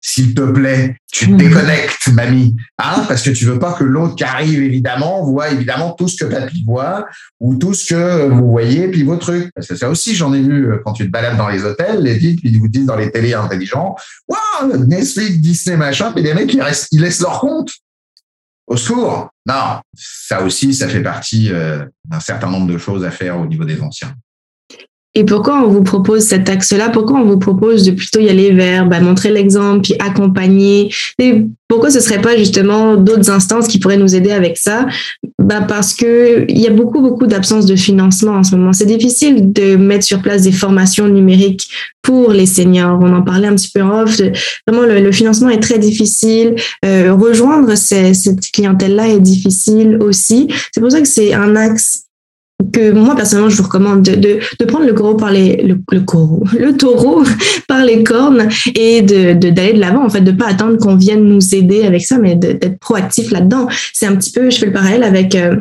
s'il 0.01 0.35
te 0.35 0.43
plaît, 0.43 0.97
tu 1.13 1.27
te 1.27 1.33
déconnectes, 1.33 2.09
mamie, 2.09 2.57
hein, 2.79 3.05
parce 3.07 3.23
que 3.23 3.31
tu 3.31 3.45
veux 3.45 3.59
pas 3.59 3.75
que 3.75 3.85
l'autre 3.85 4.17
qui 4.17 4.25
arrive, 4.25 4.63
évidemment, 4.63 5.25
voit 5.25 5.51
évidemment 5.51 5.93
tout 5.93 6.09
ce 6.09 6.25
que 6.25 6.31
papy 6.31 6.65
voit 6.65 7.07
ou 7.39 7.57
tout 7.57 7.75
ce 7.75 7.95
que 7.95 8.29
vous 8.29 8.51
voyez, 8.51 8.89
puis 8.89 9.03
vos 9.03 9.17
trucs. 9.17 9.53
Parce 9.55 9.67
que 9.67 9.77
ça 9.77 9.91
aussi, 9.91 10.15
j'en 10.15 10.33
ai 10.33 10.41
vu 10.41 10.73
euh, 10.73 10.79
quand 10.85 10.95
tu 10.95 11.05
te 11.05 11.11
balades 11.11 11.37
dans 11.37 11.49
les 11.49 11.65
hôtels, 11.65 12.03
les 12.03 12.19
types, 12.19 12.41
ils 12.45 12.59
vous 12.59 12.69
disent 12.69 12.87
dans 12.87 12.97
les 12.97 13.11
télés 13.11 13.35
intelligents, 13.35 13.95
waouh, 14.27 14.87
Netflix, 14.87 15.33
Disney, 15.39 15.77
machin, 15.77 16.13
puis 16.13 16.23
les 16.23 16.33
mecs, 16.33 16.53
ils, 16.55 16.63
restent, 16.63 16.89
ils 16.93 17.01
laissent 17.01 17.21
leur 17.21 17.41
compte. 17.41 17.71
Au 18.67 18.77
secours. 18.77 19.31
Non, 19.47 19.81
ça 19.95 20.43
aussi, 20.43 20.73
ça 20.73 20.89
fait 20.89 21.03
partie 21.03 21.51
euh, 21.51 21.85
d'un 22.05 22.21
certain 22.21 22.49
nombre 22.49 22.73
de 22.73 22.79
choses 22.79 23.05
à 23.05 23.11
faire 23.11 23.39
au 23.39 23.47
niveau 23.47 23.65
des 23.65 23.81
anciens. 23.81 24.15
Et 25.14 25.25
pourquoi 25.25 25.64
on 25.64 25.68
vous 25.68 25.83
propose 25.83 26.23
cet 26.23 26.49
axe-là? 26.49 26.88
Pourquoi 26.88 27.18
on 27.18 27.25
vous 27.25 27.38
propose 27.38 27.85
de 27.85 27.90
plutôt 27.90 28.20
y 28.20 28.29
aller 28.29 28.53
vers 28.53 28.87
bah, 28.87 29.01
montrer 29.01 29.31
l'exemple, 29.33 29.81
puis 29.83 29.94
accompagner? 29.99 30.92
Et 31.18 31.46
pourquoi 31.68 31.90
ce 31.90 31.99
serait 31.99 32.20
pas 32.20 32.37
justement 32.37 32.94
d'autres 32.94 33.29
instances 33.29 33.66
qui 33.66 33.81
pourraient 33.81 33.96
nous 33.96 34.14
aider 34.14 34.31
avec 34.31 34.57
ça? 34.57 34.87
Bah 35.40 35.62
Parce 35.62 35.94
que 35.94 36.44
il 36.49 36.61
y 36.61 36.68
a 36.68 36.70
beaucoup, 36.70 37.01
beaucoup 37.01 37.27
d'absence 37.27 37.66
de 37.66 37.75
financement 37.75 38.33
en 38.33 38.44
ce 38.44 38.55
moment. 38.55 38.73
C'est 38.73 38.87
difficile 38.87 39.53
de 39.53 39.75
mettre 39.75 40.05
sur 40.05 40.23
place 40.23 40.42
des 40.42 40.53
formations 40.53 41.09
numériques 41.09 41.68
pour 42.03 42.33
les 42.33 42.46
seniors. 42.46 42.99
On 43.03 43.12
en 43.12 43.23
parlait 43.23 43.49
un 43.49 43.57
petit 43.57 43.70
peu 43.73 43.83
en 43.83 44.03
off. 44.03 44.20
Vraiment, 44.66 44.87
le, 44.87 45.11
financement 45.11 45.49
est 45.49 45.61
très 45.61 45.81
difficile. 45.81 46.55
Euh, 46.85 47.14
rejoindre 47.14 47.75
cette 47.77 48.51
clientèle-là 48.53 49.09
est 49.09 49.20
difficile 49.20 49.99
aussi. 50.01 50.46
C'est 50.73 50.81
pour 50.81 50.92
ça 50.92 51.01
que 51.01 51.09
c'est 51.09 51.35
un 51.35 51.57
axe 51.57 52.05
que 52.73 52.92
moi 52.92 53.14
personnellement 53.16 53.51
je 53.51 53.57
vous 53.57 53.64
recommande 53.64 54.03
de, 54.03 54.14
de, 54.14 54.38
de 54.59 54.64
prendre 54.64 54.87
le 54.87 54.92
gros 54.92 55.14
par 55.14 55.31
les 55.31 55.62
le, 55.62 55.79
le, 55.90 56.01
le 56.59 56.77
taureau 56.77 57.23
par 57.68 57.85
les 57.85 58.03
cornes 58.03 58.49
et 58.75 59.03
de 59.03 59.33
d'aller 59.33 59.73
de 59.73 59.81
l'avant 59.81 60.05
en 60.05 60.09
fait 60.09 60.20
de 60.20 60.33
pas 60.33 60.46
attendre 60.46 60.79
qu'on 60.79 60.96
vienne 60.96 61.25
nous 61.25 61.55
aider 61.55 61.83
avec 61.83 62.05
ça 62.05 62.18
mais 62.18 62.37
d'être 62.37 62.79
proactif 62.79 63.31
là-dedans. 63.31 63.68
C'est 63.92 64.07
un 64.07 64.16
petit 64.16 64.33
peu 64.33 64.51
je 64.51 64.59
fais 64.59 64.66
le 64.66 64.73
parallèle 64.73 65.05
avec 65.05 65.35
euh, 65.35 65.57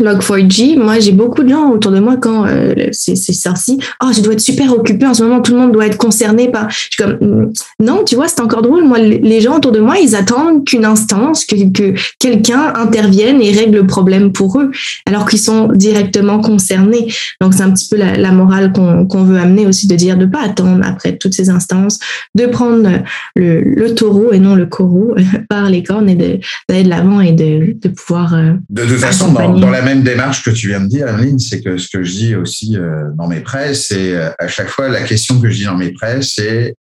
Log4j, 0.00 0.78
moi 0.78 0.98
j'ai 0.98 1.12
beaucoup 1.12 1.42
de 1.42 1.50
gens 1.50 1.70
autour 1.70 1.92
de 1.92 2.00
moi 2.00 2.16
quand 2.16 2.46
euh, 2.46 2.74
c'est 2.92 3.14
sorti. 3.16 3.78
Oh, 4.02 4.08
je 4.14 4.20
dois 4.22 4.32
être 4.32 4.40
super 4.40 4.72
occupé 4.72 5.06
en 5.06 5.14
ce 5.14 5.22
moment, 5.22 5.40
tout 5.40 5.52
le 5.52 5.58
monde 5.58 5.72
doit 5.72 5.86
être 5.86 5.98
concerné 5.98 6.50
par. 6.50 6.70
Je 6.70 6.78
suis 6.78 6.96
comme 6.96 7.16
hmm, 7.20 7.52
non, 7.80 8.02
tu 8.04 8.14
vois, 8.14 8.28
c'est 8.28 8.40
encore 8.40 8.62
drôle. 8.62 8.84
Moi, 8.84 8.98
les 8.98 9.40
gens 9.40 9.56
autour 9.56 9.72
de 9.72 9.80
moi, 9.80 9.98
ils 9.98 10.16
attendent 10.16 10.64
qu'une 10.64 10.84
instance, 10.84 11.44
que, 11.44 11.70
que 11.70 11.94
quelqu'un 12.18 12.72
intervienne 12.76 13.40
et 13.40 13.52
règle 13.52 13.78
le 13.78 13.86
problème 13.86 14.32
pour 14.32 14.60
eux, 14.60 14.70
alors 15.06 15.28
qu'ils 15.28 15.38
sont 15.38 15.68
directement 15.68 16.40
concernés. 16.40 17.12
Donc 17.40 17.54
c'est 17.54 17.62
un 17.62 17.70
petit 17.70 17.88
peu 17.88 17.96
la, 17.96 18.16
la 18.16 18.32
morale 18.32 18.72
qu'on 18.72 19.24
veut 19.24 19.38
amener 19.38 19.66
aussi 19.66 19.86
de 19.86 19.94
dire 19.94 20.16
de 20.16 20.26
pas 20.26 20.42
attendre 20.42 20.84
après 20.84 21.16
toutes 21.16 21.34
ces 21.34 21.50
instances, 21.50 21.98
de 22.34 22.46
prendre 22.46 22.88
le, 23.36 23.60
le 23.60 23.94
taureau 23.94 24.32
et 24.32 24.38
non 24.38 24.54
le 24.54 24.66
coraux 24.66 25.14
par 25.48 25.68
les 25.70 25.82
cornes 25.82 26.08
et 26.08 26.14
d'aller 26.14 26.82
de 26.82 26.88
l'avant 26.88 27.20
et 27.20 27.32
de, 27.32 27.76
de 27.80 27.88
pouvoir. 27.88 28.34
Euh, 28.34 28.52
de 28.70 28.84
toute 28.84 28.98
façon, 28.98 29.32
dans, 29.32 29.52
dans 29.58 29.70
la 29.74 29.82
même 29.82 30.04
démarche 30.04 30.44
que 30.44 30.50
tu 30.50 30.68
viens 30.68 30.80
de 30.80 30.86
dire, 30.86 31.08
Aline, 31.08 31.40
c'est 31.40 31.60
que 31.60 31.78
ce 31.78 31.88
que 31.88 32.04
je 32.04 32.12
dis 32.12 32.36
aussi 32.36 32.76
euh, 32.76 33.10
dans 33.16 33.26
mes 33.26 33.40
prêts, 33.40 33.74
c'est 33.74 34.14
euh, 34.14 34.30
à 34.38 34.46
chaque 34.46 34.68
fois 34.68 34.88
la 34.88 35.02
question 35.02 35.40
que 35.40 35.50
je 35.50 35.56
dis 35.56 35.64
dans 35.64 35.76
mes 35.76 35.90
prêts, 35.90 36.22
c'est, 36.22 36.76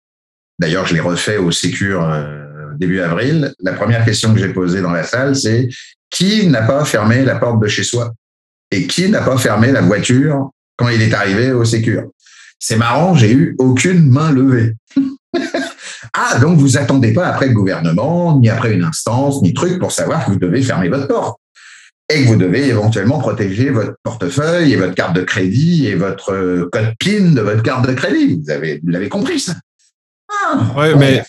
d'ailleurs, 0.59 0.85
je 0.85 0.93
l'ai 0.93 0.99
refait 0.99 1.37
au 1.37 1.49
Sécure 1.49 2.07
euh, 2.07 2.67
début 2.77 2.99
avril. 2.99 3.51
La 3.61 3.73
première 3.73 4.05
question 4.05 4.31
que 4.31 4.39
j'ai 4.39 4.53
posée 4.53 4.81
dans 4.81 4.91
la 4.91 5.03
salle, 5.03 5.35
c'est 5.35 5.69
qui 6.11 6.45
n'a 6.45 6.61
pas 6.61 6.85
fermé 6.85 7.23
la 7.23 7.37
porte 7.37 7.59
de 7.59 7.67
chez 7.67 7.81
soi? 7.81 8.13
Et 8.69 8.85
qui 8.85 9.09
n'a 9.09 9.21
pas 9.21 9.37
fermé 9.37 9.71
la 9.71 9.81
voiture 9.81 10.51
quand 10.77 10.89
il 10.89 11.01
est 11.01 11.15
arrivé 11.15 11.51
au 11.51 11.65
Sécure? 11.65 12.03
C'est 12.59 12.77
marrant, 12.77 13.15
j'ai 13.15 13.31
eu 13.31 13.55
aucune 13.57 14.07
main 14.07 14.31
levée. 14.31 14.75
ah, 16.13 16.37
donc 16.39 16.59
vous 16.59 16.77
attendez 16.77 17.11
pas 17.11 17.25
après 17.25 17.47
le 17.47 17.53
gouvernement, 17.55 18.39
ni 18.39 18.49
après 18.49 18.73
une 18.73 18.83
instance, 18.83 19.41
ni 19.41 19.51
truc 19.51 19.79
pour 19.79 19.91
savoir 19.91 20.25
que 20.25 20.31
vous 20.31 20.39
devez 20.39 20.61
fermer 20.61 20.89
votre 20.89 21.07
porte 21.07 21.39
et 22.09 22.23
que 22.23 22.27
vous 22.27 22.35
devez 22.35 22.67
éventuellement 22.67 23.19
protéger 23.19 23.69
votre 23.69 23.95
portefeuille 24.03 24.73
et 24.73 24.75
votre 24.75 24.93
carte 24.93 25.15
de 25.15 25.21
crédit 25.21 25.87
et 25.87 25.95
votre 25.95 26.33
euh, 26.33 26.69
code 26.71 26.93
PIN 26.99 27.31
de 27.31 27.41
votre 27.41 27.63
carte 27.63 27.87
de 27.87 27.93
crédit. 27.93 28.41
Vous 28.43 28.51
avez, 28.51 28.81
l'avez 28.85 29.09
compris 29.09 29.39
ça? 29.39 29.53
Ah, 30.29 30.73
Oui, 30.77 30.87
mais 30.97 31.23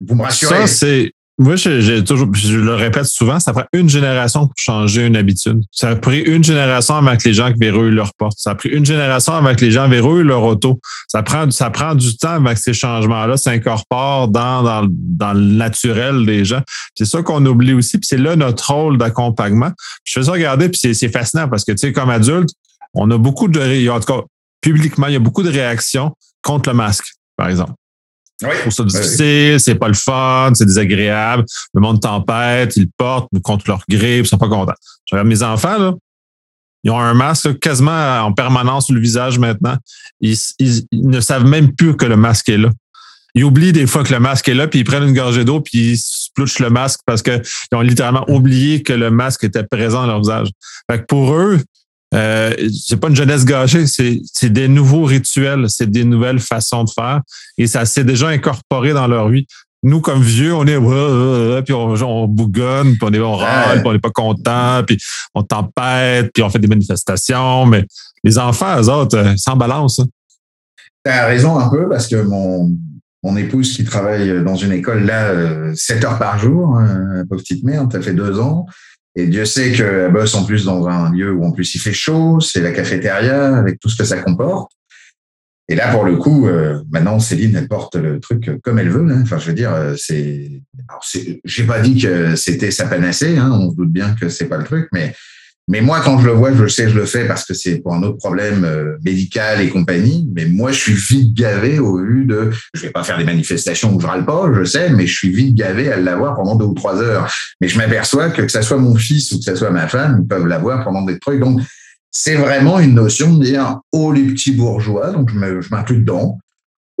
vous 0.00 0.14
me 0.14 0.22
rassurez. 0.22 0.66
Ça 0.66 0.66
c'est 0.66 1.12
moi, 1.40 1.56
j'ai 1.56 2.04
toujours, 2.04 2.28
je 2.34 2.58
le 2.58 2.74
répète 2.74 3.06
souvent, 3.06 3.40
ça 3.40 3.54
prend 3.54 3.64
une 3.72 3.88
génération 3.88 4.40
pour 4.40 4.52
changer 4.56 5.06
une 5.06 5.16
habitude. 5.16 5.62
Ça 5.70 5.88
a 5.88 5.96
pris 5.96 6.20
une 6.20 6.44
génération 6.44 6.96
avant 6.96 7.16
que 7.16 7.24
les 7.24 7.32
gens 7.32 7.50
verrouillent 7.58 7.94
leur 7.94 8.12
porte. 8.12 8.34
Ça 8.36 8.50
a 8.50 8.54
pris 8.54 8.68
une 8.68 8.84
génération 8.84 9.32
avant 9.32 9.54
que 9.54 9.64
les 9.64 9.70
gens 9.70 9.88
verrouillent 9.88 10.26
leur 10.26 10.42
auto. 10.42 10.80
Ça 11.08 11.22
prend, 11.22 11.50
ça 11.50 11.70
prend 11.70 11.94
du 11.94 12.14
temps 12.18 12.32
avant 12.34 12.52
que 12.52 12.60
ces 12.60 12.74
changements-là 12.74 13.38
s'incorporent 13.38 14.28
dans, 14.28 14.62
dans, 14.62 14.86
dans, 14.90 15.32
le 15.32 15.40
naturel 15.40 16.26
des 16.26 16.44
gens. 16.44 16.60
C'est 16.94 17.06
ça 17.06 17.22
qu'on 17.22 17.44
oublie 17.46 17.72
aussi. 17.72 17.96
Puis 17.96 18.06
c'est 18.06 18.18
là 18.18 18.36
notre 18.36 18.70
rôle 18.70 18.98
d'accompagnement. 18.98 19.70
Je 20.04 20.20
fais 20.20 20.26
ça 20.26 20.32
regarder, 20.32 20.68
puis 20.68 20.94
c'est 20.94 21.08
fascinant 21.08 21.48
parce 21.48 21.64
que, 21.64 21.72
tu 21.72 21.78
sais, 21.78 21.92
comme 21.94 22.10
adulte, 22.10 22.50
on 22.92 23.10
a 23.10 23.16
beaucoup 23.16 23.48
de, 23.48 23.88
en 23.88 23.98
tout 23.98 24.12
cas, 24.12 24.20
publiquement, 24.60 25.06
il 25.06 25.14
y 25.14 25.16
a 25.16 25.20
beaucoup 25.20 25.42
de 25.42 25.50
réactions 25.50 26.14
contre 26.42 26.68
le 26.68 26.76
masque, 26.76 27.14
par 27.38 27.48
exemple. 27.48 27.72
Oui. 28.42 28.50
Pour 28.62 28.72
ça 28.72 28.84
difficile, 28.84 29.60
c'est 29.60 29.74
pas 29.74 29.88
le 29.88 29.94
fun, 29.94 30.52
c'est 30.54 30.64
désagréable. 30.64 31.44
Le 31.74 31.80
monde 31.80 32.00
tempête, 32.00 32.76
ils 32.76 32.88
portent 32.90 33.28
contre 33.42 33.64
leur 33.68 33.82
grippe, 33.88 34.24
ils 34.24 34.28
sont 34.28 34.38
pas 34.38 34.48
contents. 34.48 34.74
Je 35.06 35.14
regarde 35.14 35.28
mes 35.28 35.42
enfants, 35.42 35.78
là. 35.78 35.94
Ils 36.82 36.90
ont 36.90 36.98
un 36.98 37.14
masque 37.14 37.58
quasiment 37.58 38.20
en 38.20 38.32
permanence 38.32 38.86
sur 38.86 38.94
le 38.94 39.00
visage 39.00 39.38
maintenant. 39.38 39.76
Ils, 40.20 40.38
ne 40.92 41.20
savent 41.20 41.44
même 41.44 41.74
plus 41.74 41.94
que 41.94 42.06
le 42.06 42.16
masque 42.16 42.48
est 42.48 42.56
là. 42.56 42.70
Ils 43.34 43.44
oublient 43.44 43.72
des 43.72 43.86
fois 43.86 44.02
que 44.02 44.12
le 44.12 44.18
masque 44.18 44.48
est 44.48 44.54
là, 44.54 44.66
puis 44.66 44.80
ils 44.80 44.84
prennent 44.84 45.04
une 45.04 45.14
gorgée 45.14 45.44
d'eau, 45.44 45.60
puis 45.60 45.92
ils 45.92 45.98
splouchent 45.98 46.58
le 46.58 46.70
masque 46.70 47.00
parce 47.06 47.22
qu'ils 47.22 47.42
ont 47.72 47.80
littéralement 47.80 48.24
oublié 48.28 48.82
que 48.82 48.92
le 48.92 49.10
masque 49.10 49.44
était 49.44 49.62
présent 49.62 50.00
dans 50.00 50.06
leur 50.06 50.20
visage. 50.20 50.48
Fait 50.90 51.00
que 51.00 51.04
pour 51.04 51.34
eux, 51.34 51.60
euh, 52.12 52.52
c'est 52.72 52.98
pas 52.98 53.08
une 53.08 53.16
jeunesse 53.16 53.44
gâchée, 53.44 53.84
c'est 53.86 54.50
des 54.50 54.68
nouveaux 54.68 55.04
rituels, 55.04 55.66
c'est 55.68 55.90
des 55.90 56.04
nouvelles 56.04 56.40
façons 56.40 56.84
de 56.84 56.90
faire 56.90 57.20
et 57.56 57.66
ça 57.66 57.84
s'est 57.84 58.04
déjà 58.04 58.28
incorporé 58.28 58.92
dans 58.92 59.06
leur 59.06 59.28
vie. 59.28 59.46
Nous, 59.82 60.00
comme 60.00 60.20
vieux, 60.20 60.54
on 60.54 60.66
est 60.66 61.62
puis 61.62 61.72
on, 61.72 62.28
bougonne, 62.28 62.96
puis 62.96 63.00
on 63.02 63.12
est 63.12 63.20
on 63.20 63.36
râle, 63.36 63.78
puis 63.78 63.88
on 63.88 63.92
n'est 63.92 63.98
pas 63.98 64.10
content, 64.10 64.82
puis 64.86 64.98
on 65.34 65.42
tempête, 65.42 66.30
puis 66.34 66.42
on 66.42 66.50
fait 66.50 66.58
des 66.58 66.68
manifestations, 66.68 67.64
mais 67.64 67.86
les 68.22 68.38
enfants, 68.38 68.78
eux 68.78 68.90
autres, 68.90 69.16
euh, 69.16 69.32
sans 69.36 69.56
balance. 69.56 70.00
Hein. 70.00 70.06
Tu 71.04 71.10
as 71.10 71.24
raison 71.24 71.58
un 71.58 71.70
peu 71.70 71.88
parce 71.88 72.08
que 72.08 72.20
mon, 72.22 72.76
mon 73.22 73.36
épouse 73.38 73.74
qui 73.74 73.84
travaille 73.84 74.44
dans 74.44 74.56
une 74.56 74.72
école 74.72 75.04
là, 75.04 75.74
7 75.74 76.04
euh, 76.04 76.08
heures 76.08 76.18
par 76.18 76.38
jour, 76.38 76.76
hein, 76.76 77.24
petite 77.30 77.64
merde, 77.64 77.90
ça 77.90 78.02
fait 78.02 78.12
deux 78.12 78.38
ans. 78.38 78.66
Et 79.16 79.26
Dieu 79.26 79.44
sait 79.44 79.72
qu'elle 79.72 80.12
bosse 80.12 80.34
en 80.34 80.44
plus 80.44 80.64
dans 80.64 80.88
un 80.88 81.12
lieu 81.12 81.32
où 81.32 81.44
en 81.44 81.52
plus 81.52 81.74
il 81.74 81.78
fait 81.78 81.92
chaud, 81.92 82.40
c'est 82.40 82.60
la 82.60 82.70
cafétéria 82.70 83.56
avec 83.56 83.80
tout 83.80 83.88
ce 83.88 83.96
que 83.96 84.04
ça 84.04 84.18
comporte. 84.18 84.70
Et 85.68 85.76
là, 85.76 85.92
pour 85.92 86.04
le 86.04 86.16
coup, 86.16 86.48
euh, 86.48 86.82
maintenant, 86.90 87.20
Céline, 87.20 87.54
elle 87.54 87.68
porte 87.68 87.94
le 87.94 88.18
truc 88.18 88.50
comme 88.62 88.80
elle 88.80 88.90
veut. 88.90 89.06
Enfin, 89.22 89.38
je 89.38 89.46
veux 89.46 89.54
dire, 89.54 89.72
euh, 89.72 89.94
c'est. 89.96 90.62
J'ai 91.44 91.64
pas 91.64 91.80
dit 91.80 92.02
que 92.02 92.34
c'était 92.34 92.72
sa 92.72 92.86
panacée. 92.86 93.38
Hein. 93.38 93.52
On 93.52 93.70
se 93.70 93.76
doute 93.76 93.92
bien 93.92 94.16
que 94.20 94.28
c'est 94.28 94.48
pas 94.48 94.56
le 94.56 94.64
truc, 94.64 94.88
mais 94.92 95.14
mais 95.70 95.82
moi, 95.82 96.00
quand 96.04 96.18
je 96.18 96.26
le 96.26 96.32
vois, 96.32 96.52
je 96.52 96.66
sais, 96.66 96.88
je 96.88 96.96
le 96.96 97.06
fais 97.06 97.28
parce 97.28 97.44
que 97.44 97.54
c'est 97.54 97.76
pour 97.76 97.94
un 97.94 98.02
autre 98.02 98.16
problème 98.16 98.64
euh, 98.64 98.96
médical 99.04 99.60
et 99.60 99.68
compagnie. 99.68 100.28
Mais 100.34 100.46
moi, 100.46 100.72
je 100.72 100.78
suis 100.78 100.94
vite 100.94 101.32
gavé 101.32 101.78
au 101.78 101.98
vu 101.98 102.24
de, 102.26 102.50
je 102.74 102.82
vais 102.82 102.90
pas 102.90 103.04
faire 103.04 103.16
des 103.18 103.24
manifestations 103.24 103.94
où 103.94 104.00
je 104.00 104.06
râle 104.06 104.26
pas, 104.26 104.50
je 104.52 104.64
sais, 104.64 104.90
mais 104.90 105.06
je 105.06 105.16
suis 105.16 105.30
vite 105.30 105.54
gavé 105.54 105.92
à 105.92 105.96
l'avoir 105.96 106.34
pendant 106.34 106.56
deux 106.56 106.64
ou 106.64 106.74
trois 106.74 107.00
heures. 107.00 107.32
Mais 107.60 107.68
je 107.68 107.78
m'aperçois 107.78 108.30
que 108.30 108.42
que 108.42 108.48
ça 108.48 108.62
soit 108.62 108.78
mon 108.78 108.96
fils 108.96 109.30
ou 109.30 109.38
que 109.38 109.44
ça 109.44 109.54
soit 109.54 109.70
ma 109.70 109.86
femme, 109.86 110.22
ils 110.24 110.26
peuvent 110.26 110.48
l'avoir 110.48 110.82
pendant 110.82 111.02
des 111.02 111.20
trucs. 111.20 111.38
Donc, 111.38 111.60
c'est 112.10 112.34
vraiment 112.34 112.80
une 112.80 112.94
notion 112.94 113.32
de 113.36 113.44
dire, 113.44 113.78
oh, 113.92 114.10
les 114.10 114.24
petits 114.24 114.50
bourgeois, 114.50 115.12
donc 115.12 115.30
je 115.32 115.68
m'inclus 115.70 115.98
dedans. 115.98 116.40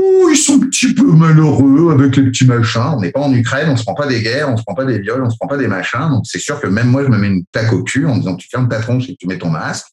Oh, 0.02 0.28
ils 0.30 0.36
sont 0.36 0.54
un 0.54 0.66
petit 0.66 0.94
peu 0.94 1.04
malheureux 1.04 1.92
avec 1.92 2.16
les 2.16 2.22
petits 2.24 2.46
machins. 2.46 2.94
On 2.96 3.00
n'est 3.00 3.10
pas 3.10 3.20
en 3.20 3.32
Ukraine, 3.34 3.68
on 3.68 3.76
se 3.76 3.82
prend 3.82 3.94
pas 3.94 4.06
des 4.06 4.22
guerres, 4.22 4.48
on 4.48 4.56
se 4.56 4.62
prend 4.62 4.74
pas 4.74 4.86
des 4.86 4.98
viols, 4.98 5.22
on 5.22 5.28
se 5.28 5.36
prend 5.36 5.48
pas 5.48 5.58
des 5.58 5.66
machins. 5.66 6.08
Donc 6.10 6.24
c'est 6.24 6.38
sûr 6.38 6.58
que 6.60 6.66
même 6.66 6.88
moi, 6.88 7.04
je 7.04 7.08
me 7.08 7.18
mets 7.18 7.26
une 7.26 7.44
tac 7.52 7.70
au 7.72 7.82
cul 7.82 8.06
en 8.06 8.16
disant 8.16 8.36
tu 8.36 8.48
fermes 8.48 8.68
ta 8.68 8.80
tronche 8.80 9.10
et 9.10 9.16
tu 9.16 9.26
mets 9.26 9.38
ton 9.38 9.50
masque. 9.50 9.86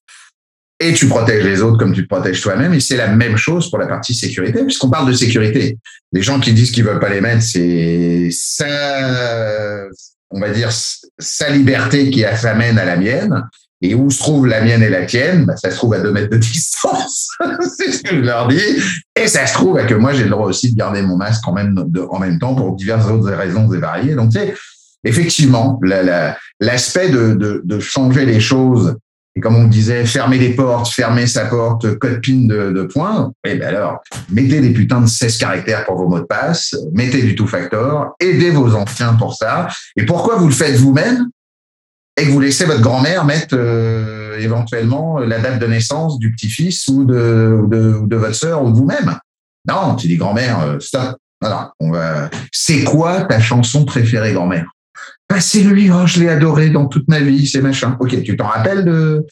Et 0.80 0.93
tu 0.93 1.08
protèges 1.08 1.43
les 1.43 1.62
autres 1.62 1.78
comme 1.78 1.91
tu 1.91 2.04
te 2.04 2.08
protèges 2.08 2.39
toi-même. 2.39 2.74
Et 2.74 2.80
c'est 2.80 2.98
la 2.98 3.08
même 3.08 3.36
chose 3.36 3.70
pour 3.70 3.80
la 3.80 3.88
partie 3.88 4.13
sécurité, 4.13 4.63
puisqu'on 4.63 4.89
parle 4.89 5.08
de 5.08 5.13
sécurité. 5.13 5.78
Les 6.13 6.22
gens 6.22 6.39
qui 6.39 6.54
disent 6.54 6.72
qu'ils 6.72 6.86
veulent 6.86 7.00
pas 7.00 7.10
les 7.10 7.20
mettre, 7.20 7.41
c'est 7.41 8.30
ça, 8.32 9.88
on 10.30 10.39
va 10.39 10.52
dire, 10.52 10.70
sa 10.72 11.50
liberté 11.50 12.12
qui 12.12 12.24
s'amène 12.36 12.78
à 12.78 12.86
la 12.86 12.96
mienne. 12.96 13.43
Et 13.82 13.94
où 13.94 14.10
se 14.10 14.20
trouve 14.20 14.48
la 14.48 14.62
mienne 14.62 14.82
et 14.82 14.90
la 14.90 15.06
tienne? 15.06 15.46
Bah, 15.46 15.56
Ça 15.56 15.70
se 15.70 15.76
trouve 15.78 15.94
à 15.94 16.00
deux 16.00 16.12
mètres 16.12 16.32
de 16.32 16.38
distance. 16.38 17.30
c'est 17.78 17.92
ce 17.92 18.04
que 18.04 18.16
je 18.16 18.22
leur 18.22 18.48
dis. 18.48 18.62
Et 19.16 19.28
ça 19.28 19.46
se 19.46 19.54
trouve 19.54 19.84
que 19.86 19.94
moi, 19.94 20.13
j'ai 20.13 20.24
le 20.24 20.30
droit 20.30 20.48
aussi 20.48 20.72
de 20.72 20.78
garder 20.78 21.02
mon 21.02 21.18
masque 21.18 21.48
en 21.48 21.54
même, 21.54 21.76
en 22.10 22.20
même 22.20 22.40
temps 22.40 22.56
pour 22.56 22.76
diverses 22.76 23.08
autres 23.08 23.32
raisons 23.32 23.72
et 23.74 23.78
variées. 23.78 24.16
Donc, 24.16 24.32
tu 24.32 24.40
sais, 24.40 24.54
effectivement, 25.04 25.80
l'aspect 26.60 27.10
de, 27.10 27.80
changer 27.80 28.26
les 28.26 28.40
choses, 28.40 28.96
et 29.36 29.40
comme 29.40 29.56
on 29.56 29.68
disait, 29.68 30.04
fermer 30.06 30.40
les 30.40 30.56
portes, 30.56 30.90
fermer 30.90 31.28
sa 31.28 31.46
porte, 31.46 32.00
code 32.00 32.22
PIN 32.22 32.48
de, 32.48 32.72
de 32.72 32.84
points, 32.84 33.32
et 33.46 33.52
eh 33.52 33.56
ben 33.56 33.68
alors, 33.68 34.00
mettez 34.32 34.62
des 34.62 34.72
putains 34.72 35.02
de 35.02 35.06
16 35.06 35.38
caractères 35.38 35.86
pour 35.86 35.96
vos 35.96 36.10
mots 36.10 36.20
de 36.20 36.26
passe, 36.26 36.76
mettez 36.92 37.22
du 37.22 37.36
two-factor, 37.36 38.16
aidez 38.20 38.50
vos 38.50 38.74
anciens 38.74 39.13
pour 39.13 39.36
ça. 39.36 39.68
Et 39.96 40.06
pourquoi 40.06 40.38
vous 40.38 40.48
le 40.48 40.54
faites 40.54 40.78
vous-même? 40.78 41.30
Et 42.18 42.26
que 42.26 42.32
vous 42.32 42.40
laissez 42.40 42.66
votre 42.66 42.82
grand-mère 42.82 43.26
mettre 43.26 43.56
euh, 43.58 44.38
éventuellement 44.40 45.20
la 45.20 45.40
date 45.40 45.60
de 45.60 45.68
naissance 45.68 46.18
du 46.18 46.32
petit-fils 46.32 46.88
ou 46.88 47.06
de, 47.06 48.16
votre 48.16 48.36
sœur 48.36 48.64
ou 48.64 48.72
de 48.72 48.76
vous-même. 48.76 49.18
Non, 49.68 49.96
tu 49.96 50.08
dis 50.08 50.18
grand-mère, 50.18 50.60
euh, 50.62 50.80
stop. 50.80 51.18
Voilà, 51.40 51.74
on 51.80 51.92
va. 51.92 52.32
C'est 52.52 52.84
quoi 52.84 53.22
ta 53.22 53.40
chanson 53.40 53.86
préférée, 53.86 54.34
grand-mère? 54.34 54.66
Bah, 55.30 55.40
C'est 55.40 55.62
lui, 55.62 55.92
oh, 55.92 56.08
je 56.08 56.22
l'ai 56.22 56.30
adoré 56.30 56.72
dans 56.72 56.88
toute 56.88 57.08
ma 57.08 57.20
vie, 57.20 57.46
c'est 57.46 57.62
machin. 57.62 57.96
Ok, 58.00 58.24
tu 58.24 58.36
t'en 58.36 58.48
rappelles 58.48 58.84
de. 58.84 59.26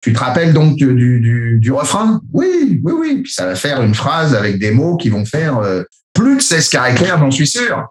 Tu 0.00 0.12
te 0.12 0.18
rappelles 0.18 0.52
donc 0.52 0.76
du, 0.76 1.58
du, 1.60 1.72
refrain? 1.72 2.20
Oui, 2.32 2.80
oui, 2.82 2.92
oui. 2.98 3.22
Puis 3.22 3.32
ça 3.32 3.46
va 3.46 3.54
faire 3.54 3.82
une 3.82 3.94
phrase 3.94 4.34
avec 4.34 4.58
des 4.58 4.72
mots 4.72 4.96
qui 4.96 5.10
vont 5.10 5.24
faire 5.24 5.58
euh, 5.58 5.84
plus 6.12 6.36
de 6.38 6.42
16 6.42 6.70
caractères, 6.70 7.18
j'en 7.18 7.30
suis 7.30 7.46
sûr. 7.46 7.86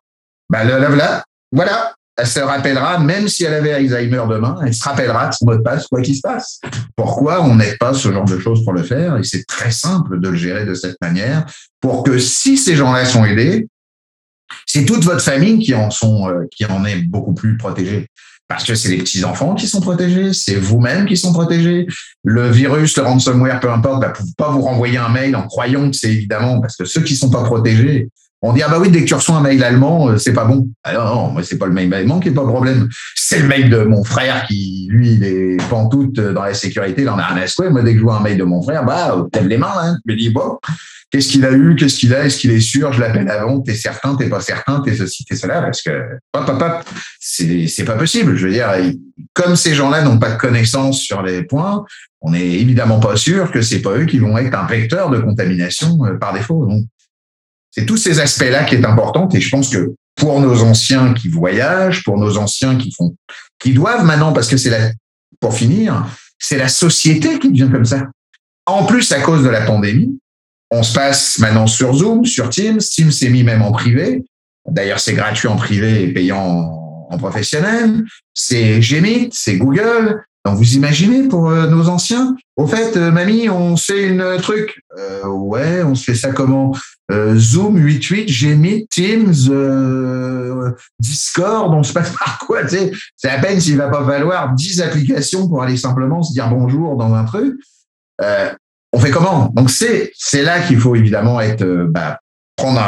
Bah, 0.50 0.64
là, 0.64 0.80
là, 0.80 1.24
voilà 1.54 1.94
elle 2.22 2.28
se 2.28 2.40
rappellera, 2.40 3.00
même 3.00 3.28
si 3.28 3.46
elle 3.46 3.56
avait 3.56 3.74
Alzheimer 3.74 4.24
demain, 4.30 4.60
elle 4.64 4.76
se 4.76 4.84
rappellera 4.84 5.30
de 5.30 5.34
son 5.34 5.46
mot 5.46 5.56
de 5.56 5.62
passe, 5.62 5.88
quoi 5.88 6.02
qu'il 6.02 6.16
se 6.16 6.22
passe. 6.22 6.62
Pourquoi 6.96 7.42
on 7.42 7.56
n'aide 7.56 7.80
pas 7.80 7.96
ce 7.96 8.12
genre 8.12 8.26
de 8.26 8.38
choses 8.38 8.64
pour 8.64 8.74
le 8.74 8.84
faire? 8.84 9.18
Et 9.18 9.24
c'est 9.24 9.44
très 9.46 9.72
simple 9.72 10.20
de 10.20 10.30
le 10.30 10.38
gérer 10.38 10.66
de 10.66 10.76
cette 10.76 10.98
manière 11.02 11.48
pour 11.80 12.04
que 12.04 12.20
si 12.20 12.58
ces 12.58 12.76
gens-là 12.76 13.06
sont 13.06 13.26
aidés, 13.26 13.68
c'est 14.68 14.86
toute 14.86 15.04
votre 15.04 15.24
famille 15.24 15.58
qui 15.60 15.74
en 15.74 15.90
sont, 15.90 16.30
euh, 16.30 16.46
qui 16.52 16.64
en 16.66 16.86
est 16.86 16.98
beaucoup 16.98 17.34
plus 17.34 17.58
protégée. 17.58 18.08
Parce 18.48 18.66
que 18.66 18.76
c'est 18.76 18.90
les 18.90 18.98
petits 18.98 19.24
enfants 19.24 19.56
qui 19.56 19.68
sont 19.68 19.82
protégés, 19.82 20.34
c'est 20.34 20.56
vous-même 20.56 21.08
qui 21.08 21.18
sont 21.18 21.34
protégés. 21.34 21.88
Le 22.24 22.52
virus, 22.52 22.96
le 22.98 23.04
ransomware, 23.04 23.60
peu 23.62 23.72
importe, 23.72 24.04
va 24.04 24.14
pas 24.38 24.52
vous 24.52 24.62
renvoyer 24.62 24.98
un 24.98 25.10
mail 25.10 25.36
en 25.36 25.48
croyant 25.48 25.90
que 25.90 25.96
c'est 25.96 26.12
évidemment 26.12 26.62
parce 26.62 26.76
que 26.76 26.86
ceux 26.86 27.02
qui 27.02 27.16
sont 27.16 27.32
pas 27.32 27.44
protégés, 27.44 28.10
on 28.42 28.54
dit 28.54 28.64
ah 28.64 28.70
bah 28.70 28.78
oui 28.80 28.90
dès 28.90 29.02
que 29.02 29.06
tu 29.08 29.14
reçois 29.14 29.36
un 29.36 29.42
mail 29.42 29.64
allemand 29.64 30.10
euh, 30.10 30.18
c'est 30.18 30.34
pas 30.34 30.46
bon. 30.46 30.68
Alors 30.84 31.08
ah 31.08 31.16
non, 31.16 31.32
moi 31.32 31.44
c'est 31.44 31.58
pas 31.58 31.68
le 31.68 31.74
mail 31.74 31.94
allemand 31.94 32.20
qui 32.20 32.30
est 32.30 32.34
pas 32.34 32.42
le 32.42 32.48
problème. 32.48 32.90
C'est 33.16 33.40
le 33.40 33.48
mail 33.48 33.70
de 33.70 33.84
mon 33.84 34.04
frère 34.04 34.46
qui 34.48 34.88
lui 34.90 35.14
il 35.14 35.24
est 35.24 35.58
pantoute 35.70 36.20
dans 36.20 36.44
la 36.44 36.54
sécurité, 36.54 37.04
il 37.04 37.10
en 37.10 37.18
a 37.18 37.24
un 37.24 37.70
Moi 37.70 37.82
dès 37.84 37.94
que 37.94 38.00
je 38.00 38.04
vois 38.04 38.18
un 38.18 38.22
mail 38.22 38.38
de 38.38 38.44
mon 38.44 38.62
frère 38.62 38.86
bah 38.86 39.28
lève 39.34 39.48
les 39.48 39.58
mains 39.58 39.74
hein. 39.76 39.98
Je 40.06 40.12
me 40.12 40.18
dis 40.18 40.30
bon 40.30 40.58
qu'est-ce 41.12 41.28
qu'il 41.28 41.46
a 41.46 41.52
eu, 41.52 41.76
qu'est-ce 41.76 41.98
qu'il 41.98 42.16
a, 42.16 42.26
est-ce 42.26 42.40
qu'il 42.40 42.52
est 42.52 42.62
sûr, 42.62 42.94
je 42.94 43.02
l'appelle 43.02 43.30
avant, 43.30 43.60
t'es 43.60 43.76
certain, 43.76 44.16
t'es 44.16 44.30
pas 44.30 44.40
certain, 44.40 44.80
t'es 44.80 44.96
ceci, 44.96 45.26
t'es 45.26 45.36
cela? 45.36 45.62
Parce 45.62 45.82
que 45.82 45.92
hop 46.34 46.48
hop 46.48 46.62
hop 46.62 46.84
c'est 47.20 47.68
c'est 47.68 47.84
pas 47.84 47.96
possible. 47.96 48.36
Je 48.38 48.48
veux 48.48 48.54
dire 48.54 48.70
comme 49.34 49.56
ces 49.56 49.74
gens-là 49.76 50.02
n'ont 50.02 50.18
pas 50.18 50.32
de 50.32 50.38
connaissances 50.38 51.00
sur 51.00 51.22
les 51.22 51.44
points, 51.44 51.86
on 52.22 52.32
n'est 52.32 52.48
évidemment 52.48 53.00
pas 53.00 53.18
sûr 53.18 53.52
que 53.52 53.62
c'est 53.62 53.82
pas 53.82 53.98
eux 53.98 54.06
qui 54.06 54.20
vont 54.20 54.38
être 54.38 54.58
un 54.58 54.66
vecteur 54.66 55.10
de 55.10 55.20
contamination 55.20 56.06
euh, 56.06 56.18
par 56.18 56.34
défaut. 56.34 56.66
Donc 56.66 56.86
c'est 57.72 57.86
tous 57.86 57.98
ces 57.98 58.20
aspects-là 58.20 58.66
qui 58.66 58.76
est 58.76 58.86
important. 58.86 59.28
Et 59.30 59.42
je 59.42 59.50
pense 59.50 59.70
que 59.70 59.94
pour 60.16 60.40
nos 60.40 60.62
anciens 60.62 61.14
qui 61.14 61.30
voyagent, 61.30 62.04
pour 62.04 62.18
nos 62.18 62.38
anciens 62.38 62.78
qui 62.78 62.92
font, 62.92 63.16
qui 63.60 63.74
doivent 63.74 64.06
maintenant, 64.06 64.34
parce 64.34 64.48
que 64.48 64.58
c'est 64.58 64.70
la, 64.70 64.92
pour 65.40 65.56
finir, 65.56 66.06
c'est 66.38 66.58
la 66.58 66.68
société 66.68 67.40
qui 67.40 67.50
devient 67.50 67.70
comme 67.72 67.86
ça. 67.86 68.08
En 68.66 68.86
plus, 68.86 69.12
à 69.12 69.22
cause 69.22 69.44
de 69.44 69.50
la 69.50 69.62
pandémie, 69.62 70.20
on 70.70 70.84
se 70.84 70.94
passe 70.94 71.40
maintenant 71.40 71.68
sur 71.68 71.94
Zoom, 71.94 72.26
sur 72.26 72.50
Teams. 72.50 72.80
Teams 72.80 73.12
s'est 73.12 73.30
mis 73.30 73.44
même 73.44 73.62
en 73.62 73.72
privé. 73.72 74.24
D'ailleurs, 74.70 75.00
c'est 75.00 75.14
gratuit 75.14 75.48
en 75.48 75.56
privé 75.56 76.04
et 76.04 76.14
payant 76.14 76.78
en, 77.10 77.18
professionnel. 77.18 78.04
C'est 78.34 78.80
Gmeet, 78.80 79.30
c'est 79.34 79.58
Google. 79.58 80.24
Donc, 80.46 80.58
vous 80.58 80.76
imaginez 80.76 81.28
pour 81.28 81.50
euh, 81.50 81.68
nos 81.68 81.88
anciens? 81.88 82.36
Au 82.56 82.66
fait, 82.66 82.98
euh, 82.98 83.12
mamie, 83.12 83.48
on 83.50 83.78
fait 83.78 84.08
une 84.08 84.38
truc. 84.42 84.82
Euh, 84.98 85.26
ouais, 85.28 85.84
on 85.84 85.94
se 85.94 86.04
fait 86.04 86.16
ça 86.16 86.32
comment? 86.32 86.74
Euh, 87.12 87.36
Zoom 87.38 87.76
88, 87.76 88.30
j'ai 88.30 88.56
mis 88.56 88.88
Teams, 88.88 89.34
euh, 89.50 90.72
Discord, 91.00 91.74
on 91.74 91.84
se 91.84 91.94
passe 91.94 92.12
par 92.26 92.39
quoi 92.39 92.62
C'est 92.68 93.30
à 93.30 93.39
peine 93.39 93.60
s'il 93.60 93.78
va 93.78 93.89
pas 93.89 94.06
falloir 94.06 94.54
10 94.54 94.82
applications 94.82 95.48
pour 95.48 95.62
aller 95.62 95.78
simplement 95.78 96.24
se 96.24 96.32
dire 96.32 96.50
bonjour 96.50 96.96
dans 96.96 97.14
un 97.14 97.26
truc. 97.26 97.56
Euh, 98.22 98.52
on 98.94 99.00
fait 99.00 99.12
comment? 99.12 99.52
Donc 99.56 99.70
c'est 99.70 100.12
c'est 100.16 100.44
là 100.44 100.62
qu'il 100.62 100.80
faut 100.80 100.96
évidemment 100.96 101.42
être 101.42 101.66
bah, 101.89 102.20
prendre 102.56 102.80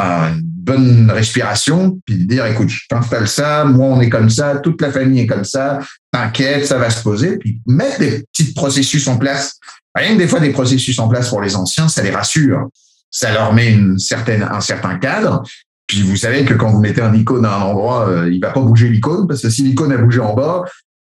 bonne 0.64 1.10
respiration, 1.10 1.98
puis 2.06 2.16
de 2.16 2.24
dire, 2.24 2.46
écoute, 2.46 2.68
je 2.68 2.86
t'installe 2.88 3.28
ça, 3.28 3.64
moi 3.64 3.86
on 3.86 4.00
est 4.00 4.08
comme 4.08 4.30
ça, 4.30 4.56
toute 4.56 4.80
la 4.80 4.90
famille 4.90 5.20
est 5.20 5.26
comme 5.26 5.44
ça, 5.44 5.80
t'inquiète, 6.10 6.66
ça 6.66 6.78
va 6.78 6.90
se 6.90 7.02
poser, 7.02 7.36
puis 7.36 7.60
mettre 7.66 7.98
des 7.98 8.24
petits 8.32 8.54
processus 8.54 9.06
en 9.08 9.18
place. 9.18 9.58
Rien 9.94 10.14
que 10.14 10.18
des 10.18 10.28
fois 10.28 10.40
des 10.40 10.50
processus 10.50 10.98
en 10.98 11.08
place 11.08 11.28
pour 11.28 11.42
les 11.42 11.54
anciens, 11.54 11.88
ça 11.88 12.02
les 12.02 12.10
rassure, 12.10 12.68
ça 13.10 13.32
leur 13.32 13.52
met 13.52 13.72
une 13.72 13.98
certaine, 13.98 14.42
un 14.42 14.60
certain 14.60 14.98
cadre. 14.98 15.42
Puis 15.86 16.02
vous 16.02 16.16
savez 16.16 16.44
que 16.44 16.54
quand 16.54 16.70
vous 16.70 16.80
mettez 16.80 17.02
un 17.02 17.14
icône 17.14 17.44
à 17.44 17.56
un 17.56 17.60
endroit, 17.60 18.08
euh, 18.08 18.30
il 18.32 18.40
va 18.40 18.50
pas 18.50 18.60
bouger 18.60 18.88
l'icône, 18.88 19.28
parce 19.28 19.42
que 19.42 19.50
si 19.50 19.62
l'icône 19.62 19.92
a 19.92 19.98
bougé 19.98 20.20
en 20.20 20.34
bas, 20.34 20.64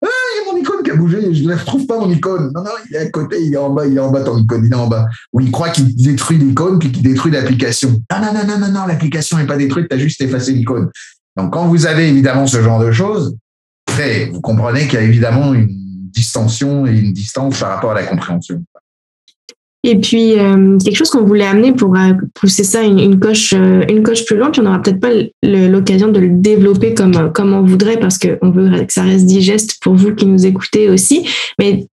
ah, 0.01 0.07
il 0.07 0.45
y 0.45 0.49
a 0.49 0.53
mon 0.53 0.57
icône 0.57 0.83
qui 0.83 0.91
a 0.91 0.95
bougé, 0.95 1.33
je 1.33 1.43
ne 1.43 1.53
retrouve 1.53 1.85
pas 1.85 1.99
mon 1.99 2.09
icône. 2.09 2.51
Non, 2.55 2.63
non, 2.63 2.71
il 2.89 2.95
est 2.95 2.99
à 2.99 3.09
côté, 3.09 3.41
il 3.41 3.53
est 3.53 3.57
en 3.57 3.69
bas, 3.69 3.85
il 3.85 3.97
est 3.97 3.99
en 3.99 4.11
bas 4.11 4.23
ton 4.23 4.37
icône, 4.37 4.65
il 4.65 4.71
est 4.71 4.75
en 4.75 4.87
bas. 4.87 5.07
Ou 5.33 5.41
il 5.41 5.51
croit 5.51 5.69
qu'il 5.69 5.93
détruit 5.95 6.37
l'icône 6.37 6.79
puis 6.79 6.91
qu'il 6.91 7.03
détruit 7.03 7.31
l'application. 7.31 7.89
Non, 8.11 8.19
non, 8.21 8.33
non, 8.33 8.47
non, 8.47 8.59
non, 8.59 8.71
non, 8.71 8.85
l'application 8.85 9.37
n'est 9.37 9.45
pas 9.45 9.57
détruite, 9.57 9.89
tu 9.89 9.95
as 9.95 9.99
juste 9.99 10.21
effacé 10.21 10.53
l'icône. 10.53 10.89
Donc 11.35 11.53
quand 11.53 11.67
vous 11.67 11.85
avez 11.85 12.07
évidemment 12.07 12.47
ce 12.47 12.61
genre 12.61 12.79
de 12.79 12.91
choses, 12.91 13.35
vous 14.31 14.41
comprenez 14.41 14.87
qu'il 14.87 14.93
y 14.93 15.01
a 15.01 15.05
évidemment 15.05 15.53
une 15.53 15.67
distension 15.69 16.85
et 16.85 16.91
une 16.91 17.13
distance 17.13 17.59
par 17.59 17.69
rapport 17.69 17.91
à 17.91 17.95
la 17.95 18.03
compréhension. 18.03 18.63
Et 19.83 19.97
puis, 19.97 20.37
euh, 20.37 20.77
quelque 20.77 20.97
chose 20.97 21.09
qu'on 21.09 21.23
voulait 21.23 21.45
amener 21.45 21.71
pour 21.71 21.95
euh, 21.95 22.13
pousser 22.33 22.65
ça 22.65 22.81
une, 22.81 22.99
une 22.99 23.17
coche, 23.17 23.53
euh, 23.55 23.85
une 23.87 24.03
coche 24.03 24.25
plus 24.25 24.35
loin, 24.35 24.51
on 24.57 24.61
n'aura 24.61 24.81
peut-être 24.81 24.99
pas 24.99 25.11
l'occasion 25.41 26.09
de 26.09 26.19
le 26.19 26.29
développer 26.29 26.93
comme, 26.93 27.31
comme 27.31 27.53
on 27.53 27.61
voudrait 27.61 27.97
parce 27.97 28.17
qu'on 28.17 28.49
veut 28.51 28.83
que 28.85 28.91
ça 28.91 29.03
reste 29.03 29.25
digeste 29.25 29.77
pour 29.81 29.95
vous 29.95 30.13
qui 30.13 30.25
nous 30.25 30.45
écoutez 30.45 30.89
aussi. 30.89 31.25
Mais 31.57 31.87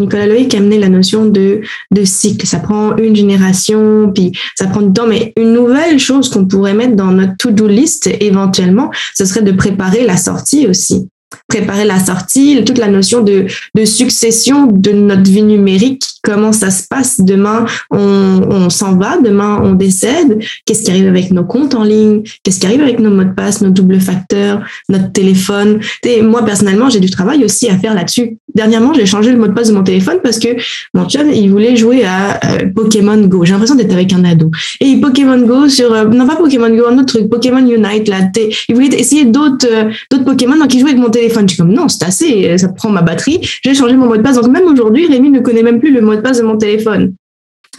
Nicolas 0.00 0.26
Loïc 0.26 0.54
a 0.54 0.58
amené 0.58 0.76
la 0.78 0.88
notion 0.88 1.26
de, 1.26 1.60
de 1.92 2.04
cycle. 2.04 2.46
Ça 2.48 2.58
prend 2.58 2.96
une 2.96 3.14
génération, 3.14 4.10
puis 4.12 4.32
ça 4.56 4.66
prend 4.66 4.82
du 4.82 4.92
temps. 4.92 5.06
Mais 5.06 5.32
une 5.36 5.52
nouvelle 5.52 6.00
chose 6.00 6.28
qu'on 6.28 6.46
pourrait 6.46 6.74
mettre 6.74 6.96
dans 6.96 7.12
notre 7.12 7.36
to-do 7.36 7.68
list 7.68 8.10
éventuellement, 8.20 8.90
ce 9.14 9.24
serait 9.24 9.42
de 9.42 9.52
préparer 9.52 10.04
la 10.04 10.16
sortie 10.16 10.66
aussi 10.66 11.08
préparer 11.48 11.84
la 11.84 11.98
sortie, 11.98 12.62
toute 12.64 12.78
la 12.78 12.88
notion 12.88 13.22
de, 13.22 13.46
de 13.74 13.84
succession 13.84 14.66
de 14.66 14.92
notre 14.92 15.30
vie 15.30 15.42
numérique, 15.42 16.04
comment 16.22 16.52
ça 16.52 16.70
se 16.70 16.86
passe? 16.88 17.20
Demain, 17.20 17.66
on, 17.90 18.40
on 18.50 18.70
s'en 18.70 18.96
va, 18.96 19.18
demain, 19.18 19.60
on 19.62 19.72
décède. 19.72 20.38
Qu'est-ce 20.64 20.82
qui 20.82 20.90
arrive 20.90 21.08
avec 21.08 21.30
nos 21.30 21.44
comptes 21.44 21.74
en 21.74 21.84
ligne? 21.84 22.22
Qu'est-ce 22.42 22.60
qui 22.60 22.66
arrive 22.66 22.82
avec 22.82 22.98
nos 23.00 23.10
mots 23.10 23.24
de 23.24 23.34
passe, 23.34 23.60
nos 23.62 23.70
doubles 23.70 24.00
facteurs, 24.00 24.62
notre 24.88 25.12
téléphone? 25.12 25.80
Moi, 26.22 26.44
personnellement, 26.44 26.88
j'ai 26.88 27.00
du 27.00 27.10
travail 27.10 27.44
aussi 27.44 27.68
à 27.68 27.78
faire 27.78 27.94
là-dessus. 27.94 28.38
Dernièrement, 28.54 28.94
j'ai 28.94 29.06
changé 29.06 29.32
le 29.32 29.38
mot 29.38 29.48
de 29.48 29.52
passe 29.52 29.68
de 29.68 29.74
mon 29.74 29.82
téléphone 29.82 30.18
parce 30.22 30.38
que 30.38 30.48
mon 30.94 31.08
chum, 31.08 31.28
il 31.32 31.50
voulait 31.50 31.76
jouer 31.76 32.04
à 32.04 32.38
euh, 32.44 32.70
Pokémon 32.74 33.20
Go. 33.26 33.44
J'ai 33.44 33.52
l'impression 33.52 33.74
d'être 33.74 33.92
avec 33.92 34.12
un 34.12 34.24
ado. 34.24 34.50
Et 34.80 34.96
Pokémon 34.96 35.38
Go 35.38 35.68
sur... 35.68 35.92
Euh, 35.92 36.04
non, 36.04 36.26
pas 36.26 36.36
Pokémon 36.36 36.70
Go, 36.70 36.86
un 36.88 36.98
autre 36.98 37.14
truc, 37.14 37.28
Pokémon 37.28 37.58
Unite. 37.58 38.08
Là, 38.08 38.20
il 38.68 38.74
voulait 38.74 38.94
essayer 38.94 39.24
d'autres 39.24 39.66
euh, 39.68 39.90
d'autres 40.10 40.24
Pokémon, 40.24 40.56
donc 40.56 40.72
il 40.72 40.80
jouait 40.80 40.90
avec 40.90 41.02
mon 41.02 41.08
téléphone. 41.14 41.48
Je 41.48 41.54
suis 41.54 41.62
comme 41.62 41.72
non, 41.72 41.88
c'est 41.88 42.04
assez, 42.04 42.58
ça 42.58 42.68
prend 42.68 42.90
ma 42.90 43.02
batterie. 43.02 43.40
J'ai 43.64 43.74
changé 43.74 43.96
mon 43.96 44.06
mot 44.06 44.16
de 44.16 44.22
passe. 44.22 44.36
Donc 44.36 44.48
même 44.48 44.64
aujourd'hui, 44.64 45.06
Rémi 45.06 45.30
ne 45.30 45.40
connaît 45.40 45.62
même 45.62 45.80
plus 45.80 45.92
le 45.92 46.00
mot 46.00 46.14
de 46.14 46.20
passe 46.20 46.38
de 46.38 46.42
mon 46.44 46.56
téléphone. 46.56 47.14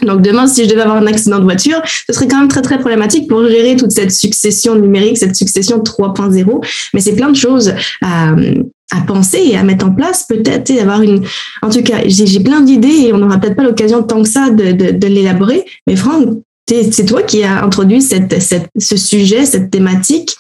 Donc 0.02 0.22
demain, 0.22 0.48
si 0.48 0.66
je 0.66 0.70
devais 0.70 0.82
avoir 0.82 0.98
un 0.98 1.08
accident 1.08 1.40
de 1.40 1.44
voiture, 1.44 1.82
ce 1.86 2.14
serait 2.14 2.28
quand 2.28 2.40
même 2.40 2.48
très 2.48 2.62
très 2.62 2.80
problématique 2.80 3.30
pour 3.30 3.48
gérer 3.48 3.76
toute 3.76 3.92
cette 3.92 4.12
succession 4.12 4.76
numérique, 4.76 5.18
cette 5.18 5.36
succession 5.36 5.80
3.0. 5.80 6.66
Mais 6.94 7.00
c'est 7.00 7.16
plein 7.16 7.30
de 7.30 7.36
choses 7.36 7.74
à, 8.02 8.36
à 8.92 9.02
penser 9.08 9.40
et 9.44 9.58
à 9.58 9.64
mettre 9.64 9.86
en 9.86 9.92
place, 9.92 10.26
peut-être, 10.28 10.70
et 10.70 10.82
une. 10.82 11.24
En 11.62 11.70
tout 11.70 11.82
cas, 11.82 12.00
j'ai 12.06 12.40
plein 12.40 12.62
d'idées 12.62 13.08
et 13.08 13.14
on 13.14 13.18
n'aura 13.18 13.38
peut-être 13.38 13.56
pas 13.56 13.64
l'occasion 13.64 14.04
tant 14.04 14.22
que 14.22 14.30
ça 14.30 14.50
de, 14.50 14.72
de, 14.72 14.92
de 14.92 15.08
l'élaborer. 15.08 15.66
Mais 15.88 15.96
Franck, 15.96 16.40
c'est 16.68 17.06
toi 17.06 17.22
qui 17.24 17.44
as 17.44 17.64
introduit 17.64 18.02
cette, 18.02 18.42
cette, 18.42 18.70
ce 18.78 18.98
sujet, 18.98 19.46
cette 19.46 19.72
thématique. 19.72 20.36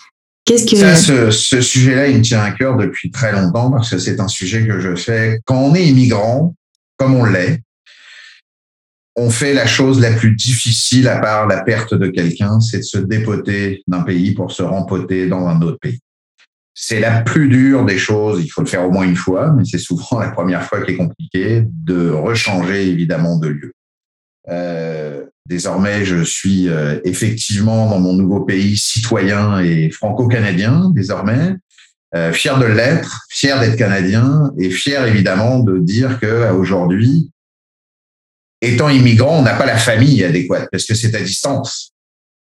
Qu'est-ce 0.46 0.68
que... 0.68 0.78
Ça, 0.78 1.32
ce, 1.32 1.62
sujet-là, 1.62 2.08
il 2.08 2.20
me 2.20 2.22
tient 2.22 2.42
à 2.42 2.52
cœur 2.52 2.78
depuis 2.78 3.10
très 3.10 3.32
longtemps 3.32 3.72
parce 3.72 3.90
que 3.90 3.98
c'est 3.98 4.20
un 4.20 4.28
sujet 4.28 4.66
que 4.68 4.80
je 4.80 4.96
fais 4.96 5.40
quand 5.46 5.58
on 5.58 5.74
est 5.74 5.86
immigrant, 5.86 6.56
comme 6.98 7.16
on 7.16 7.26
l'est. 7.26 7.62
On 9.16 9.30
fait 9.30 9.54
la 9.54 9.66
chose 9.66 10.00
la 10.00 10.12
plus 10.12 10.36
difficile 10.36 11.08
à 11.08 11.20
part 11.20 11.48
la 11.48 11.64
perte 11.64 11.96
de 11.96 12.08
quelqu'un, 12.08 12.60
c'est 12.60 12.80
de 12.80 12.84
se 12.84 12.98
dépoter 12.98 13.82
d'un 13.88 14.04
pays 14.04 14.34
pour 14.34 14.52
se 14.52 14.62
rempoter 14.62 15.28
dans 15.28 15.48
un 15.48 15.62
autre 15.62 15.80
pays. 15.80 16.00
C'est 16.74 17.00
la 17.00 17.22
plus 17.22 17.48
dure 17.48 17.86
des 17.86 17.98
choses. 17.98 18.44
Il 18.44 18.50
faut 18.50 18.62
le 18.62 18.68
faire 18.68 18.86
au 18.86 18.92
moins 18.92 19.06
une 19.06 19.16
fois, 19.16 19.54
mais 19.54 19.64
c'est 19.64 19.78
souvent 19.80 20.20
la 20.20 20.30
première 20.30 20.64
fois 20.64 20.82
qui 20.82 20.92
est 20.92 20.98
compliqué 20.98 21.64
de 21.66 22.10
rechanger 22.10 22.88
évidemment 22.88 23.38
de 23.40 23.48
lieu. 23.48 23.72
Euh, 24.50 25.26
désormais, 25.46 26.06
je 26.06 26.24
suis 26.24 26.70
euh, 26.70 27.00
effectivement 27.04 27.90
dans 27.90 28.00
mon 28.00 28.14
nouveau 28.14 28.42
pays 28.42 28.78
citoyen 28.78 29.60
et 29.60 29.90
franco-canadien 29.90 30.92
désormais, 30.94 31.56
euh, 32.16 32.32
fier 32.32 32.58
de 32.60 32.66
l'être, 32.66 33.26
fier 33.30 33.60
d'être 33.60 33.76
canadien 33.76 34.52
et 34.58 34.70
fier 34.70 35.06
évidemment 35.08 35.60
de 35.60 35.80
dire 35.80 36.20
que 36.20 36.52
aujourd'hui, 36.52 37.32
étant 38.62 38.90
immigrant, 38.90 39.40
on 39.40 39.42
n'a 39.42 39.56
pas 39.56 39.66
la 39.66 39.78
famille 39.78 40.24
adéquate 40.24 40.70
parce 40.72 40.86
que 40.86 40.94
c'est 40.94 41.16
à 41.16 41.22
distance. 41.22 41.92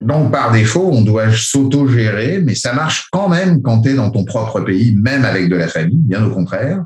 Donc, 0.01 0.33
par 0.33 0.51
défaut, 0.51 0.91
on 0.93 1.03
doit 1.03 1.33
s'auto-gérer, 1.33 2.41
mais 2.41 2.57
ça 2.57 2.73
marche 2.73 3.09
quand 3.13 3.29
même 3.29 3.63
quand 3.63 3.83
tu 3.83 3.91
es 3.91 3.95
dans 3.95 4.11
ton 4.11 4.25
propre 4.25 4.61
pays, 4.61 4.97
même 4.97 5.25
avec 5.25 5.49
de 5.49 5.55
la 5.55 5.69
famille, 5.69 5.97
bien 5.97 6.25
au 6.25 6.31
contraire, 6.31 6.85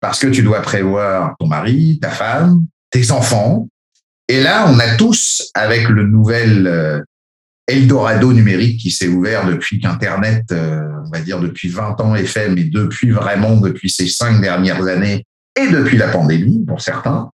parce 0.00 0.20
que 0.20 0.28
tu 0.28 0.44
dois 0.44 0.62
prévoir 0.62 1.34
ton 1.40 1.48
mari, 1.48 1.98
ta 2.00 2.10
femme, 2.10 2.64
tes 2.90 3.10
enfants, 3.10 3.68
et 4.32 4.40
là, 4.40 4.66
on 4.66 4.78
a 4.78 4.96
tous, 4.96 5.50
avec 5.52 5.90
le 5.90 6.06
nouvel 6.06 6.66
euh, 6.66 7.02
Eldorado 7.66 8.32
numérique 8.32 8.80
qui 8.80 8.90
s'est 8.90 9.08
ouvert 9.08 9.46
depuis 9.46 9.78
qu'Internet, 9.78 10.44
euh, 10.52 10.88
on 11.04 11.10
va 11.10 11.20
dire 11.20 11.38
depuis 11.38 11.68
20 11.68 12.00
ans 12.00 12.14
fait, 12.24 12.48
mais 12.48 12.64
depuis 12.64 13.10
vraiment, 13.10 13.58
depuis 13.58 13.90
ces 13.90 14.08
cinq 14.08 14.40
dernières 14.40 14.86
années 14.86 15.26
et 15.54 15.68
depuis 15.68 15.98
la 15.98 16.08
pandémie 16.08 16.64
pour 16.66 16.80
certains, 16.80 17.28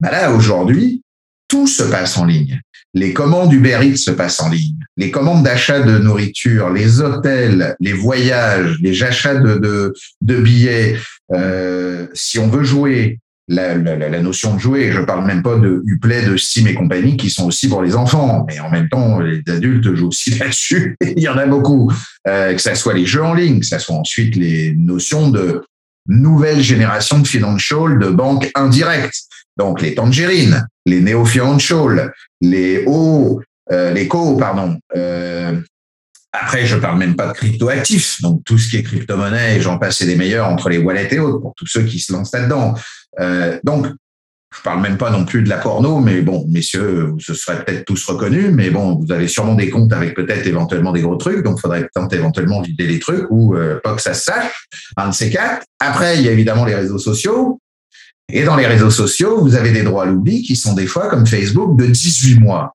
bah 0.00 0.10
là, 0.10 0.32
aujourd'hui, 0.32 1.04
tout 1.46 1.68
se 1.68 1.84
passe 1.84 2.18
en 2.18 2.24
ligne. 2.24 2.60
Les 2.94 3.12
commandes 3.12 3.52
Uber 3.52 3.78
Eats 3.84 3.98
se 3.98 4.10
passent 4.10 4.40
en 4.40 4.48
ligne. 4.48 4.74
Les 4.96 5.12
commandes 5.12 5.44
d'achat 5.44 5.82
de 5.82 5.98
nourriture, 5.98 6.70
les 6.70 7.00
hôtels, 7.00 7.76
les 7.78 7.92
voyages, 7.92 8.76
les 8.80 9.04
achats 9.04 9.36
de 9.36 9.94
billets. 10.20 10.98
Euh, 11.32 12.08
si 12.12 12.40
on 12.40 12.48
veut 12.48 12.64
jouer, 12.64 13.20
la, 13.48 13.76
notion 14.20 14.54
de 14.54 14.60
jouer. 14.60 14.92
Je 14.92 15.00
parle 15.00 15.26
même 15.26 15.42
pas 15.42 15.56
de 15.56 15.82
Uplay, 15.86 16.24
de 16.24 16.36
Steam 16.36 16.66
et 16.66 16.74
compagnie 16.74 17.16
qui 17.16 17.30
sont 17.30 17.46
aussi 17.46 17.68
pour 17.68 17.82
les 17.82 17.94
enfants, 17.94 18.44
mais 18.48 18.60
en 18.60 18.70
même 18.70 18.88
temps, 18.88 19.20
les 19.20 19.42
adultes 19.48 19.94
jouent 19.94 20.08
aussi 20.08 20.30
là-dessus. 20.38 20.96
Il 21.00 21.20
y 21.20 21.28
en 21.28 21.36
a 21.36 21.46
beaucoup, 21.46 21.92
euh, 22.26 22.54
que 22.54 22.60
ce 22.60 22.74
soit 22.74 22.94
les 22.94 23.06
jeux 23.06 23.22
en 23.22 23.34
ligne, 23.34 23.60
que 23.60 23.66
ce 23.66 23.78
soit 23.78 23.96
ensuite 23.96 24.36
les 24.36 24.74
notions 24.76 25.30
de 25.30 25.62
nouvelle 26.06 26.60
génération 26.60 27.18
de 27.18 27.26
financial, 27.26 27.98
de 27.98 28.08
banques 28.08 28.50
indirectes. 28.54 29.22
Donc 29.56 29.80
les 29.80 29.94
tangerines, 29.94 30.66
les 30.84 31.00
néo-financial, 31.00 32.12
les 32.40 32.84
O, 32.86 33.40
euh, 33.72 33.92
les 33.92 34.08
co, 34.08 34.36
pardon. 34.36 34.78
Euh, 34.96 35.60
après, 36.32 36.66
je 36.66 36.76
parle 36.76 36.98
même 36.98 37.14
pas 37.14 37.28
de 37.28 37.32
crypto-actifs, 37.32 38.20
donc 38.20 38.42
tout 38.44 38.58
ce 38.58 38.68
qui 38.68 38.76
est 38.76 38.82
crypto-monnaie, 38.82 39.60
j'en 39.60 39.78
passe, 39.78 39.98
c'est 39.98 40.06
des 40.06 40.16
meilleurs 40.16 40.48
entre 40.48 40.68
les 40.68 40.78
wallets 40.78 41.14
et 41.14 41.20
autres, 41.20 41.38
pour 41.38 41.54
tous 41.54 41.68
ceux 41.68 41.84
qui 41.84 42.00
se 42.00 42.12
lancent 42.12 42.32
là-dedans. 42.32 42.74
Euh, 43.20 43.58
donc, 43.64 43.86
je 44.56 44.62
parle 44.62 44.80
même 44.80 44.98
pas 44.98 45.10
non 45.10 45.24
plus 45.24 45.42
de 45.42 45.48
la 45.48 45.58
porno, 45.58 45.98
mais 45.98 46.22
bon, 46.22 46.46
messieurs, 46.48 47.10
vous 47.12 47.20
se 47.20 47.34
serez 47.34 47.64
peut-être 47.64 47.84
tous 47.84 48.04
reconnus, 48.06 48.50
mais 48.52 48.70
bon, 48.70 48.96
vous 48.96 49.10
avez 49.10 49.26
sûrement 49.26 49.54
des 49.54 49.68
comptes 49.68 49.92
avec 49.92 50.14
peut-être 50.14 50.46
éventuellement 50.46 50.92
des 50.92 51.02
gros 51.02 51.16
trucs, 51.16 51.44
donc 51.44 51.58
faudrait 51.60 51.88
peut-être 51.92 52.12
éventuellement 52.12 52.60
vider 52.60 52.86
les 52.86 53.00
trucs 53.00 53.26
ou 53.30 53.56
euh, 53.56 53.80
pas 53.82 53.94
que 53.94 54.02
ça 54.02 54.14
se 54.14 54.24
sache, 54.24 54.68
un 54.96 55.08
de 55.08 55.14
ces 55.14 55.30
quatre. 55.30 55.64
Après, 55.80 56.18
il 56.18 56.24
y 56.24 56.28
a 56.28 56.32
évidemment 56.32 56.64
les 56.64 56.74
réseaux 56.74 56.98
sociaux. 56.98 57.60
Et 58.32 58.44
dans 58.44 58.56
les 58.56 58.66
réseaux 58.66 58.90
sociaux, 58.90 59.40
vous 59.40 59.54
avez 59.54 59.72
des 59.72 59.82
droits 59.82 60.04
à 60.04 60.06
l'oubli 60.06 60.42
qui 60.42 60.56
sont 60.56 60.74
des 60.74 60.86
fois, 60.86 61.08
comme 61.08 61.26
Facebook, 61.26 61.78
de 61.78 61.86
18 61.86 62.40
mois. 62.40 62.74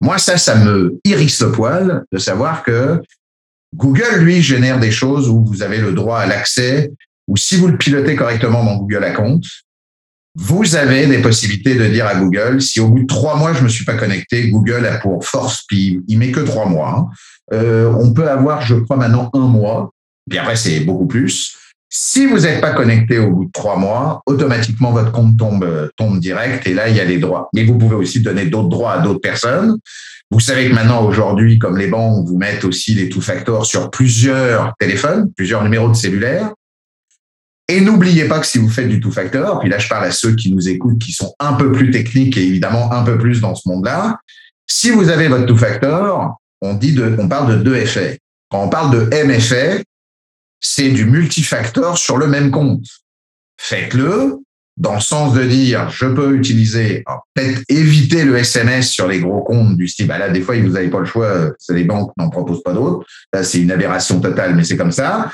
Moi, 0.00 0.18
ça, 0.18 0.38
ça 0.38 0.56
me 0.56 0.98
irrisse 1.04 1.40
le 1.42 1.52
poil 1.52 2.04
de 2.10 2.18
savoir 2.18 2.62
que 2.62 3.00
Google, 3.74 4.20
lui, 4.20 4.42
génère 4.42 4.80
des 4.80 4.90
choses 4.90 5.28
où 5.28 5.44
vous 5.44 5.62
avez 5.62 5.78
le 5.78 5.92
droit 5.92 6.20
à 6.20 6.26
l'accès, 6.26 6.90
ou 7.28 7.36
si 7.36 7.56
vous 7.56 7.68
le 7.68 7.76
pilotez 7.76 8.16
correctement 8.16 8.64
dans 8.64 8.76
Google 8.76 9.04
Account, 9.04 9.40
vous 10.34 10.76
avez 10.76 11.06
des 11.06 11.18
possibilités 11.18 11.74
de 11.74 11.86
dire 11.86 12.06
à 12.06 12.14
Google, 12.14 12.60
si 12.60 12.80
au 12.80 12.88
bout 12.88 13.00
de 13.00 13.06
trois 13.06 13.36
mois, 13.36 13.52
je 13.54 13.62
me 13.62 13.68
suis 13.68 13.84
pas 13.84 13.94
connecté, 13.94 14.50
Google 14.50 14.86
a 14.86 14.98
pour 14.98 15.24
force, 15.24 15.64
puis 15.66 16.00
il 16.06 16.18
met 16.18 16.30
que 16.30 16.40
trois 16.40 16.66
mois. 16.66 16.94
Hein. 16.96 17.06
Euh, 17.52 17.92
on 17.98 18.12
peut 18.12 18.28
avoir, 18.28 18.60
je 18.60 18.76
crois, 18.76 18.96
maintenant 18.96 19.30
un 19.32 19.46
mois, 19.46 19.90
puis 20.28 20.38
après, 20.38 20.56
c'est 20.56 20.80
beaucoup 20.80 21.06
plus. 21.06 21.56
Si 21.90 22.26
vous 22.26 22.40
n'êtes 22.40 22.60
pas 22.60 22.72
connecté 22.72 23.18
au 23.18 23.32
bout 23.32 23.44
de 23.46 23.50
trois 23.50 23.76
mois, 23.76 24.20
automatiquement, 24.26 24.92
votre 24.92 25.10
compte 25.10 25.38
tombe, 25.38 25.90
tombe 25.96 26.20
direct 26.20 26.66
et 26.66 26.74
là, 26.74 26.88
il 26.88 26.96
y 26.96 27.00
a 27.00 27.04
les 27.04 27.18
droits. 27.18 27.48
Mais 27.54 27.64
vous 27.64 27.78
pouvez 27.78 27.96
aussi 27.96 28.20
donner 28.20 28.44
d'autres 28.44 28.68
droits 28.68 28.92
à 28.92 28.98
d'autres 28.98 29.20
personnes. 29.20 29.78
Vous 30.30 30.40
savez 30.40 30.68
que 30.68 30.74
maintenant, 30.74 31.06
aujourd'hui, 31.06 31.58
comme 31.58 31.78
les 31.78 31.86
banques, 31.86 32.26
vous 32.26 32.36
mettent 32.36 32.64
aussi 32.64 32.92
les 32.92 33.08
two-factors 33.08 33.64
sur 33.64 33.90
plusieurs 33.90 34.74
téléphones, 34.78 35.32
plusieurs 35.34 35.64
numéros 35.64 35.88
de 35.88 35.94
cellulaire. 35.94 36.52
Et 37.68 37.80
n'oubliez 37.82 38.24
pas 38.24 38.40
que 38.40 38.46
si 38.46 38.58
vous 38.58 38.70
faites 38.70 38.88
du 38.88 38.98
two-factor, 38.98 39.60
puis 39.60 39.68
là 39.68 39.78
je 39.78 39.88
parle 39.88 40.04
à 40.04 40.10
ceux 40.10 40.34
qui 40.34 40.50
nous 40.50 40.68
écoutent, 40.68 40.98
qui 40.98 41.12
sont 41.12 41.34
un 41.38 41.52
peu 41.52 41.70
plus 41.70 41.90
techniques 41.90 42.36
et 42.36 42.42
évidemment 42.42 42.92
un 42.92 43.02
peu 43.02 43.18
plus 43.18 43.40
dans 43.40 43.54
ce 43.54 43.68
monde-là, 43.68 44.18
si 44.66 44.90
vous 44.90 45.10
avez 45.10 45.28
votre 45.28 45.46
two-factor, 45.46 46.38
on 46.62 46.74
dit 46.74 46.92
de, 46.92 47.16
on 47.18 47.28
parle 47.28 47.58
de 47.58 47.62
deux 47.62 47.76
effets. 47.76 48.18
Quand 48.50 48.64
on 48.64 48.68
parle 48.68 49.10
de 49.10 49.24
MFA, 49.24 49.82
c'est 50.60 50.88
du 50.90 51.04
multifacteur 51.04 51.98
sur 51.98 52.16
le 52.16 52.26
même 52.26 52.50
compte. 52.50 52.84
Faites-le 53.60 54.38
dans 54.78 54.94
le 54.94 55.00
sens 55.00 55.34
de 55.34 55.42
dire, 55.42 55.90
je 55.90 56.06
peux 56.06 56.36
utiliser, 56.36 57.04
peut-être 57.34 57.62
éviter 57.68 58.24
le 58.24 58.36
SMS 58.36 58.88
sur 58.90 59.08
les 59.08 59.20
gros 59.20 59.42
comptes 59.42 59.76
du 59.76 59.88
style, 59.88 60.06
bah 60.06 60.18
là, 60.18 60.28
des 60.28 60.40
fois, 60.40 60.56
vous 60.56 60.68
n'avez 60.68 60.88
pas 60.88 61.00
le 61.00 61.04
choix, 61.04 61.50
c'est 61.58 61.74
les 61.74 61.82
banques 61.82 62.12
n'en 62.16 62.30
proposent 62.30 62.62
pas 62.62 62.72
d'autres. 62.72 63.04
Là, 63.32 63.42
c'est 63.42 63.60
une 63.60 63.72
aberration 63.72 64.20
totale, 64.20 64.54
mais 64.54 64.62
c'est 64.62 64.76
comme 64.76 64.92
ça. 64.92 65.32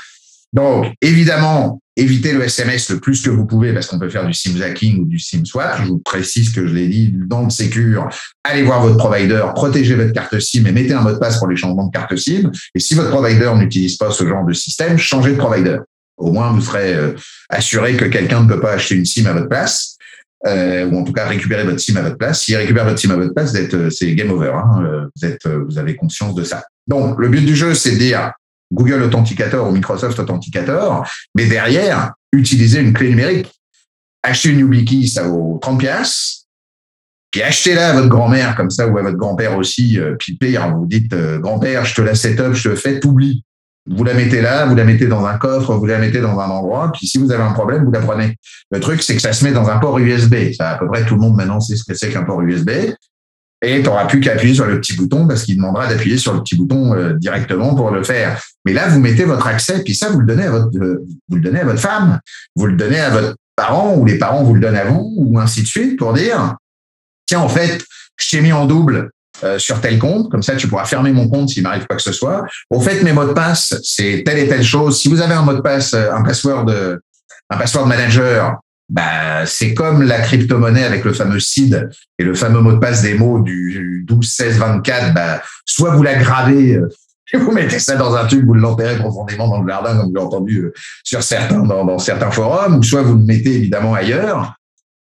Donc, 0.51 0.91
évidemment, 0.99 1.79
évitez 1.97 2.33
le 2.33 2.43
SMS 2.43 2.89
le 2.89 2.99
plus 2.99 3.21
que 3.21 3.29
vous 3.29 3.45
pouvez 3.45 3.73
parce 3.73 3.87
qu'on 3.87 3.99
peut 3.99 4.09
faire 4.09 4.25
du 4.25 4.33
SIM 4.33 4.57
jacking 4.57 5.01
ou 5.01 5.05
du 5.05 5.19
SIM 5.19 5.45
swap. 5.45 5.81
Je 5.81 5.87
vous 5.87 5.99
précise 5.99 6.51
que 6.51 6.65
je 6.67 6.73
l'ai 6.73 6.87
dit 6.87 7.13
dans 7.13 7.43
le 7.43 7.49
Secure. 7.49 8.09
Allez 8.43 8.63
voir 8.63 8.81
votre 8.81 8.97
provider, 8.97 9.43
protégez 9.55 9.95
votre 9.95 10.11
carte 10.11 10.39
SIM 10.39 10.65
et 10.65 10.71
mettez 10.71 10.93
un 10.93 11.01
mot 11.01 11.11
de 11.11 11.17
passe 11.17 11.37
pour 11.39 11.47
les 11.47 11.55
changements 11.55 11.87
de 11.87 11.91
carte 11.91 12.15
SIM. 12.15 12.51
Et 12.73 12.79
si 12.79 12.95
votre 12.95 13.09
provider 13.09 13.51
n'utilise 13.55 13.97
pas 13.97 14.11
ce 14.11 14.27
genre 14.27 14.45
de 14.45 14.53
système, 14.53 14.97
changez 14.97 15.33
de 15.33 15.37
provider. 15.37 15.77
Au 16.17 16.31
moins, 16.31 16.51
vous 16.51 16.61
serez 16.61 16.93
euh, 16.93 17.13
assuré 17.49 17.95
que 17.95 18.05
quelqu'un 18.05 18.43
ne 18.43 18.47
peut 18.47 18.59
pas 18.59 18.73
acheter 18.73 18.95
une 18.95 19.05
SIM 19.05 19.25
à 19.27 19.33
votre 19.33 19.49
place. 19.49 19.97
Euh, 20.45 20.85
ou 20.87 20.99
en 20.99 21.03
tout 21.03 21.13
cas 21.13 21.25
récupérer 21.25 21.63
votre 21.63 21.79
SIM 21.79 21.95
à 21.95 22.01
votre 22.01 22.17
place. 22.17 22.43
S'il 22.43 22.55
récupère 22.55 22.85
votre 22.85 22.99
SIM 22.99 23.09
à 23.11 23.15
votre 23.15 23.33
place, 23.33 23.53
euh, 23.55 23.89
c'est 23.89 24.13
game 24.13 24.29
over. 24.29 24.51
Hein. 24.53 25.07
Vous, 25.15 25.25
êtes, 25.25 25.47
vous 25.47 25.77
avez 25.77 25.95
conscience 25.95 26.35
de 26.35 26.43
ça. 26.43 26.63
Donc, 26.87 27.19
le 27.19 27.29
but 27.29 27.43
du 27.43 27.55
jeu, 27.55 27.73
c'est 27.73 27.93
de 27.93 27.97
dire 27.97 28.31
Google 28.71 29.03
Authenticator 29.03 29.67
ou 29.67 29.71
Microsoft 29.71 30.19
Authenticator, 30.19 31.07
mais 31.35 31.45
derrière, 31.45 32.13
utiliser 32.31 32.79
une 32.79 32.93
clé 32.93 33.09
numérique. 33.09 33.51
Achetez 34.23 34.49
une 34.49 34.59
YubiKey, 34.59 35.07
ça 35.07 35.23
vaut 35.23 35.59
30 35.61 35.79
pièces. 35.79 36.45
Puis 37.31 37.43
achetez-la 37.43 37.89
à 37.89 37.93
votre 37.93 38.07
grand-mère 38.07 38.55
comme 38.55 38.69
ça 38.69 38.87
ou 38.87 38.97
à 38.97 39.03
votre 39.03 39.17
grand-père 39.17 39.57
aussi, 39.57 39.99
euh, 39.99 40.15
puis 40.17 40.37
pire, 40.37 40.73
vous 40.75 40.85
dites 40.85 41.13
euh, 41.13 41.37
grand-père, 41.37 41.85
je 41.85 41.93
te 41.93 42.01
la 42.01 42.15
set 42.15 42.39
up, 42.39 42.53
je 42.53 42.69
te 42.69 42.75
fais, 42.75 42.99
t'oublies. 42.99 43.43
Vous 43.87 44.03
la 44.03 44.15
mettez 44.15 44.41
là, 44.41 44.65
vous 44.65 44.73
la 44.73 44.83
mettez 44.83 45.05
dans 45.05 45.25
un 45.25 45.37
coffre, 45.37 45.75
vous 45.75 45.85
la 45.85 45.99
mettez 45.99 46.19
dans 46.19 46.39
un 46.39 46.49
endroit, 46.49 46.91
puis 46.91 47.05
si 47.05 47.19
vous 47.19 47.31
avez 47.31 47.43
un 47.43 47.51
problème, 47.51 47.83
vous 47.83 47.91
la 47.91 47.99
prenez. 47.99 48.35
Le 48.71 48.79
truc, 48.79 49.03
c'est 49.03 49.15
que 49.15 49.21
ça 49.21 49.31
se 49.31 49.43
met 49.43 49.51
dans 49.51 49.69
un 49.69 49.77
port 49.77 49.99
USB. 49.99 50.53
Ça, 50.57 50.71
à 50.71 50.77
peu 50.77 50.87
près 50.87 51.05
tout 51.05 51.15
le 51.15 51.21
monde 51.21 51.35
maintenant 51.35 51.59
sait 51.59 51.75
ce 51.75 51.83
que 51.83 51.93
c'est 51.93 52.09
qu'un 52.09 52.23
port 52.23 52.41
USB 52.41 52.69
et 53.65 53.81
tu 53.81 53.83
n'auras 53.83 54.05
plus 54.05 54.19
qu'à 54.19 54.33
appuyer 54.33 54.53
sur 54.53 54.65
le 54.65 54.79
petit 54.79 54.93
bouton 54.93 55.27
parce 55.27 55.43
qu'il 55.43 55.55
demandera 55.55 55.87
d'appuyer 55.87 56.17
sur 56.17 56.33
le 56.33 56.41
petit 56.41 56.55
bouton 56.55 56.93
euh, 56.93 57.13
directement 57.13 57.75
pour 57.75 57.91
le 57.91 58.03
faire. 58.03 58.41
Mais 58.65 58.73
là, 58.73 58.87
vous 58.87 58.99
mettez 58.99 59.25
votre 59.25 59.47
accès, 59.47 59.83
puis 59.83 59.95
ça, 59.95 60.09
vous 60.09 60.19
le 60.19 60.25
donnez 60.25 60.43
à 60.43 60.51
votre, 60.51 60.77
euh, 60.77 61.05
vous 61.29 61.35
le 61.37 61.41
donnez 61.41 61.59
à 61.59 61.65
votre 61.65 61.79
femme, 61.79 62.19
vous 62.55 62.65
le 62.67 62.75
donnez 62.75 62.99
à 62.99 63.09
votre 63.09 63.35
parent, 63.55 63.95
ou 63.95 64.05
les 64.05 64.17
parents 64.17 64.43
vous 64.43 64.53
le 64.53 64.61
donnent 64.61 64.75
à 64.75 64.85
vous, 64.85 65.13
ou 65.17 65.39
ainsi 65.39 65.61
de 65.61 65.67
suite, 65.67 65.97
pour 65.97 66.13
dire, 66.13 66.55
tiens, 67.25 67.39
en 67.39 67.49
fait, 67.49 67.83
je 68.17 68.29
t'ai 68.29 68.41
mis 68.41 68.53
en 68.53 68.65
double 68.65 69.11
euh, 69.43 69.59
sur 69.59 69.81
tel 69.81 69.99
compte, 69.99 70.29
comme 70.31 70.43
ça, 70.43 70.55
tu 70.55 70.67
pourras 70.67 70.85
fermer 70.85 71.11
mon 71.11 71.27
compte 71.27 71.49
s'il 71.49 71.63
m'arrive 71.63 71.85
quoi 71.87 71.97
que 71.97 72.03
ce 72.03 72.11
soit. 72.11 72.45
Au 72.69 72.79
fait, 72.79 73.01
mes 73.03 73.13
mots 73.13 73.27
de 73.27 73.33
passe, 73.33 73.75
c'est 73.83 74.23
telle 74.25 74.39
et 74.39 74.47
telle 74.47 74.63
chose. 74.63 74.99
Si 74.99 75.09
vous 75.09 75.21
avez 75.21 75.33
un 75.33 75.41
mot 75.41 75.53
de 75.53 75.61
passe, 75.61 75.93
un 75.93 76.23
password, 76.23 76.69
un 77.49 77.57
password 77.57 77.87
manager, 77.87 78.59
bah, 78.89 79.45
c'est 79.45 79.73
comme 79.73 80.03
la 80.03 80.19
crypto-monnaie 80.19 80.83
avec 80.83 81.03
le 81.05 81.13
fameux 81.13 81.39
SID 81.39 81.89
et 82.19 82.23
le 82.23 82.35
fameux 82.35 82.61
mot 82.61 82.73
de 82.73 82.77
passe 82.77 83.01
des 83.01 83.15
mots 83.15 83.39
du 83.39 84.03
12, 84.07 84.27
16, 84.27 84.57
24. 84.57 85.13
Bah, 85.13 85.41
soit 85.65 85.95
vous 85.95 86.03
la 86.03 86.15
gravez, 86.15 86.75
euh, 86.75 86.87
vous 87.33 87.51
mettez 87.51 87.79
ça 87.79 87.95
dans 87.95 88.15
un 88.15 88.25
tube, 88.27 88.45
vous 88.45 88.53
l'enterrez 88.53 88.97
profondément 88.97 89.47
dans 89.47 89.61
le 89.61 89.69
jardin, 89.69 89.97
comme 89.97 90.11
j'ai 90.15 90.21
entendu 90.21 90.57
euh, 90.59 90.73
sur 91.03 91.23
certains, 91.23 91.63
dans, 91.63 91.97
certains 91.97 92.31
forums, 92.31 92.77
ou 92.77 92.83
soit 92.83 93.01
vous 93.01 93.15
le 93.15 93.23
mettez 93.23 93.55
évidemment 93.55 93.93
ailleurs. 93.93 94.53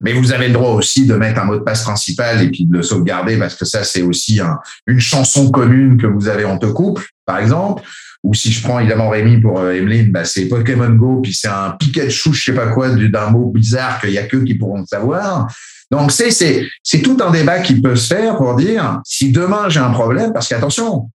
Mais 0.01 0.13
vous 0.13 0.33
avez 0.33 0.49
le 0.49 0.55
droit 0.55 0.71
aussi 0.71 1.07
de 1.07 1.15
mettre 1.15 1.41
un 1.41 1.45
mot 1.45 1.57
de 1.57 1.63
passe 1.63 1.85
principal 1.85 2.43
et 2.43 2.51
puis 2.51 2.67
de 2.67 2.77
le 2.77 2.83
sauvegarder 2.83 3.37
parce 3.37 3.55
que 3.55 3.65
ça, 3.65 3.85
c'est 3.85 4.03
aussi 4.03 4.41
une 4.89 4.99
chanson 4.99 5.49
commune 5.51 5.97
que 5.97 6.09
vous 6.09 6.27
avez 6.27 6.45
entre 6.45 6.73
couple, 6.73 7.05
par 7.25 7.39
exemple. 7.39 7.85
Ou 8.23 8.35
si 8.35 8.53
je 8.53 8.63
prends 8.63 8.79
évidemment 8.79 9.09
Rémi 9.09 9.41
pour 9.41 9.59
euh, 9.59 9.73
Emeline, 9.73 10.13
bah, 10.13 10.25
c'est 10.25 10.47
Pokémon 10.47 10.91
Go, 10.91 11.21
puis 11.23 11.35
c'est 11.35 11.49
un 11.49 11.73
Pikachu, 11.73 12.33
je 12.33 12.45
sais 12.45 12.55
pas 12.55 12.69
quoi, 12.69 12.91
d'un 12.91 13.31
mot 13.31 13.51
bizarre 13.51 14.01
qu'il 14.01 14.11
y 14.11 14.19
a 14.19 14.25
que 14.25 14.37
qui 14.37 14.55
pourront 14.55 14.79
le 14.79 14.87
savoir. 14.87 15.49
Donc 15.91 16.11
c'est 16.13 16.31
c'est 16.31 16.67
c'est 16.83 17.03
tout 17.03 17.19
un 17.21 17.31
débat 17.31 17.61
qui 17.61 17.81
peut 17.81 17.97
se 17.97 18.15
faire 18.15 18.37
pour 18.37 18.55
dire 18.55 19.01
si 19.05 19.33
demain 19.33 19.69
j'ai 19.69 19.81
un 19.81 19.91
problème, 19.91 20.33
parce 20.33 20.49
qu'attention, 20.49 21.11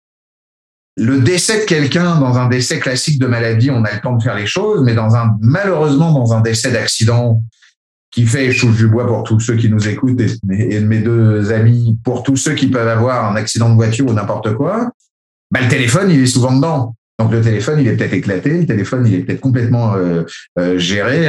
le 0.96 1.20
décès 1.20 1.62
de 1.62 1.66
quelqu'un 1.66 2.20
dans 2.20 2.38
un 2.38 2.48
décès 2.48 2.80
classique 2.80 3.20
de 3.20 3.28
maladie, 3.28 3.70
on 3.70 3.84
a 3.84 3.94
le 3.94 4.00
temps 4.00 4.16
de 4.16 4.24
faire 4.24 4.36
les 4.36 4.46
choses, 4.46 4.82
mais 4.84 4.94
dans 4.94 5.16
un 5.16 5.36
malheureusement 5.42 6.12
dans 6.14 6.34
un 6.34 6.42
décès 6.42 6.72
d'accident 6.72 7.42
qui 8.12 8.26
fait 8.26 8.46
échouer 8.46 8.72
du 8.72 8.88
bois 8.88 9.08
pour 9.08 9.24
tous 9.24 9.40
ceux 9.40 9.56
qui 9.56 9.70
nous 9.70 9.88
écoutent 9.88 10.22
et 10.22 10.80
mes 10.80 11.00
deux 11.00 11.52
amis, 11.52 11.98
pour 12.04 12.22
tous 12.24 12.38
ceux 12.38 12.54
qui 12.54 12.68
peuvent 12.68 12.88
avoir 12.88 13.30
un 13.30 13.36
accident 13.36 13.70
de 13.70 13.76
voiture 13.76 14.08
ou 14.08 14.14
n'importe 14.14 14.54
quoi, 14.54 14.92
bah, 15.54 15.62
le 15.62 15.70
téléphone, 15.70 16.10
il 16.10 16.22
est 16.22 16.26
souvent 16.26 16.56
dedans. 16.56 16.96
Donc 17.20 17.32
le 17.32 17.42
téléphone, 17.42 17.80
il 17.80 17.88
est 17.88 17.96
peut-être 17.96 18.14
éclaté, 18.14 18.50
le 18.58 18.66
téléphone, 18.66 19.06
il 19.06 19.14
est 19.14 19.20
peut-être 19.20 19.40
complètement 19.40 19.94
euh, 19.94 20.24
euh, 20.58 20.80
géré, 20.80 21.28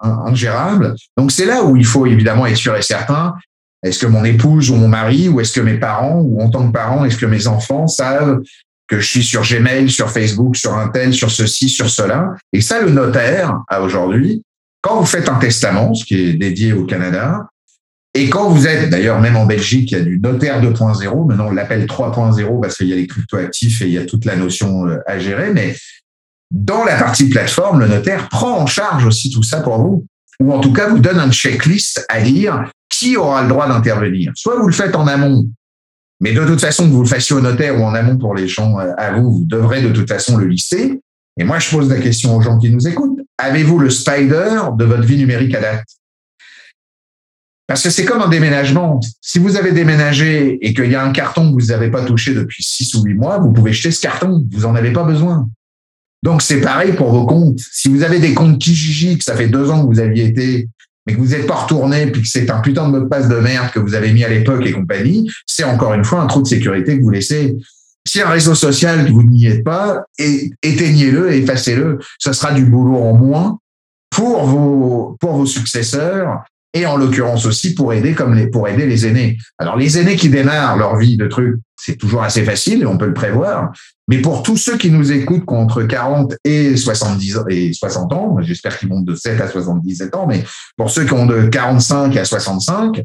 ingérable. 0.00 0.94
Donc 1.18 1.30
c'est 1.30 1.44
là 1.44 1.62
où 1.64 1.76
il 1.76 1.84
faut 1.84 2.06
évidemment 2.06 2.46
être 2.46 2.56
sûr 2.56 2.74
et 2.74 2.80
certain. 2.80 3.34
Est-ce 3.84 3.98
que 3.98 4.06
mon 4.06 4.24
épouse 4.24 4.70
ou 4.70 4.76
mon 4.76 4.88
mari, 4.88 5.28
ou 5.28 5.38
est-ce 5.40 5.52
que 5.52 5.60
mes 5.60 5.76
parents, 5.76 6.18
ou 6.18 6.40
en 6.40 6.48
tant 6.48 6.66
que 6.66 6.72
parents, 6.72 7.04
est-ce 7.04 7.18
que 7.18 7.26
mes 7.26 7.46
enfants 7.46 7.86
savent 7.86 8.40
que 8.88 8.98
je 8.98 9.06
suis 9.06 9.22
sur 9.22 9.42
Gmail, 9.42 9.90
sur 9.90 10.10
Facebook, 10.10 10.56
sur 10.56 10.72
un 10.72 10.90
sur 11.12 11.30
ceci, 11.30 11.68
sur 11.68 11.90
cela? 11.90 12.34
Et 12.54 12.62
ça, 12.62 12.80
le 12.80 12.90
notaire, 12.90 13.60
à 13.68 13.82
aujourd'hui, 13.82 14.42
quand 14.80 14.98
vous 14.98 15.06
faites 15.06 15.28
un 15.28 15.38
testament, 15.38 15.92
ce 15.92 16.06
qui 16.06 16.14
est 16.14 16.32
dédié 16.32 16.72
au 16.72 16.86
Canada, 16.86 17.46
et 18.16 18.30
quand 18.30 18.48
vous 18.48 18.68
êtes, 18.68 18.90
d'ailleurs, 18.90 19.20
même 19.20 19.36
en 19.36 19.44
Belgique, 19.44 19.90
il 19.90 19.98
y 19.98 20.00
a 20.00 20.04
du 20.04 20.20
notaire 20.20 20.62
2.0, 20.62 21.26
maintenant 21.26 21.48
on 21.48 21.50
l'appelle 21.50 21.84
3.0 21.84 22.60
parce 22.60 22.76
qu'il 22.76 22.86
y 22.86 22.92
a 22.92 22.96
les 22.96 23.08
cryptoactifs 23.08 23.82
et 23.82 23.86
il 23.86 23.92
y 23.92 23.98
a 23.98 24.06
toute 24.06 24.24
la 24.24 24.36
notion 24.36 24.86
euh, 24.86 24.98
à 25.06 25.18
gérer, 25.18 25.52
mais 25.52 25.74
dans 26.52 26.84
la 26.84 26.96
partie 26.96 27.28
plateforme, 27.28 27.80
le 27.80 27.88
notaire 27.88 28.28
prend 28.28 28.56
en 28.56 28.66
charge 28.66 29.04
aussi 29.04 29.30
tout 29.30 29.42
ça 29.42 29.60
pour 29.60 29.78
vous, 29.78 30.06
ou 30.38 30.52
en 30.52 30.60
tout 30.60 30.72
cas 30.72 30.88
vous 30.88 31.00
donne 31.00 31.18
un 31.18 31.32
checklist 31.32 32.06
à 32.08 32.20
lire 32.20 32.70
qui 32.88 33.16
aura 33.16 33.42
le 33.42 33.48
droit 33.48 33.66
d'intervenir? 33.66 34.32
Soit 34.36 34.60
vous 34.60 34.68
le 34.68 34.72
faites 34.72 34.94
en 34.94 35.08
amont, 35.08 35.44
mais 36.20 36.32
de 36.32 36.44
toute 36.44 36.60
façon, 36.60 36.86
que 36.86 36.92
vous 36.92 37.02
le 37.02 37.08
fassiez 37.08 37.34
au 37.34 37.40
notaire 37.40 37.80
ou 37.80 37.82
en 37.82 37.94
amont 37.94 38.16
pour 38.16 38.36
les 38.36 38.46
gens 38.46 38.78
euh, 38.78 38.92
à 38.96 39.12
vous, 39.12 39.32
vous 39.32 39.44
devrez 39.44 39.82
de 39.82 39.90
toute 39.90 40.08
façon 40.08 40.36
le 40.36 40.46
lister. 40.46 41.00
Et 41.36 41.42
moi, 41.42 41.58
je 41.58 41.68
pose 41.68 41.88
la 41.88 41.98
question 41.98 42.36
aux 42.36 42.40
gens 42.40 42.58
qui 42.58 42.70
nous 42.70 42.86
écoutent. 42.86 43.18
Avez-vous 43.38 43.80
le 43.80 43.90
spider 43.90 44.60
de 44.78 44.84
votre 44.84 45.02
vie 45.02 45.16
numérique 45.16 45.54
à 45.56 45.60
date? 45.60 45.84
Parce 47.66 47.82
que 47.82 47.90
c'est 47.90 48.04
comme 48.04 48.20
un 48.20 48.28
déménagement. 48.28 49.00
Si 49.20 49.38
vous 49.38 49.56
avez 49.56 49.72
déménagé 49.72 50.58
et 50.60 50.74
qu'il 50.74 50.90
y 50.90 50.94
a 50.94 51.02
un 51.02 51.12
carton 51.12 51.48
que 51.48 51.62
vous 51.62 51.68
n'avez 51.68 51.90
pas 51.90 52.04
touché 52.04 52.34
depuis 52.34 52.62
six 52.62 52.94
ou 52.94 53.02
huit 53.02 53.14
mois, 53.14 53.38
vous 53.38 53.52
pouvez 53.52 53.72
jeter 53.72 53.90
ce 53.90 54.00
carton. 54.00 54.44
Vous 54.52 54.60
n'en 54.60 54.74
avez 54.74 54.92
pas 54.92 55.04
besoin. 55.04 55.48
Donc, 56.22 56.42
c'est 56.42 56.60
pareil 56.60 56.92
pour 56.92 57.10
vos 57.10 57.26
comptes. 57.26 57.60
Si 57.72 57.88
vous 57.88 58.02
avez 58.02 58.18
des 58.18 58.34
comptes 58.34 58.58
Kijiji, 58.58 59.18
que 59.18 59.24
ça 59.24 59.34
fait 59.34 59.48
deux 59.48 59.70
ans 59.70 59.82
que 59.82 59.94
vous 59.94 60.00
aviez 60.00 60.24
été, 60.24 60.68
mais 61.06 61.14
que 61.14 61.18
vous 61.18 61.28
n'êtes 61.28 61.46
pas 61.46 61.54
retourné, 61.54 62.06
puis 62.06 62.22
que 62.22 62.28
c'est 62.28 62.50
un 62.50 62.60
putain 62.60 62.86
de 62.86 62.92
mot 62.92 63.00
de 63.00 63.08
passe 63.08 63.28
de 63.28 63.36
merde 63.36 63.70
que 63.70 63.78
vous 63.78 63.94
avez 63.94 64.12
mis 64.12 64.24
à 64.24 64.28
l'époque 64.28 64.64
et 64.66 64.72
compagnie, 64.72 65.30
c'est 65.46 65.64
encore 65.64 65.94
une 65.94 66.04
fois 66.04 66.20
un 66.20 66.26
trou 66.26 66.42
de 66.42 66.46
sécurité 66.46 66.98
que 66.98 67.02
vous 67.02 67.10
laissez. 67.10 67.56
Si 68.06 68.20
un 68.20 68.28
réseau 68.28 68.54
social 68.54 69.10
vous 69.10 69.22
n'y 69.22 69.46
êtes 69.46 69.64
pas, 69.64 70.04
éteignez-le 70.18 71.32
effacez-le. 71.32 71.98
Ce 72.18 72.32
sera 72.34 72.52
du 72.52 72.66
boulot 72.66 72.96
en 72.96 73.14
moins 73.14 73.58
pour 74.10 74.44
vos, 74.44 75.16
pour 75.20 75.32
vos 75.32 75.46
successeurs 75.46 76.44
et 76.74 76.86
en 76.86 76.96
l'occurrence 76.96 77.46
aussi 77.46 77.74
pour 77.74 77.92
aider 77.92 78.14
comme 78.14 78.34
les, 78.34 78.48
pour 78.48 78.68
aider 78.68 78.86
les 78.86 79.06
aînés. 79.06 79.38
Alors 79.58 79.76
les 79.76 79.96
aînés 79.96 80.16
qui 80.16 80.28
démarrent 80.28 80.76
leur 80.76 80.96
vie 80.96 81.16
de 81.16 81.26
trucs, 81.26 81.56
c'est 81.76 81.96
toujours 81.96 82.22
assez 82.24 82.44
facile 82.44 82.82
et 82.82 82.86
on 82.86 82.98
peut 82.98 83.06
le 83.06 83.14
prévoir. 83.14 83.72
Mais 84.08 84.18
pour 84.18 84.42
tous 84.42 84.56
ceux 84.56 84.76
qui 84.76 84.90
nous 84.90 85.12
écoutent 85.12 85.46
qui 85.46 85.54
entre 85.54 85.84
40 85.84 86.34
et 86.44 86.76
70 86.76 87.38
et 87.48 87.72
60 87.72 88.12
ans, 88.12 88.36
j'espère 88.40 88.76
qu'ils 88.76 88.88
vont 88.88 89.00
de 89.00 89.14
7 89.14 89.40
à 89.40 89.48
77 89.48 90.14
ans, 90.16 90.26
mais 90.26 90.44
pour 90.76 90.90
ceux 90.90 91.04
qui 91.04 91.12
ont 91.14 91.26
de 91.26 91.46
45 91.46 92.16
à 92.16 92.24
65, 92.24 93.02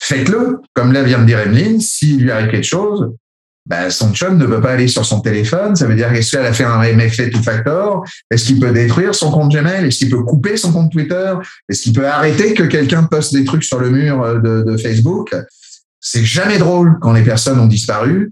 faites-le. 0.00 0.60
Comme 0.74 0.92
là 0.92 1.02
vient 1.02 1.20
de 1.20 1.26
dire 1.26 1.40
Emeline, 1.40 1.80
s'il 1.80 2.22
lui 2.22 2.30
arrive 2.30 2.50
quelque 2.50 2.64
chose, 2.64 3.12
ben, 3.66 3.90
son 3.90 4.12
chum 4.14 4.38
ne 4.38 4.46
peut 4.46 4.60
pas 4.60 4.72
aller 4.72 4.86
sur 4.86 5.04
son 5.04 5.20
téléphone. 5.20 5.74
Ça 5.74 5.86
veut 5.86 5.96
dire 5.96 6.12
qu'est-ce 6.12 6.36
qu'elle 6.36 6.46
a 6.46 6.52
fait 6.52 6.64
un 6.64 6.78
MFA 6.78 7.30
two 7.30 7.42
factor? 7.42 8.04
Est-ce 8.30 8.46
qu'il 8.46 8.60
peut 8.60 8.72
détruire 8.72 9.14
son 9.14 9.32
compte 9.32 9.52
Gmail? 9.52 9.86
Est-ce 9.86 9.98
qu'il 9.98 10.10
peut 10.10 10.22
couper 10.22 10.56
son 10.56 10.72
compte 10.72 10.92
Twitter? 10.92 11.34
Est-ce 11.68 11.82
qu'il 11.82 11.92
peut 11.92 12.06
arrêter 12.06 12.54
que 12.54 12.62
quelqu'un 12.62 13.02
poste 13.02 13.34
des 13.34 13.44
trucs 13.44 13.64
sur 13.64 13.80
le 13.80 13.90
mur 13.90 14.22
euh, 14.22 14.38
de, 14.38 14.76
Facebook? 14.76 15.34
C'est 16.00 16.24
jamais 16.24 16.58
drôle 16.58 16.98
quand 17.00 17.12
les 17.12 17.24
personnes 17.24 17.58
ont 17.58 17.66
disparu. 17.66 18.30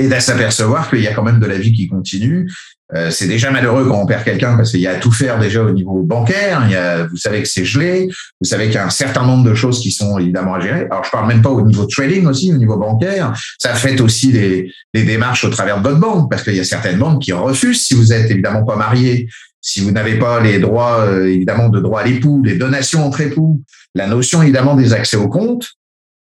Et 0.00 0.08
de 0.08 0.20
s'apercevoir 0.20 0.88
qu'il 0.88 1.00
y 1.00 1.08
a 1.08 1.14
quand 1.14 1.24
même 1.24 1.40
de 1.40 1.46
la 1.46 1.58
vie 1.58 1.72
qui 1.72 1.88
continue. 1.88 2.48
Euh, 2.94 3.10
c'est 3.10 3.26
déjà 3.26 3.50
malheureux 3.50 3.86
quand 3.86 4.00
on 4.00 4.06
perd 4.06 4.24
quelqu'un 4.24 4.56
parce 4.56 4.70
qu'il 4.70 4.80
y 4.80 4.86
a 4.86 4.92
à 4.92 4.94
tout 4.94 5.12
faire 5.12 5.38
déjà 5.38 5.62
au 5.62 5.70
niveau 5.70 6.02
bancaire. 6.02 6.62
Il 6.66 6.72
y 6.72 6.76
a, 6.76 7.06
vous 7.06 7.18
savez 7.18 7.42
que 7.42 7.48
c'est 7.48 7.64
gelé. 7.64 8.08
Vous 8.40 8.48
savez 8.48 8.66
qu'il 8.66 8.74
y 8.74 8.78
a 8.78 8.86
un 8.86 8.90
certain 8.90 9.26
nombre 9.26 9.44
de 9.44 9.54
choses 9.54 9.80
qui 9.80 9.90
sont 9.90 10.18
évidemment 10.18 10.54
à 10.54 10.60
gérer. 10.60 10.86
Alors 10.90 11.04
je 11.04 11.10
parle 11.10 11.28
même 11.28 11.42
pas 11.42 11.50
au 11.50 11.66
niveau 11.66 11.84
trading 11.84 12.26
aussi, 12.26 12.52
au 12.52 12.56
niveau 12.56 12.78
bancaire. 12.78 13.34
Ça 13.58 13.74
fait 13.74 14.00
aussi 14.00 14.32
des, 14.32 14.72
démarches 14.94 15.44
au 15.44 15.50
travers 15.50 15.78
de 15.78 15.88
votre 15.88 16.00
banque 16.00 16.30
parce 16.30 16.42
qu'il 16.42 16.54
y 16.54 16.60
a 16.60 16.64
certaines 16.64 16.98
banques 16.98 17.22
qui 17.22 17.32
refusent 17.32 17.86
si 17.86 17.94
vous 17.94 18.12
êtes 18.12 18.30
évidemment 18.30 18.64
pas 18.64 18.76
marié, 18.76 19.28
si 19.60 19.80
vous 19.80 19.90
n'avez 19.90 20.18
pas 20.18 20.40
les 20.40 20.58
droits 20.58 21.00
euh, 21.00 21.26
évidemment 21.26 21.68
de 21.68 21.80
droit 21.80 22.00
à 22.00 22.04
l'époux, 22.04 22.42
les 22.44 22.56
donations 22.56 23.04
entre 23.06 23.20
époux, 23.20 23.62
la 23.94 24.06
notion 24.06 24.42
évidemment 24.42 24.74
des 24.74 24.92
accès 24.92 25.16
au 25.16 25.28
compte 25.28 25.66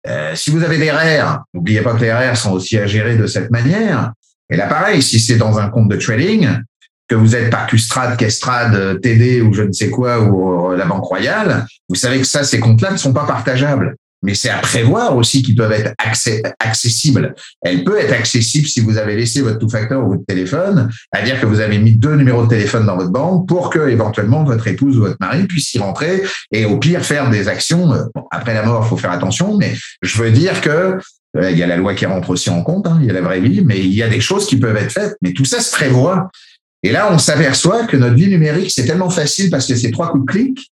Euh, 0.06 0.36
si 0.36 0.50
vous 0.50 0.62
avez 0.62 0.76
des 0.76 0.90
RER, 0.90 1.38
n'oubliez 1.54 1.80
pas 1.80 1.94
que 1.94 2.02
les 2.02 2.12
RER 2.12 2.36
sont 2.36 2.52
aussi 2.52 2.76
à 2.76 2.86
gérer 2.86 3.16
de 3.16 3.26
cette 3.26 3.50
manière. 3.50 4.12
Et 4.54 4.56
là, 4.56 4.68
pareil, 4.68 5.02
si 5.02 5.18
c'est 5.18 5.36
dans 5.36 5.58
un 5.58 5.68
compte 5.68 5.88
de 5.88 5.96
trading, 5.96 6.48
que 7.08 7.16
vous 7.16 7.34
êtes 7.34 7.50
par 7.50 7.66
Custrade, 7.66 8.16
Kestrade, 8.16 9.00
TD 9.00 9.42
ou 9.42 9.52
je 9.52 9.62
ne 9.62 9.72
sais 9.72 9.90
quoi, 9.90 10.20
ou 10.20 10.74
la 10.76 10.84
Banque 10.84 11.04
Royale, 11.04 11.66
vous 11.88 11.96
savez 11.96 12.20
que 12.20 12.24
ça, 12.24 12.44
ces 12.44 12.60
comptes-là 12.60 12.92
ne 12.92 12.96
sont 12.96 13.12
pas 13.12 13.26
partageables 13.26 13.96
mais 14.24 14.34
c'est 14.34 14.48
à 14.48 14.58
prévoir 14.58 15.16
aussi 15.16 15.42
qu'ils 15.42 15.54
peuvent 15.54 15.70
être 15.70 15.92
accessibles. 16.58 17.34
Elle 17.60 17.84
peut 17.84 17.98
être 17.98 18.14
accessible 18.14 18.66
si 18.66 18.80
vous 18.80 18.96
avez 18.96 19.16
laissé 19.16 19.42
votre 19.42 19.58
two-factor 19.58 20.02
ou 20.02 20.12
votre 20.12 20.24
téléphone, 20.24 20.90
à 21.12 21.20
dire 21.20 21.38
que 21.38 21.44
vous 21.44 21.60
avez 21.60 21.78
mis 21.78 21.92
deux 21.92 22.16
numéros 22.16 22.44
de 22.44 22.48
téléphone 22.48 22.86
dans 22.86 22.96
votre 22.96 23.10
banque 23.10 23.46
pour 23.46 23.68
que 23.68 23.86
éventuellement 23.90 24.42
votre 24.42 24.66
épouse 24.66 24.96
ou 24.96 25.02
votre 25.02 25.18
mari 25.20 25.44
puisse 25.44 25.74
y 25.74 25.78
rentrer 25.78 26.22
et 26.50 26.64
au 26.64 26.78
pire 26.78 27.04
faire 27.04 27.28
des 27.28 27.48
actions. 27.48 27.92
Euh, 27.92 28.04
après 28.30 28.54
la 28.54 28.62
mort, 28.62 28.82
il 28.86 28.88
faut 28.88 28.96
faire 28.96 29.12
attention, 29.12 29.58
mais 29.58 29.74
je 30.00 30.22
veux 30.22 30.30
dire 30.30 30.62
que 30.62 30.70
euh, 30.70 30.98
il 31.42 31.58
y 31.58 31.62
a 31.62 31.66
la 31.66 31.76
loi 31.76 31.94
qui 31.94 32.06
rentre 32.06 32.30
aussi 32.30 32.50
en 32.50 32.62
compte, 32.62 32.86
hein, 32.86 32.98
il 33.00 33.06
y 33.06 33.10
a 33.10 33.12
la 33.12 33.20
vraie 33.20 33.40
vie, 33.40 33.62
mais 33.62 33.80
il 33.80 33.92
y 33.92 34.02
a 34.02 34.08
des 34.08 34.20
choses 34.20 34.46
qui 34.46 34.56
peuvent 34.56 34.76
être 34.76 34.92
faites. 34.92 35.16
Mais 35.20 35.32
tout 35.32 35.44
ça 35.44 35.60
se 35.60 35.72
prévoit. 35.72 36.30
Et 36.82 36.92
là, 36.92 37.12
on 37.12 37.18
s'aperçoit 37.18 37.86
que 37.86 37.96
notre 37.96 38.14
vie 38.14 38.28
numérique, 38.28 38.70
c'est 38.70 38.84
tellement 38.84 39.10
facile 39.10 39.50
parce 39.50 39.66
que 39.66 39.74
c'est 39.74 39.90
trois 39.90 40.12
coups 40.12 40.26
de 40.26 40.30
clic 40.30 40.70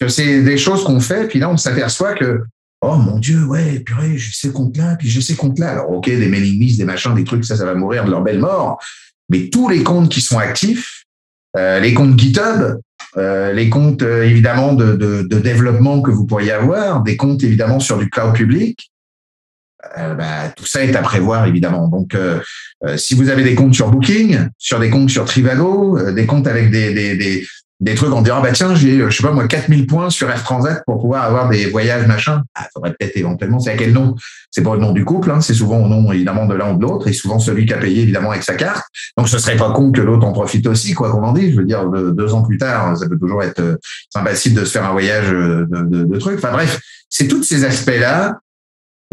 que 0.00 0.08
c'est 0.08 0.42
des 0.42 0.56
choses 0.56 0.84
qu'on 0.84 1.00
fait. 1.00 1.28
Puis 1.28 1.38
là, 1.38 1.50
on 1.50 1.56
s'aperçoit 1.56 2.14
que 2.14 2.42
Oh 2.84 2.96
mon 2.96 3.20
Dieu, 3.20 3.44
ouais, 3.44 3.78
purée, 3.78 4.18
j'ai 4.18 4.32
ces 4.32 4.50
comptes-là, 4.52 4.96
puis 4.96 5.08
j'ai 5.08 5.20
ces 5.20 5.36
comptes-là. 5.36 5.70
Alors, 5.70 5.90
OK, 5.92 6.06
des 6.06 6.26
mailing 6.26 6.58
lists, 6.58 6.78
des 6.78 6.84
machins, 6.84 7.14
des 7.14 7.22
trucs, 7.22 7.44
ça, 7.44 7.56
ça 7.56 7.64
va 7.64 7.74
mourir 7.76 8.04
de 8.04 8.10
leur 8.10 8.22
belle 8.22 8.40
mort. 8.40 8.82
Mais 9.28 9.48
tous 9.50 9.68
les 9.68 9.84
comptes 9.84 10.10
qui 10.10 10.20
sont 10.20 10.38
actifs, 10.38 11.04
euh, 11.56 11.78
les 11.78 11.94
comptes 11.94 12.18
GitHub, 12.18 12.80
euh, 13.16 13.52
les 13.52 13.68
comptes 13.68 14.02
euh, 14.02 14.24
évidemment 14.24 14.72
de, 14.72 14.94
de, 14.96 15.22
de, 15.22 15.38
développement 15.38 16.02
que 16.02 16.10
vous 16.10 16.26
pourriez 16.26 16.50
avoir, 16.50 17.02
des 17.04 17.16
comptes 17.16 17.44
évidemment 17.44 17.78
sur 17.78 17.98
du 17.98 18.10
cloud 18.10 18.32
public, 18.32 18.90
bah, 19.96 20.48
tout 20.56 20.66
ça 20.66 20.84
est 20.84 20.94
à 20.94 21.02
prévoir 21.02 21.46
évidemment. 21.46 21.88
Donc, 21.88 22.16
si 22.96 23.14
vous 23.14 23.28
avez 23.28 23.42
des 23.42 23.54
comptes 23.54 23.74
sur 23.74 23.90
Booking, 23.90 24.48
sur 24.58 24.78
des 24.78 24.90
comptes 24.90 25.10
sur 25.10 25.24
Trivago, 25.24 26.12
des 26.12 26.26
comptes 26.26 26.46
avec 26.46 26.70
des, 26.70 26.92
des, 26.94 27.16
des, 27.16 27.46
des 27.82 27.96
trucs, 27.96 28.12
on 28.12 28.22
dira, 28.22 28.40
bah 28.40 28.52
tiens, 28.52 28.76
j'ai, 28.76 28.98
je 28.98 29.10
sais 29.10 29.24
pas 29.24 29.32
moi, 29.32 29.48
4000 29.48 29.88
points 29.88 30.08
sur 30.08 30.30
Air 30.30 30.44
Transat 30.44 30.84
pour 30.86 31.00
pouvoir 31.00 31.24
avoir 31.24 31.48
des 31.48 31.66
voyages, 31.66 32.06
machin. 32.06 32.42
Ah, 32.54 32.68
faudrait 32.72 32.94
peut-être 32.96 33.16
éventuellement, 33.16 33.58
c'est 33.58 33.72
à 33.72 33.76
quel 33.76 33.92
nom? 33.92 34.14
C'est 34.52 34.62
pas 34.62 34.74
le 34.74 34.80
nom 34.80 34.92
du 34.92 35.04
couple, 35.04 35.32
hein, 35.32 35.40
c'est 35.40 35.54
souvent 35.54 35.78
au 35.78 35.88
nom 35.88 36.12
évidemment 36.12 36.46
de 36.46 36.54
l'un 36.54 36.74
ou 36.74 36.76
de 36.78 36.82
l'autre, 36.82 37.08
et 37.08 37.12
souvent 37.12 37.40
celui 37.40 37.66
qui 37.66 37.72
a 37.72 37.78
payé 37.78 38.02
évidemment 38.02 38.30
avec 38.30 38.44
sa 38.44 38.54
carte. 38.54 38.84
Donc 39.16 39.28
ce 39.28 39.36
serait 39.36 39.56
pas 39.56 39.72
con 39.72 39.90
que 39.90 40.00
l'autre 40.00 40.24
en 40.24 40.30
profite 40.30 40.64
aussi, 40.68 40.94
quoi 40.94 41.10
qu'on 41.10 41.24
en 41.24 41.32
dise. 41.32 41.54
Je 41.54 41.56
veux 41.56 41.64
dire, 41.64 41.84
deux 41.88 42.32
ans 42.34 42.42
plus 42.42 42.56
tard, 42.56 42.96
ça 42.96 43.08
peut 43.08 43.18
toujours 43.18 43.42
être 43.42 43.60
euh, 43.60 43.76
sympathique 44.10 44.54
de 44.54 44.64
se 44.64 44.70
faire 44.70 44.84
un 44.84 44.92
voyage 44.92 45.32
euh, 45.32 45.66
de, 45.68 45.82
de, 45.82 46.04
de 46.04 46.18
trucs. 46.18 46.38
Enfin 46.38 46.52
bref, 46.52 46.80
c'est 47.08 47.26
tous 47.26 47.42
ces 47.42 47.64
aspects-là 47.64 48.38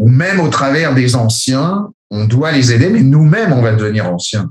où 0.00 0.08
même 0.08 0.40
au 0.40 0.48
travers 0.48 0.94
des 0.94 1.14
anciens, 1.14 1.90
on 2.10 2.24
doit 2.24 2.52
les 2.52 2.72
aider, 2.72 2.88
mais 2.88 3.02
nous-mêmes, 3.02 3.52
on 3.52 3.60
va 3.60 3.72
devenir 3.72 4.10
anciens. 4.10 4.50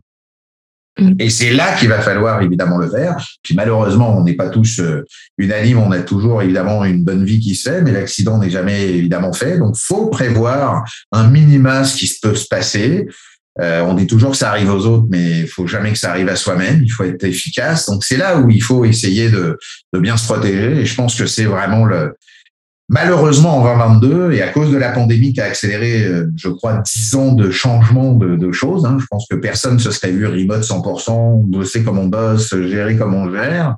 Mm. 1.00 1.14
Et 1.18 1.32
c'est 1.32 1.52
là 1.52 1.76
qu'il 1.76 1.90
va 1.90 2.00
falloir 2.02 2.40
évidemment 2.44 2.78
le 2.78 2.88
faire. 2.88 3.18
Puis 3.42 3.56
malheureusement, 3.56 4.16
on 4.16 4.24
n'est 4.24 4.36
pas 4.36 4.50
tous 4.50 4.80
euh, 4.80 5.04
unanimes, 5.40 5.80
on 5.80 5.92
a 5.92 6.02
toujours 6.02 6.44
évidemment 6.44 6.86
une 6.86 7.04
bonne 7.04 7.26
vie 7.26 7.40
qui 7.40 7.56
se 7.56 7.68
fait, 7.68 7.82
mais 7.82 7.92
l'accident 7.92 8.38
n'est 8.38 8.52
jamais 8.52 8.90
évidemment 8.90 9.34
fait. 9.34 9.58
Donc, 9.58 9.76
faut 9.76 10.08
prévoir 10.08 10.84
un 11.12 11.28
minima 11.28 11.84
ce 11.84 11.98
qui 11.98 12.14
peut 12.22 12.36
se 12.36 12.48
passer. 12.48 13.08
Euh, 13.60 13.82
on 13.82 13.96
dit 13.96 14.06
toujours 14.06 14.32
que 14.32 14.38
ça 14.38 14.52
arrive 14.52 14.70
aux 14.70 14.86
autres, 14.86 15.08
mais 15.10 15.40
il 15.40 15.48
faut 15.48 15.66
jamais 15.66 15.92
que 15.92 15.98
ça 15.98 16.12
arrive 16.12 16.30
à 16.30 16.36
soi-même. 16.36 16.84
Il 16.84 16.90
faut 16.90 17.06
être 17.06 17.24
efficace. 17.24 17.88
Donc, 17.88 18.04
c'est 18.04 18.18
là 18.18 18.38
où 18.38 18.52
il 18.52 18.62
faut 18.62 18.86
essayer 18.86 19.30
de, 19.30 19.58
de 19.94 20.00
bien 20.00 20.16
se 20.16 20.26
protéger. 20.26 20.82
Et 20.82 20.86
je 20.86 20.96
pense 20.96 21.18
que 21.18 21.26
c'est 21.26 21.46
vraiment 21.46 21.86
le, 21.86 22.14
Malheureusement, 22.92 23.58
en 23.58 24.00
2022, 24.00 24.32
et 24.32 24.42
à 24.42 24.48
cause 24.48 24.72
de 24.72 24.78
la 24.78 24.92
pandémie 24.92 25.32
qui 25.32 25.42
a 25.42 25.46
accéléré, 25.46 26.06
euh, 26.06 26.26
je 26.36 26.50
crois, 26.50 26.80
10 26.80 27.16
ans 27.16 27.32
de 27.34 27.52
changement 27.52 28.14
de, 28.14 28.52
choses, 28.52 28.84
hein, 28.84 28.98
je 29.00 29.06
pense 29.06 29.28
que 29.30 29.36
personne 29.36 29.78
se 29.78 29.92
serait 29.92 30.12
vu 30.12 30.26
remote 30.26 30.64
100%, 30.64 31.44
bosser 31.44 31.84
comme 31.84 32.00
on 32.00 32.08
bosse, 32.08 32.50
gérer 32.50 32.98
comme 32.98 33.14
on 33.14 33.32
gère. 33.32 33.76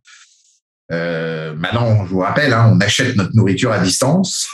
Euh, 0.94 1.54
maintenant, 1.56 2.06
je 2.06 2.12
vous 2.12 2.20
rappelle, 2.20 2.54
hein, 2.54 2.72
on 2.74 2.80
achète 2.80 3.18
notre 3.18 3.36
nourriture 3.36 3.74
à 3.74 3.80
distance. 3.80 4.48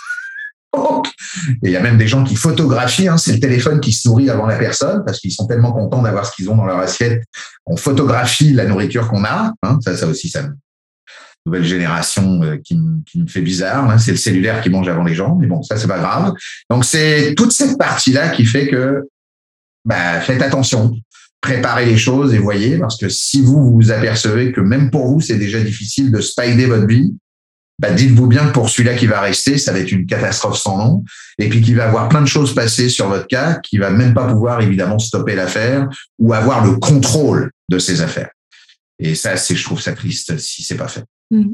et 0.77 0.79
il 1.61 1.71
y 1.71 1.77
a 1.77 1.81
même 1.81 1.99
des 1.99 2.07
gens 2.07 2.23
qui 2.23 2.35
photographient, 2.35 3.09
hein, 3.09 3.17
c'est 3.17 3.33
le 3.33 3.39
téléphone 3.39 3.79
qui 3.79 3.93
se 3.93 4.07
nourrit 4.07 4.31
avant 4.31 4.47
la 4.47 4.57
personne 4.57 5.03
parce 5.05 5.19
qu'ils 5.19 5.31
sont 5.31 5.45
tellement 5.45 5.71
contents 5.71 6.01
d'avoir 6.01 6.25
ce 6.25 6.35
qu'ils 6.35 6.49
ont 6.49 6.55
dans 6.55 6.65
leur 6.65 6.79
assiette. 6.79 7.23
On 7.67 7.77
photographie 7.77 8.53
la 8.53 8.65
nourriture 8.65 9.07
qu'on 9.07 9.23
a. 9.23 9.53
Hein, 9.61 9.77
ça, 9.83 9.95
ça 9.95 10.07
aussi, 10.07 10.29
ça, 10.29 10.45
nouvelle 11.47 11.63
génération 11.63 12.43
euh, 12.43 12.57
qui, 12.57 12.79
qui, 13.05 13.19
me 13.19 13.27
fait 13.27 13.41
bizarre. 13.41 13.89
Hein. 13.89 13.97
C'est 13.97 14.11
le 14.11 14.17
cellulaire 14.17 14.61
qui 14.61 14.69
mange 14.69 14.87
avant 14.87 15.03
les 15.03 15.15
gens, 15.15 15.35
mais 15.35 15.47
bon, 15.47 15.63
ça 15.63 15.77
c'est 15.77 15.87
pas 15.87 15.99
grave. 15.99 16.33
Donc 16.69 16.85
c'est 16.85 17.33
toute 17.35 17.51
cette 17.51 17.77
partie-là 17.77 18.29
qui 18.29 18.45
fait 18.45 18.67
que 18.67 19.07
bah, 19.85 20.19
faites 20.19 20.41
attention, 20.41 20.93
préparez 21.41 21.85
les 21.85 21.97
choses 21.97 22.33
et 22.33 22.37
voyez, 22.37 22.77
parce 22.77 22.97
que 22.97 23.09
si 23.09 23.41
vous 23.41 23.73
vous 23.73 23.91
apercevez 23.91 24.51
que 24.51 24.61
même 24.61 24.91
pour 24.91 25.07
vous 25.07 25.21
c'est 25.21 25.37
déjà 25.37 25.59
difficile 25.61 26.11
de 26.11 26.19
spider 26.21 26.65
votre 26.65 26.87
vie, 26.87 27.15
bah, 27.79 27.91
dites-vous 27.91 28.27
bien 28.27 28.47
que 28.47 28.53
pour 28.53 28.69
celui-là 28.69 28.95
qui 28.95 29.05
va 29.05 29.21
rester, 29.21 29.57
ça 29.57 29.71
va 29.71 29.79
être 29.79 29.91
une 29.91 30.07
catastrophe 30.07 30.57
sans 30.57 30.77
nom, 30.77 31.03
et 31.37 31.47
puis 31.47 31.61
qu'il 31.61 31.75
va 31.75 31.87
avoir 31.87 32.09
plein 32.09 32.21
de 32.21 32.27
choses 32.27 32.55
passer 32.55 32.89
sur 32.89 33.07
votre 33.07 33.27
cas, 33.27 33.59
qui 33.63 33.77
va 33.77 33.91
même 33.91 34.13
pas 34.13 34.27
pouvoir 34.27 34.61
évidemment 34.61 34.99
stopper 34.99 35.35
l'affaire 35.35 35.87
ou 36.17 36.33
avoir 36.33 36.65
le 36.65 36.75
contrôle 36.77 37.51
de 37.69 37.77
ces 37.77 38.01
affaires. 38.01 38.31
Et 38.99 39.13
ça, 39.13 39.37
c'est, 39.37 39.55
je 39.55 39.63
trouve 39.63 39.79
ça 39.79 39.93
triste 39.93 40.39
si 40.39 40.63
c'est 40.63 40.75
pas 40.75 40.87
fait. 40.87 41.03
Mm. 41.31 41.45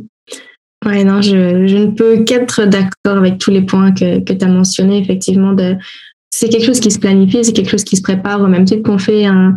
Ouais, 0.86 1.03
non, 1.03 1.21
je, 1.21 1.65
je 1.65 1.78
ne 1.78 1.88
peux 1.88 2.24
qu'être 2.24 2.65
d'accord 2.65 3.17
avec 3.17 3.38
tous 3.38 3.51
les 3.51 3.61
points 3.61 3.93
que, 3.93 4.19
que 4.19 4.34
tu 4.34 4.43
as 4.43 4.49
mentionnés, 4.49 4.99
effectivement. 4.99 5.55
C'est 6.30 6.49
quelque 6.49 6.65
chose 6.65 6.80
qui 6.80 6.91
se 6.91 6.99
planifie, 6.99 7.45
c'est 7.45 7.53
quelque 7.53 7.69
chose 7.69 7.84
qui 7.84 7.95
se 7.95 8.01
prépare 8.01 8.41
au 8.41 8.47
même 8.47 8.65
titre 8.65 8.84
qu'on 8.84 8.97
fait 8.97 9.26
un, 9.26 9.55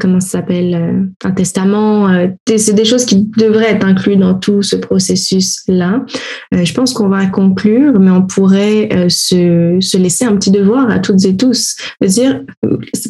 comment 0.00 0.18
ça 0.18 0.38
s'appelle, 0.38 0.74
euh, 0.74 1.28
un 1.28 1.30
testament. 1.30 2.08
Euh, 2.08 2.28
c'est 2.56 2.72
des 2.72 2.84
choses 2.84 3.04
qui 3.04 3.28
devraient 3.36 3.72
être 3.72 3.86
incluses 3.86 4.16
dans 4.16 4.34
tout 4.34 4.62
ce 4.62 4.76
processus-là. 4.76 6.04
Euh, 6.54 6.64
je 6.64 6.74
pense 6.74 6.94
qu'on 6.94 7.08
va 7.08 7.26
conclure, 7.26 8.00
mais 8.00 8.10
on 8.10 8.22
pourrait 8.22 8.88
se, 9.08 9.76
se 9.80 9.98
laisser 9.98 10.24
un 10.24 10.34
petit 10.36 10.50
devoir 10.50 10.90
à 10.90 10.98
toutes 10.98 11.24
et 11.24 11.36
tous 11.36 11.76
de 12.00 12.06
dire 12.06 12.42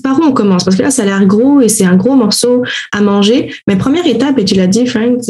par 0.03 0.19
où 0.19 0.25
on 0.25 0.33
commence, 0.33 0.65
parce 0.65 0.77
que 0.77 0.83
là, 0.83 0.91
ça 0.91 1.03
a 1.03 1.07
l'air 1.07 1.25
gros 1.27 1.61
et 1.61 1.69
c'est 1.69 1.87
un 1.87 1.97
gros 1.97 2.17
morceau 2.17 2.65
à 2.93 3.01
manger. 3.01 3.55
Mais 3.67 3.77
première 3.77 4.07
étape, 4.07 4.39
et 4.39 4.45
tu 4.45 4.57
l'as 4.57 4.67
dit, 4.67 4.87
Frank, 4.87 5.21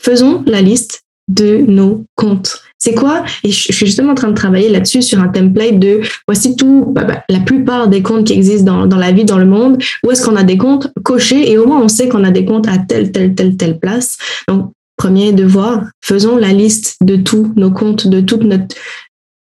faisons 0.00 0.42
la 0.46 0.62
liste 0.62 1.02
de 1.28 1.58
nos 1.58 2.04
comptes. 2.14 2.62
C'est 2.78 2.94
quoi? 2.94 3.24
Et 3.44 3.50
je 3.50 3.72
suis 3.72 3.86
justement 3.86 4.12
en 4.12 4.14
train 4.14 4.28
de 4.28 4.34
travailler 4.34 4.68
là-dessus 4.68 5.02
sur 5.02 5.20
un 5.20 5.28
template 5.28 5.78
de 5.78 6.00
voici 6.26 6.56
tout, 6.56 6.86
bah, 6.92 7.04
bah, 7.04 7.24
la 7.28 7.40
plupart 7.40 7.88
des 7.88 8.02
comptes 8.02 8.26
qui 8.26 8.32
existent 8.32 8.72
dans, 8.72 8.86
dans 8.86 8.96
la 8.96 9.12
vie, 9.12 9.24
dans 9.24 9.38
le 9.38 9.46
monde. 9.46 9.82
Où 10.04 10.10
est-ce 10.10 10.24
qu'on 10.24 10.36
a 10.36 10.44
des 10.44 10.56
comptes? 10.56 10.88
Cochés 11.02 11.50
et 11.50 11.58
au 11.58 11.66
moins 11.66 11.82
on 11.82 11.88
sait 11.88 12.08
qu'on 12.08 12.24
a 12.24 12.30
des 12.30 12.44
comptes 12.44 12.68
à 12.68 12.78
telle, 12.78 13.12
telle, 13.12 13.34
telle, 13.34 13.56
telle 13.56 13.78
place. 13.78 14.16
Donc, 14.46 14.72
premier 14.96 15.32
devoir, 15.32 15.84
faisons 16.00 16.36
la 16.36 16.52
liste 16.52 16.96
de 17.02 17.16
tous 17.16 17.52
nos 17.56 17.70
comptes, 17.70 18.06
de 18.06 18.20
toute 18.20 18.42
notre, 18.42 18.76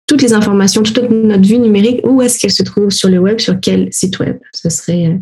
toutes 0.07 0.23
les 0.23 0.33
informations, 0.33 0.83
toute 0.83 0.99
notre 1.11 1.43
vie 1.43 1.59
numérique. 1.59 2.01
Où 2.05 2.23
est-ce 2.23 2.39
qu'elle 2.39 2.53
se 2.53 2.63
trouve 2.63 2.91
sur 2.91 3.09
le 3.09 3.19
web, 3.19 3.41
sur 3.41 3.59
quel 3.61 3.93
site 3.93 4.19
web? 4.21 4.39
Ce 4.53 4.71
serait, 4.71 5.21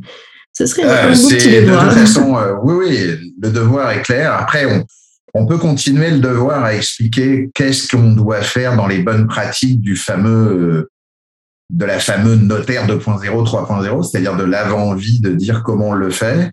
ce 0.52 0.66
serait 0.66 0.82
un 0.84 1.10
euh, 1.10 1.12
petit. 1.12 1.48
De 1.48 1.60
toute 1.60 1.98
façon, 1.98 2.36
euh, 2.36 2.54
oui, 2.62 2.74
oui, 2.78 3.32
le 3.40 3.50
devoir 3.50 3.90
est 3.92 4.02
clair. 4.02 4.34
Après, 4.34 4.66
on 4.66 4.84
on 5.34 5.46
peut 5.46 5.58
continuer 5.58 6.10
le 6.10 6.18
devoir 6.18 6.64
à 6.64 6.74
expliquer 6.74 7.50
qu'est-ce 7.54 7.88
qu'on 7.88 8.12
doit 8.12 8.42
faire 8.42 8.76
dans 8.76 8.86
les 8.86 8.98
bonnes 8.98 9.26
pratiques 9.26 9.80
du 9.80 9.96
fameux 9.96 10.30
euh, 10.30 10.90
de 11.70 11.86
la 11.86 11.98
fameuse 11.98 12.40
notaire 12.40 12.86
2.0, 12.86 13.24
3.0, 13.24 14.02
c'est-à-dire 14.02 14.36
de 14.36 14.44
l'avant-vie, 14.44 15.20
de 15.20 15.32
dire 15.32 15.62
comment 15.62 15.90
on 15.90 15.94
le 15.94 16.10
fait. 16.10 16.50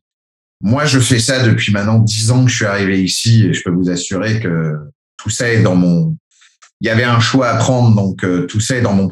Moi, 0.61 0.85
je 0.85 0.99
fais 0.99 1.19
ça 1.19 1.43
depuis 1.43 1.73
maintenant 1.73 1.99
dix 1.99 2.31
ans 2.31 2.45
que 2.45 2.51
je 2.51 2.55
suis 2.55 2.65
arrivé 2.65 3.03
ici 3.03 3.45
et 3.45 3.53
je 3.53 3.61
peux 3.63 3.71
vous 3.71 3.89
assurer 3.89 4.39
que 4.39 4.77
tout 5.17 5.29
ça 5.29 5.49
est 5.49 5.61
dans 5.61 5.75
mon. 5.75 6.15
Il 6.81 6.87
y 6.87 6.89
avait 6.89 7.03
un 7.03 7.19
choix 7.19 7.49
à 7.49 7.57
prendre, 7.57 7.93
donc 7.93 8.23
euh, 8.23 8.45
tout 8.45 8.61
ça 8.61 8.77
est 8.77 8.81
dans 8.81 8.93
mon 8.93 9.11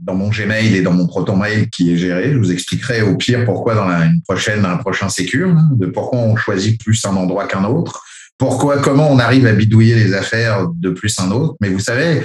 dans 0.00 0.14
mon 0.14 0.30
Gmail 0.30 0.74
et 0.74 0.80
dans 0.80 0.92
mon 0.92 1.06
ProtonMail 1.06 1.68
qui 1.68 1.92
est 1.92 1.98
géré. 1.98 2.32
Je 2.32 2.38
vous 2.38 2.50
expliquerai 2.50 3.02
au 3.02 3.18
pire 3.18 3.44
pourquoi 3.44 3.74
dans 3.74 3.86
la, 3.86 4.06
une 4.06 4.22
prochaine, 4.22 4.64
un 4.64 4.78
prochain 4.78 5.10
sécure, 5.10 5.54
de 5.72 5.86
pourquoi 5.86 6.20
on 6.20 6.36
choisit 6.36 6.82
plus 6.82 7.04
un 7.04 7.14
endroit 7.16 7.46
qu'un 7.46 7.64
autre 7.64 8.02
pourquoi, 8.42 8.78
comment 8.78 9.08
on 9.08 9.20
arrive 9.20 9.46
à 9.46 9.52
bidouiller 9.52 9.94
les 9.94 10.14
affaires 10.14 10.66
de 10.74 10.90
plus 10.90 11.16
un 11.20 11.30
autre. 11.30 11.54
Mais 11.60 11.68
vous 11.68 11.78
savez, 11.78 12.22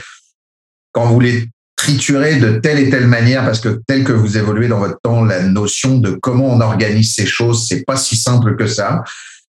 quand 0.92 1.06
vous 1.06 1.20
les 1.20 1.46
triturez 1.76 2.38
de 2.38 2.58
telle 2.58 2.80
et 2.80 2.90
telle 2.90 3.06
manière, 3.06 3.46
parce 3.46 3.60
que 3.60 3.80
tel 3.86 4.04
que 4.04 4.14
vous 4.14 4.36
évoluez 4.36 4.68
dans 4.68 4.80
votre 4.80 5.00
temps, 5.04 5.24
la 5.24 5.44
notion 5.44 6.00
de 6.00 6.10
comment 6.20 6.48
on 6.48 6.60
organise 6.60 7.14
ces 7.14 7.28
choses, 7.28 7.68
c'est 7.68 7.86
pas 7.86 7.98
si 7.98 8.16
simple 8.16 8.56
que 8.56 8.66
ça. 8.66 9.04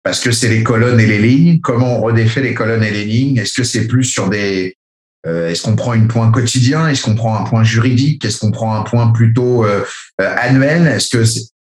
Parce 0.04 0.20
que 0.20 0.32
c'est 0.32 0.50
les 0.50 0.62
colonnes 0.62 1.00
et 1.00 1.08
les 1.08 1.18
lignes. 1.18 1.62
Comment 1.62 1.98
on 1.98 2.02
redéfait 2.02 2.44
les 2.44 2.54
colonnes 2.54 2.84
et 2.84 2.92
les 2.92 3.06
lignes? 3.06 3.38
Est-ce 3.38 3.56
que 3.56 3.64
c'est 3.64 3.88
plus 3.88 4.04
sur 4.04 4.30
des 4.30 4.78
euh, 5.26 5.50
Est-ce 5.50 5.64
qu'on 5.64 5.76
prend 5.76 5.94
un 5.94 6.06
point 6.06 6.30
quotidien? 6.30 6.88
Est-ce 6.90 7.02
qu'on 7.02 7.16
prend 7.16 7.40
un 7.40 7.44
point 7.44 7.64
juridique? 7.64 8.24
Est-ce 8.24 8.38
qu'on 8.38 8.52
prend 8.52 8.76
un 8.76 8.84
point 8.84 9.08
plutôt 9.08 9.66
euh, 9.66 9.84
euh, 10.22 10.36
annuel? 10.38 10.86
Est-ce 10.86 11.10
que 11.10 11.24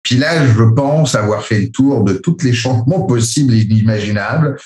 puis 0.03 0.17
là, 0.17 0.45
je 0.45 0.63
pense 0.63 1.15
avoir 1.15 1.45
fait 1.45 1.59
le 1.59 1.69
tour 1.69 2.03
de 2.03 2.13
tous 2.13 2.37
les 2.43 2.53
changements 2.53 3.01
possibles 3.07 3.53
et 3.53 3.59
inimaginables. 3.59 4.57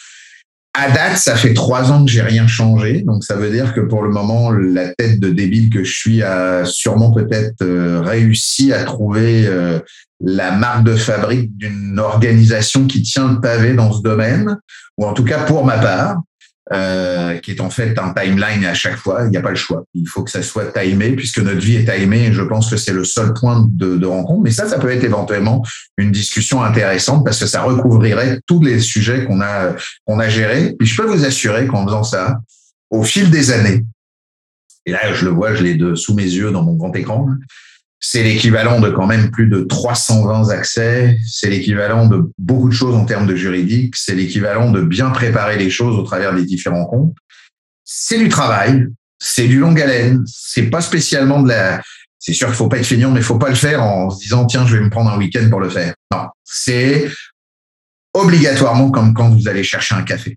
À 0.74 0.89
date, 0.89 1.17
ça 1.17 1.36
fait 1.36 1.53
trois 1.53 1.91
ans 1.91 2.03
que 2.03 2.09
j'ai 2.09 2.21
rien 2.21 2.47
changé. 2.47 3.03
Donc, 3.03 3.24
ça 3.24 3.36
veut 3.36 3.51
dire 3.51 3.74
que 3.74 3.82
pour 3.82 4.01
le 4.01 4.09
moment, 4.09 4.51
la 4.51 4.93
tête 4.95 5.19
de 5.19 5.30
débile 5.30 5.69
que 5.69 5.84
je 5.84 5.93
suis 5.93 6.24
a 6.24 6.65
sûrement 6.65 7.11
peut-être 7.11 7.61
euh, 7.61 8.01
réussi 8.01 8.74
à 8.74 8.84
trouver 8.84 9.45
euh, 9.45 9.80
la 10.19 10.51
marque 10.51 10.84
de 10.84 10.95
fabrique 10.95 11.55
d'une 11.57 11.99
organisation 11.99 12.88
qui 12.88 13.03
tient 13.03 13.34
le 13.34 13.39
pavé 13.39 13.74
dans 13.74 13.91
ce 13.91 14.01
domaine, 14.01 14.57
ou 14.97 15.05
en 15.05 15.13
tout 15.13 15.24
cas 15.24 15.43
pour 15.43 15.63
ma 15.63 15.78
part. 15.78 16.17
Euh, 16.72 17.39
qui 17.39 17.51
est 17.51 17.59
en 17.59 17.70
fait 17.70 17.99
un 17.99 18.14
timeline 18.14 18.64
à 18.64 18.74
chaque 18.74 18.95
fois. 18.95 19.24
Il 19.26 19.32
n'y 19.32 19.38
a 19.38 19.41
pas 19.41 19.49
le 19.49 19.57
choix. 19.57 19.84
Il 19.93 20.07
faut 20.07 20.24
que 20.24 20.32
ça 20.32 20.41
soit 20.41 20.72
timé 20.72 21.11
puisque 21.11 21.39
notre 21.39 21.59
vie 21.59 21.76
est 21.76 21.93
timée 21.93 22.28
et 22.28 22.32
je 22.32 22.41
pense 22.41 22.70
que 22.70 22.78
c'est 22.78 22.93
le 22.93 23.03
seul 23.03 23.34
point 23.34 23.68
de, 23.70 23.97
de, 23.97 24.05
rencontre. 24.05 24.43
Mais 24.43 24.51
ça, 24.51 24.70
ça 24.70 24.80
peut 24.80 24.89
être 24.89 25.03
éventuellement 25.03 25.61
une 25.97 26.11
discussion 26.11 26.64
intéressante 26.64 27.26
parce 27.26 27.38
que 27.38 27.47
ça 27.47 27.64
recouvrirait 27.64 28.39
tous 28.47 28.64
les 28.64 28.80
sujets 28.80 29.26
qu'on 29.26 29.41
a, 29.41 29.76
qu'on 30.05 30.20
a 30.20 30.30
gérés. 30.30 30.74
Puis 30.80 30.88
je 30.88 31.01
peux 31.01 31.05
vous 31.05 31.26
assurer 31.26 31.68
qu'en 31.68 31.86
faisant 31.86 32.03
ça, 32.03 32.39
au 32.89 33.03
fil 33.03 33.30
des 33.30 33.51
années, 33.51 33.84
et 34.86 34.93
là, 34.93 35.14
je 35.14 35.26
le 35.26 35.32
vois, 35.32 35.55
je 35.55 35.64
l'ai 35.64 35.95
sous 35.97 36.14
mes 36.14 36.24
yeux 36.24 36.51
dans 36.51 36.64
mon 36.64 36.76
grand 36.76 36.95
écran, 36.95 37.28
c'est 38.06 38.22
l'équivalent 38.22 38.82
de 38.82 38.89
quand 38.89 39.08
même 39.08 39.32
plus 39.32 39.47
de 39.47 39.62
320 39.62 40.49
accès, 40.49 41.18
c'est 41.26 41.49
l'équivalent 41.49 42.06
de 42.06 42.30
beaucoup 42.38 42.68
de 42.68 42.74
choses 42.74 42.95
en 42.95 43.06
termes 43.06 43.26
de 43.26 43.36
juridique, 43.36 43.95
c'est 43.95 44.14
l'équivalent 44.14 44.72
de 44.72 44.82
bien 44.82 45.10
préparer 45.10 45.58
les 45.58 45.70
choses 45.70 45.97
au 45.97 46.04
travers 46.04 46.36
des 46.36 46.43
différents 46.43 46.84
comptes. 46.84 47.16
C'est 47.86 48.20
du 48.20 48.28
travail, 48.28 48.88
c'est 49.20 49.47
du 49.47 49.58
long 49.58 49.74
haleine, 49.78 50.22
c'est 50.28 50.70
pas 50.70 50.82
spécialement 50.82 51.41
de 51.41 51.47
la... 51.47 51.82
C'est 52.20 52.34
sûr 52.34 52.47
qu'il 52.47 52.58
faut 52.58 52.68
pas 52.68 52.80
être 52.80 52.86
feignant, 52.86 53.10
mais 53.10 53.22
il 53.22 53.26
faut 53.26 53.39
pas 53.39 53.47
le 53.47 53.56
faire 53.56 53.82
en 53.82 54.10
se 54.10 54.22
disant 54.22 54.45
tiens, 54.45 54.68
je 54.68 54.76
vais 54.76 54.84
me 54.84 54.89
prendre 54.89 55.10
un 55.10 55.18
week-end 55.18 55.47
pour 55.49 55.62
le 55.62 55.70
faire. 55.70 55.93
Non, 56.12 56.28
c'est 56.43 57.10
obligatoirement 58.14 58.91
comme 58.91 59.14
quand 59.14 59.30
vous 59.30 59.47
allez 59.47 59.64
chercher 59.64 59.95
un 59.95 60.04
café 60.04 60.36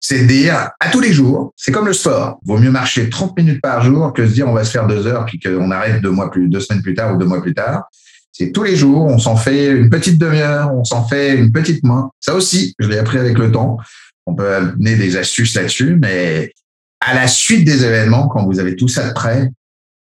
c'est 0.00 0.24
dire 0.26 0.70
à 0.78 0.90
tous 0.90 1.00
les 1.00 1.12
jours, 1.12 1.52
c'est 1.56 1.72
comme 1.72 1.86
le 1.86 1.92
sport. 1.92 2.38
Vaut 2.44 2.58
mieux 2.58 2.70
marcher 2.70 3.08
30 3.08 3.36
minutes 3.36 3.60
par 3.60 3.82
jour 3.82 4.12
que 4.12 4.26
se 4.26 4.32
dire 4.32 4.48
on 4.48 4.52
va 4.52 4.64
se 4.64 4.70
faire 4.70 4.86
deux 4.86 5.06
heures 5.06 5.24
puis 5.24 5.40
qu'on 5.40 5.70
arrête 5.70 6.00
deux 6.02 6.10
mois 6.10 6.30
plus, 6.30 6.48
deux 6.48 6.60
semaines 6.60 6.82
plus 6.82 6.94
tard 6.94 7.14
ou 7.14 7.18
deux 7.18 7.26
mois 7.26 7.42
plus 7.42 7.54
tard. 7.54 7.84
C'est 8.32 8.52
tous 8.52 8.62
les 8.62 8.76
jours, 8.76 9.02
on 9.06 9.18
s'en 9.18 9.36
fait 9.36 9.68
une 9.68 9.88
petite 9.88 10.18
demi-heure, 10.18 10.74
on 10.74 10.84
s'en 10.84 11.06
fait 11.08 11.34
une 11.36 11.50
petite 11.50 11.82
main. 11.84 12.10
Ça 12.20 12.34
aussi, 12.34 12.74
je 12.78 12.88
l'ai 12.88 12.98
appris 12.98 13.18
avec 13.18 13.38
le 13.38 13.50
temps. 13.50 13.78
On 14.26 14.34
peut 14.34 14.54
amener 14.54 14.96
des 14.96 15.16
astuces 15.16 15.54
là-dessus, 15.54 15.96
mais 16.00 16.52
à 17.00 17.14
la 17.14 17.28
suite 17.28 17.64
des 17.64 17.84
événements, 17.84 18.28
quand 18.28 18.44
vous 18.44 18.60
avez 18.60 18.76
tout 18.76 18.88
ça 18.88 19.08
de 19.08 19.14
près, 19.14 19.48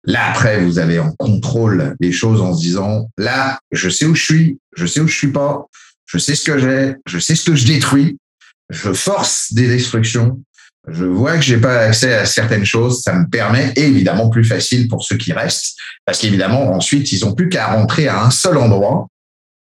là 0.05 0.31
après, 0.31 0.59
vous 0.59 0.79
avez 0.79 0.97
en 0.97 1.11
contrôle 1.11 1.95
les 1.99 2.11
choses 2.11 2.41
en 2.41 2.55
se 2.55 2.61
disant, 2.61 3.09
là, 3.17 3.59
je 3.71 3.89
sais 3.89 4.05
où 4.05 4.15
je 4.15 4.23
suis, 4.23 4.59
je 4.75 4.88
sais 4.88 5.01
où 5.01 5.07
je 5.07 5.15
suis 5.15 5.31
pas, 5.31 5.67
je 6.05 6.17
sais 6.17 6.33
ce 6.33 6.43
que 6.43 6.57
j'ai, 6.57 6.95
je 7.05 7.19
sais 7.19 7.36
ce 7.36 7.45
que 7.45 7.55
je 7.55 7.67
détruis, 7.67 8.17
je 8.70 8.93
force 8.93 9.53
des 9.53 9.68
destructions, 9.68 10.41
je 10.88 11.05
vois 11.05 11.36
que 11.36 11.41
j'ai 11.41 11.57
pas 11.57 11.80
accès 11.80 12.13
à 12.13 12.26
certaines 12.26 12.66
choses, 12.66 13.01
ça 13.01 13.13
me 13.13 13.28
permet 13.28 13.74
évidemment 13.76 14.30
plus 14.30 14.43
facile 14.43 14.88
pour 14.88 15.03
ceux 15.03 15.18
qui 15.18 15.34
restent, 15.34 15.76
parce 16.05 16.20
qu'évidemment 16.20 16.72
ensuite 16.74 17.11
ils 17.11 17.26
ont 17.26 17.34
plus 17.34 17.49
qu'à 17.49 17.68
rentrer 17.68 18.07
à 18.07 18.24
un 18.24 18.30
seul 18.30 18.57
endroit, 18.57 19.07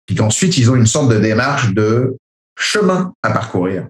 puis 0.05 0.15
qu'ensuite 0.15 0.57
ils 0.57 0.69
ont 0.69 0.75
une 0.75 0.85
sorte 0.85 1.11
de 1.11 1.19
démarche 1.19 1.73
de 1.73 2.17
chemin 2.57 3.13
à 3.23 3.31
parcourir. 3.31 3.87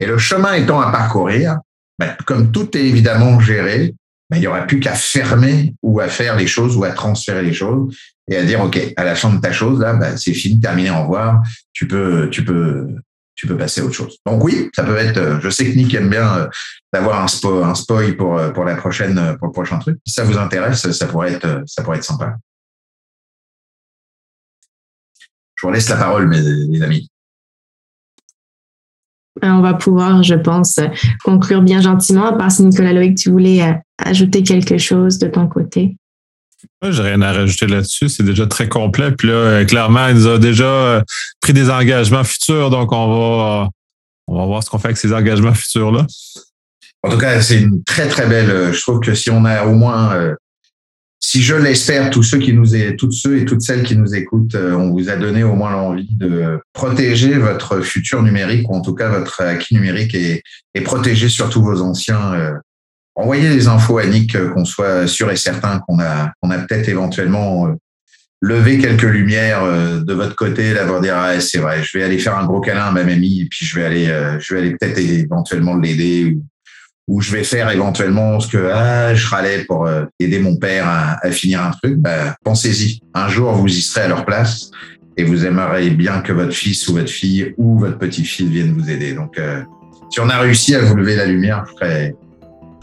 Et 0.00 0.06
le 0.06 0.18
chemin 0.18 0.54
étant 0.54 0.80
à 0.80 0.90
parcourir, 0.90 1.58
ben, 1.98 2.16
comme 2.26 2.50
tout 2.50 2.76
est 2.76 2.84
évidemment 2.84 3.38
géré, 3.40 3.94
ben, 4.30 4.36
il 4.38 4.40
n'y 4.40 4.46
aura 4.46 4.62
plus 4.62 4.80
qu'à 4.80 4.94
fermer 4.94 5.74
ou 5.82 6.00
à 6.00 6.08
faire 6.08 6.36
les 6.36 6.46
choses 6.46 6.76
ou 6.76 6.84
à 6.84 6.90
transférer 6.90 7.42
les 7.42 7.52
choses 7.52 7.96
et 8.28 8.36
à 8.36 8.42
dire 8.42 8.60
ok 8.62 8.94
à 8.96 9.04
la 9.04 9.14
fin 9.14 9.32
de 9.32 9.40
ta 9.40 9.52
chose 9.52 9.80
là 9.80 9.92
ben, 9.92 10.16
c'est 10.16 10.32
fini 10.32 10.60
terminé 10.60 10.90
au 10.90 11.02
revoir. 11.02 11.42
Tu 11.72 11.86
peux 11.86 12.28
tu 12.30 12.44
peux 12.44 12.88
tu 13.34 13.46
peux 13.46 13.56
passer 13.56 13.80
à 13.80 13.84
autre 13.84 13.94
chose. 13.94 14.18
Donc 14.26 14.42
oui, 14.44 14.70
ça 14.74 14.84
peut 14.84 14.96
être. 14.96 15.18
Euh, 15.18 15.40
je 15.40 15.50
sais 15.50 15.64
que 15.64 15.76
Nick 15.76 15.92
aime 15.94 16.08
bien 16.08 16.36
euh, 16.36 16.48
d'avoir 16.92 17.22
un 17.22 17.28
spoil, 17.74 18.16
pour 18.16 18.38
euh, 18.38 18.50
pour 18.50 18.64
la 18.64 18.76
prochaine 18.76 19.36
pour 19.38 19.48
le 19.48 19.52
prochain 19.52 19.78
truc. 19.78 19.98
Si 20.06 20.14
ça 20.14 20.24
vous 20.24 20.38
intéresse, 20.38 20.90
ça 20.90 21.06
pourrait 21.06 21.32
être 21.32 21.62
ça 21.66 21.82
pourrait 21.82 21.98
être 21.98 22.04
sympa. 22.04 22.36
Je 25.56 25.66
vous 25.66 25.72
laisse 25.72 25.88
la 25.88 25.96
parole, 25.96 26.28
mes, 26.28 26.82
amis. 26.82 27.08
On 29.42 29.62
va 29.62 29.74
pouvoir, 29.74 30.22
je 30.22 30.34
pense, 30.34 30.78
conclure 31.24 31.62
bien 31.62 31.80
gentiment. 31.80 32.26
À 32.26 32.32
part 32.32 32.50
si 32.50 32.64
Nicolas 32.64 32.92
Loïc, 32.92 33.16
tu 33.16 33.30
voulais 33.30 33.80
ajouter 33.98 34.42
quelque 34.42 34.78
chose 34.78 35.18
de 35.18 35.28
ton 35.28 35.48
côté. 35.48 35.96
J'ai 36.82 37.02
rien 37.02 37.22
à 37.22 37.32
rajouter 37.32 37.66
là-dessus. 37.66 38.08
C'est 38.08 38.22
déjà 38.22 38.46
très 38.46 38.68
complet. 38.68 39.12
Puis 39.12 39.28
là, 39.28 39.34
euh, 39.34 39.64
clairement, 39.64 40.08
il 40.08 40.16
nous 40.16 40.26
a 40.26 40.38
déjà 40.38 40.64
euh, 40.64 41.02
pris 41.40 41.52
des 41.52 41.70
engagements 41.70 42.24
futurs. 42.24 42.70
Donc, 42.70 42.92
on 42.92 43.08
va, 43.08 43.70
on 44.26 44.38
va 44.38 44.46
voir 44.46 44.62
ce 44.62 44.70
qu'on 44.70 44.78
fait 44.78 44.88
avec 44.88 44.98
ces 44.98 45.12
engagements 45.12 45.54
futurs-là. 45.54 46.06
En 47.02 47.10
tout 47.10 47.18
cas, 47.18 47.40
c'est 47.40 47.60
une 47.60 47.82
très, 47.84 48.08
très 48.08 48.26
belle. 48.26 48.50
Euh, 48.50 48.72
je 48.72 48.80
trouve 48.80 49.00
que 49.00 49.14
si 49.14 49.30
on 49.30 49.44
a 49.44 49.64
au 49.64 49.74
moins, 49.74 50.34
si 51.20 51.42
je 51.42 51.54
l'espère, 51.54 52.10
tous 52.10 52.22
ceux 52.22 52.38
qui 52.38 52.52
nous, 52.52 52.66
toutes 52.98 53.12
ceux 53.12 53.38
et 53.38 53.44
toutes 53.44 53.62
celles 53.62 53.82
qui 53.82 53.96
nous 53.96 54.14
écoutent, 54.14 54.54
on 54.54 54.90
vous 54.90 55.08
a 55.08 55.16
donné 55.16 55.42
au 55.42 55.54
moins 55.54 55.72
l'envie 55.72 56.08
de 56.16 56.60
protéger 56.72 57.34
votre 57.34 57.80
futur 57.80 58.22
numérique 58.22 58.68
ou 58.68 58.74
en 58.74 58.82
tout 58.82 58.94
cas 58.94 59.08
votre 59.08 59.40
acquis 59.42 59.74
numérique 59.74 60.14
et, 60.14 60.42
et 60.74 60.80
protéger 60.82 61.28
surtout 61.28 61.62
vos 61.62 61.80
anciens 61.80 62.54
envoyez 63.14 63.48
les 63.48 63.68
infos 63.68 63.98
à 63.98 64.06
Nick, 64.06 64.34
euh, 64.34 64.50
qu'on 64.50 64.64
soit 64.64 65.06
sûr 65.06 65.30
et 65.30 65.36
certain 65.36 65.80
qu'on 65.80 66.00
a, 66.00 66.32
qu'on 66.40 66.50
a 66.50 66.58
peut-être 66.58 66.88
éventuellement 66.88 67.68
euh, 67.68 67.72
levé 68.40 68.78
quelques 68.78 69.02
lumières 69.02 69.62
euh, 69.64 70.00
de 70.00 70.12
votre 70.12 70.34
côté, 70.34 70.74
d'avoir 70.74 71.00
dire 71.00 71.16
ah, 71.16 71.40
c'est 71.40 71.58
vrai, 71.58 71.82
je 71.82 71.96
vais 71.96 72.04
aller 72.04 72.18
faire 72.18 72.36
un 72.36 72.44
gros 72.44 72.60
câlin 72.60 72.86
à 72.86 72.90
ma 72.90 73.04
mamie 73.04 73.42
et 73.42 73.46
puis 73.46 73.64
je 73.64 73.78
vais 73.78 73.84
aller, 73.84 74.06
je 74.40 74.54
vais 74.54 74.60
aller 74.60 74.76
peut-être 74.76 74.98
éventuellement 74.98 75.76
l'aider 75.76 76.38
ou, 77.06 77.20
je 77.20 77.32
vais 77.32 77.44
faire 77.44 77.70
éventuellement 77.70 78.40
ce 78.40 78.48
que 78.48 78.70
ah, 78.72 79.14
je 79.14 79.26
râlais 79.28 79.64
pour 79.64 79.88
aider 80.18 80.38
mon 80.38 80.56
père 80.56 80.86
à, 80.88 81.30
finir 81.30 81.62
un 81.62 81.70
truc. 81.70 81.96
Bah, 81.98 82.34
pensez-y. 82.44 83.00
Un 83.12 83.28
jour, 83.28 83.52
vous 83.52 83.68
y 83.68 83.82
serez 83.82 84.02
à 84.02 84.08
leur 84.08 84.24
place 84.24 84.70
et 85.16 85.22
vous 85.22 85.44
aimeriez 85.44 85.90
bien 85.90 86.20
que 86.20 86.32
votre 86.32 86.54
fils 86.54 86.88
ou 86.88 86.94
votre 86.94 87.10
fille 87.10 87.54
ou 87.58 87.78
votre 87.78 87.98
petit-fils 87.98 88.48
vienne 88.48 88.72
vous 88.72 88.90
aider. 88.90 89.12
Donc, 89.12 89.38
si 90.10 90.20
on 90.20 90.28
a 90.30 90.38
réussi 90.38 90.74
à 90.74 90.80
vous 90.80 90.96
lever 90.96 91.14
la 91.16 91.26
lumière, 91.26 91.64
je 91.66 91.74
serais, 91.74 92.14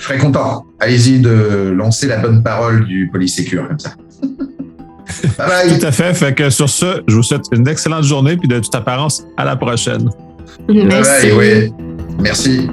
je 0.02 0.08
serais 0.08 0.18
content. 0.18 0.66
Allez-y 0.80 1.20
de 1.20 1.72
lancer 1.76 2.08
la 2.08 2.18
bonne 2.18 2.42
parole 2.42 2.86
du 2.86 3.08
Polysécure 3.12 3.68
comme 3.68 3.80
ça. 3.80 3.92
bye 5.38 5.48
bye. 5.48 5.80
Tout 5.80 5.86
à 5.86 5.92
fait. 5.92 6.14
Fait 6.16 6.34
que 6.34 6.50
sur 6.50 6.70
ce, 6.70 7.04
je 7.08 7.16
vous 7.16 7.24
souhaite 7.24 7.46
une 7.52 7.68
excellente 7.68 8.04
journée 8.04 8.36
puis 8.36 8.48
de 8.48 8.60
toute 8.60 8.74
apparence, 8.74 9.24
à 9.38 9.46
la 9.46 9.56
prochaine. 9.56 10.10
Merci. 10.68 11.28
Bye 11.28 11.32
bye, 11.32 11.32
oui. 11.38 11.74
Merci. 12.20 12.68